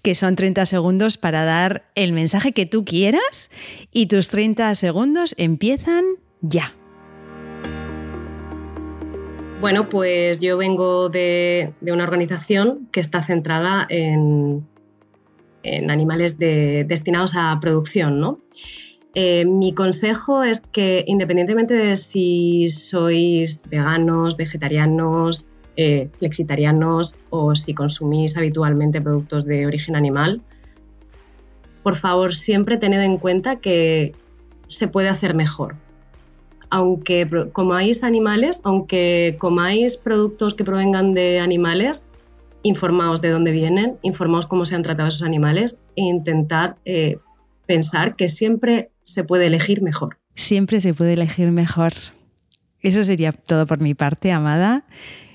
que 0.00 0.14
son 0.14 0.36
30 0.36 0.64
segundos 0.64 1.18
para 1.18 1.44
dar 1.44 1.90
el 1.96 2.12
mensaje 2.12 2.52
que 2.52 2.66
tú 2.66 2.84
quieras 2.84 3.50
y 3.90 4.06
tus 4.06 4.28
30 4.28 4.72
segundos 4.76 5.34
empiezan 5.38 6.04
ya. 6.40 6.72
Bueno, 9.58 9.88
pues 9.88 10.38
yo 10.40 10.58
vengo 10.58 11.08
de, 11.08 11.72
una 11.80 12.04
organización 12.04 12.88
que 12.92 13.00
está 13.00 13.22
centrada 13.22 13.86
en, 13.88 14.66
animales 15.88 16.38
destinados 16.38 17.34
a 17.34 17.58
producción, 17.60 18.20
¿no? 18.20 18.38
Eh, 19.14 19.46
mi 19.46 19.72
consejo 19.72 20.44
es 20.44 20.60
que 20.60 21.04
independientemente 21.08 21.72
de 21.72 21.96
si 21.96 22.68
sois 22.68 23.62
veganos, 23.68 24.36
vegetarianos, 24.36 25.48
eh, 25.76 26.10
flexitarianos 26.18 27.14
o 27.30 27.56
si 27.56 27.72
consumís 27.72 28.36
habitualmente 28.36 29.00
productos 29.00 29.46
de 29.46 29.66
origen 29.66 29.96
animal, 29.96 30.42
por 31.82 31.96
favor 31.96 32.34
siempre 32.34 32.76
tened 32.76 33.00
en 33.00 33.16
cuenta 33.16 33.56
que 33.56 34.12
se 34.68 34.86
puede 34.86 35.08
hacer 35.08 35.34
mejor 35.34 35.76
aunque 36.70 37.26
comáis 37.52 38.02
animales, 38.02 38.60
aunque 38.64 39.36
comáis 39.38 39.96
productos 39.96 40.54
que 40.54 40.64
provengan 40.64 41.12
de 41.12 41.40
animales, 41.40 42.04
informaos 42.62 43.20
de 43.20 43.30
dónde 43.30 43.52
vienen, 43.52 43.96
informaos 44.02 44.46
cómo 44.46 44.64
se 44.64 44.74
han 44.74 44.82
tratado 44.82 45.08
esos 45.08 45.22
animales 45.22 45.82
e 45.94 46.02
intentad 46.02 46.76
eh, 46.84 47.18
pensar 47.66 48.16
que 48.16 48.28
siempre 48.28 48.90
se 49.04 49.24
puede 49.24 49.46
elegir 49.46 49.82
mejor. 49.82 50.18
Siempre 50.34 50.80
se 50.80 50.92
puede 50.92 51.14
elegir 51.14 51.50
mejor. 51.50 51.92
Eso 52.80 53.02
sería 53.02 53.32
todo 53.32 53.66
por 53.66 53.80
mi 53.80 53.94
parte, 53.94 54.32
Amada. 54.32 54.84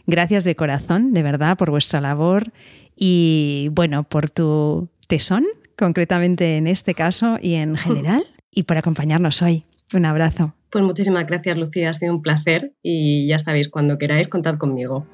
Gracias 0.08 0.44
de 0.44 0.56
corazón, 0.56 1.14
de 1.14 1.24
verdad, 1.24 1.58
por 1.58 1.72
vuestra 1.72 2.02
labor 2.02 2.52
y 2.96 3.70
bueno, 3.72 4.04
por 4.04 4.30
tu 4.30 4.90
tesón, 5.08 5.46
concretamente 5.78 6.58
en 6.58 6.68
este 6.68 6.94
caso 6.94 7.38
y 7.42 7.56
en 7.56 7.76
general, 7.78 8.24
y 8.52 8.64
por 8.64 8.78
acompañarnos 8.78 9.42
hoy. 9.42 9.66
Un 9.94 10.06
abrazo. 10.06 10.54
Pues 10.72 10.86
muchísimas 10.86 11.28
gracias, 11.28 11.58
Lucía. 11.58 11.90
Ha 11.90 11.94
sido 11.94 12.14
un 12.14 12.22
placer 12.22 12.72
y 12.82 13.28
ya 13.28 13.38
sabéis, 13.40 13.68
cuando 13.68 13.98
queráis, 13.98 14.30
contad 14.30 14.58
conmigo. 14.58 15.06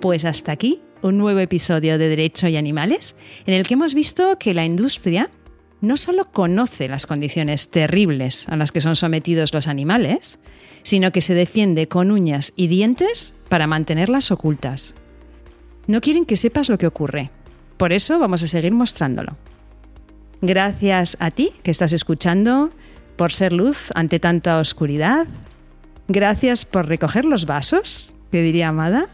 Pues 0.00 0.24
hasta 0.24 0.52
aquí 0.52 0.82
un 1.00 1.16
nuevo 1.16 1.40
episodio 1.40 1.98
de 1.98 2.08
Derecho 2.08 2.46
y 2.46 2.56
Animales, 2.56 3.16
en 3.46 3.54
el 3.54 3.66
que 3.66 3.74
hemos 3.74 3.94
visto 3.94 4.38
que 4.38 4.54
la 4.54 4.64
industria 4.64 5.30
no 5.80 5.96
solo 5.96 6.30
conoce 6.30 6.88
las 6.88 7.06
condiciones 7.06 7.70
terribles 7.70 8.48
a 8.48 8.56
las 8.56 8.70
que 8.70 8.80
son 8.80 8.94
sometidos 8.94 9.52
los 9.54 9.66
animales, 9.66 10.38
sino 10.82 11.10
que 11.10 11.22
se 11.22 11.34
defiende 11.34 11.88
con 11.88 12.10
uñas 12.10 12.52
y 12.54 12.66
dientes 12.66 13.34
para 13.48 13.66
mantenerlas 13.66 14.30
ocultas. 14.30 14.94
No 15.86 16.00
quieren 16.00 16.26
que 16.26 16.36
sepas 16.36 16.68
lo 16.68 16.78
que 16.78 16.86
ocurre. 16.86 17.30
Por 17.78 17.92
eso 17.92 18.18
vamos 18.18 18.42
a 18.42 18.46
seguir 18.46 18.72
mostrándolo. 18.72 19.36
Gracias 20.42 21.16
a 21.20 21.30
ti 21.30 21.52
que 21.62 21.70
estás 21.70 21.92
escuchando, 21.92 22.70
por 23.14 23.32
ser 23.32 23.52
luz 23.52 23.90
ante 23.94 24.18
tanta 24.18 24.58
oscuridad. 24.58 25.28
Gracias 26.08 26.64
por 26.64 26.88
recoger 26.88 27.24
los 27.24 27.46
vasos, 27.46 28.12
que 28.32 28.42
diría 28.42 28.68
Amada. 28.68 29.08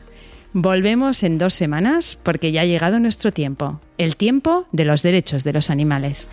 Volvemos 0.55 1.23
en 1.23 1.37
dos 1.37 1.53
semanas 1.53 2.19
porque 2.23 2.51
ya 2.51 2.63
ha 2.63 2.65
llegado 2.65 2.99
nuestro 2.99 3.31
tiempo, 3.31 3.79
el 3.99 4.17
tiempo 4.17 4.67
de 4.73 4.87
los 4.87 5.03
derechos 5.03 5.45
de 5.45 5.53
los 5.53 5.69
animales. 5.69 6.31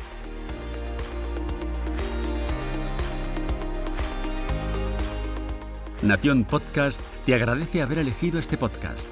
Nación 6.01 6.45
Podcast 6.45 7.01
te 7.25 7.35
agradece 7.35 7.81
haber 7.81 7.99
elegido 7.99 8.39
este 8.39 8.57
podcast. 8.57 9.09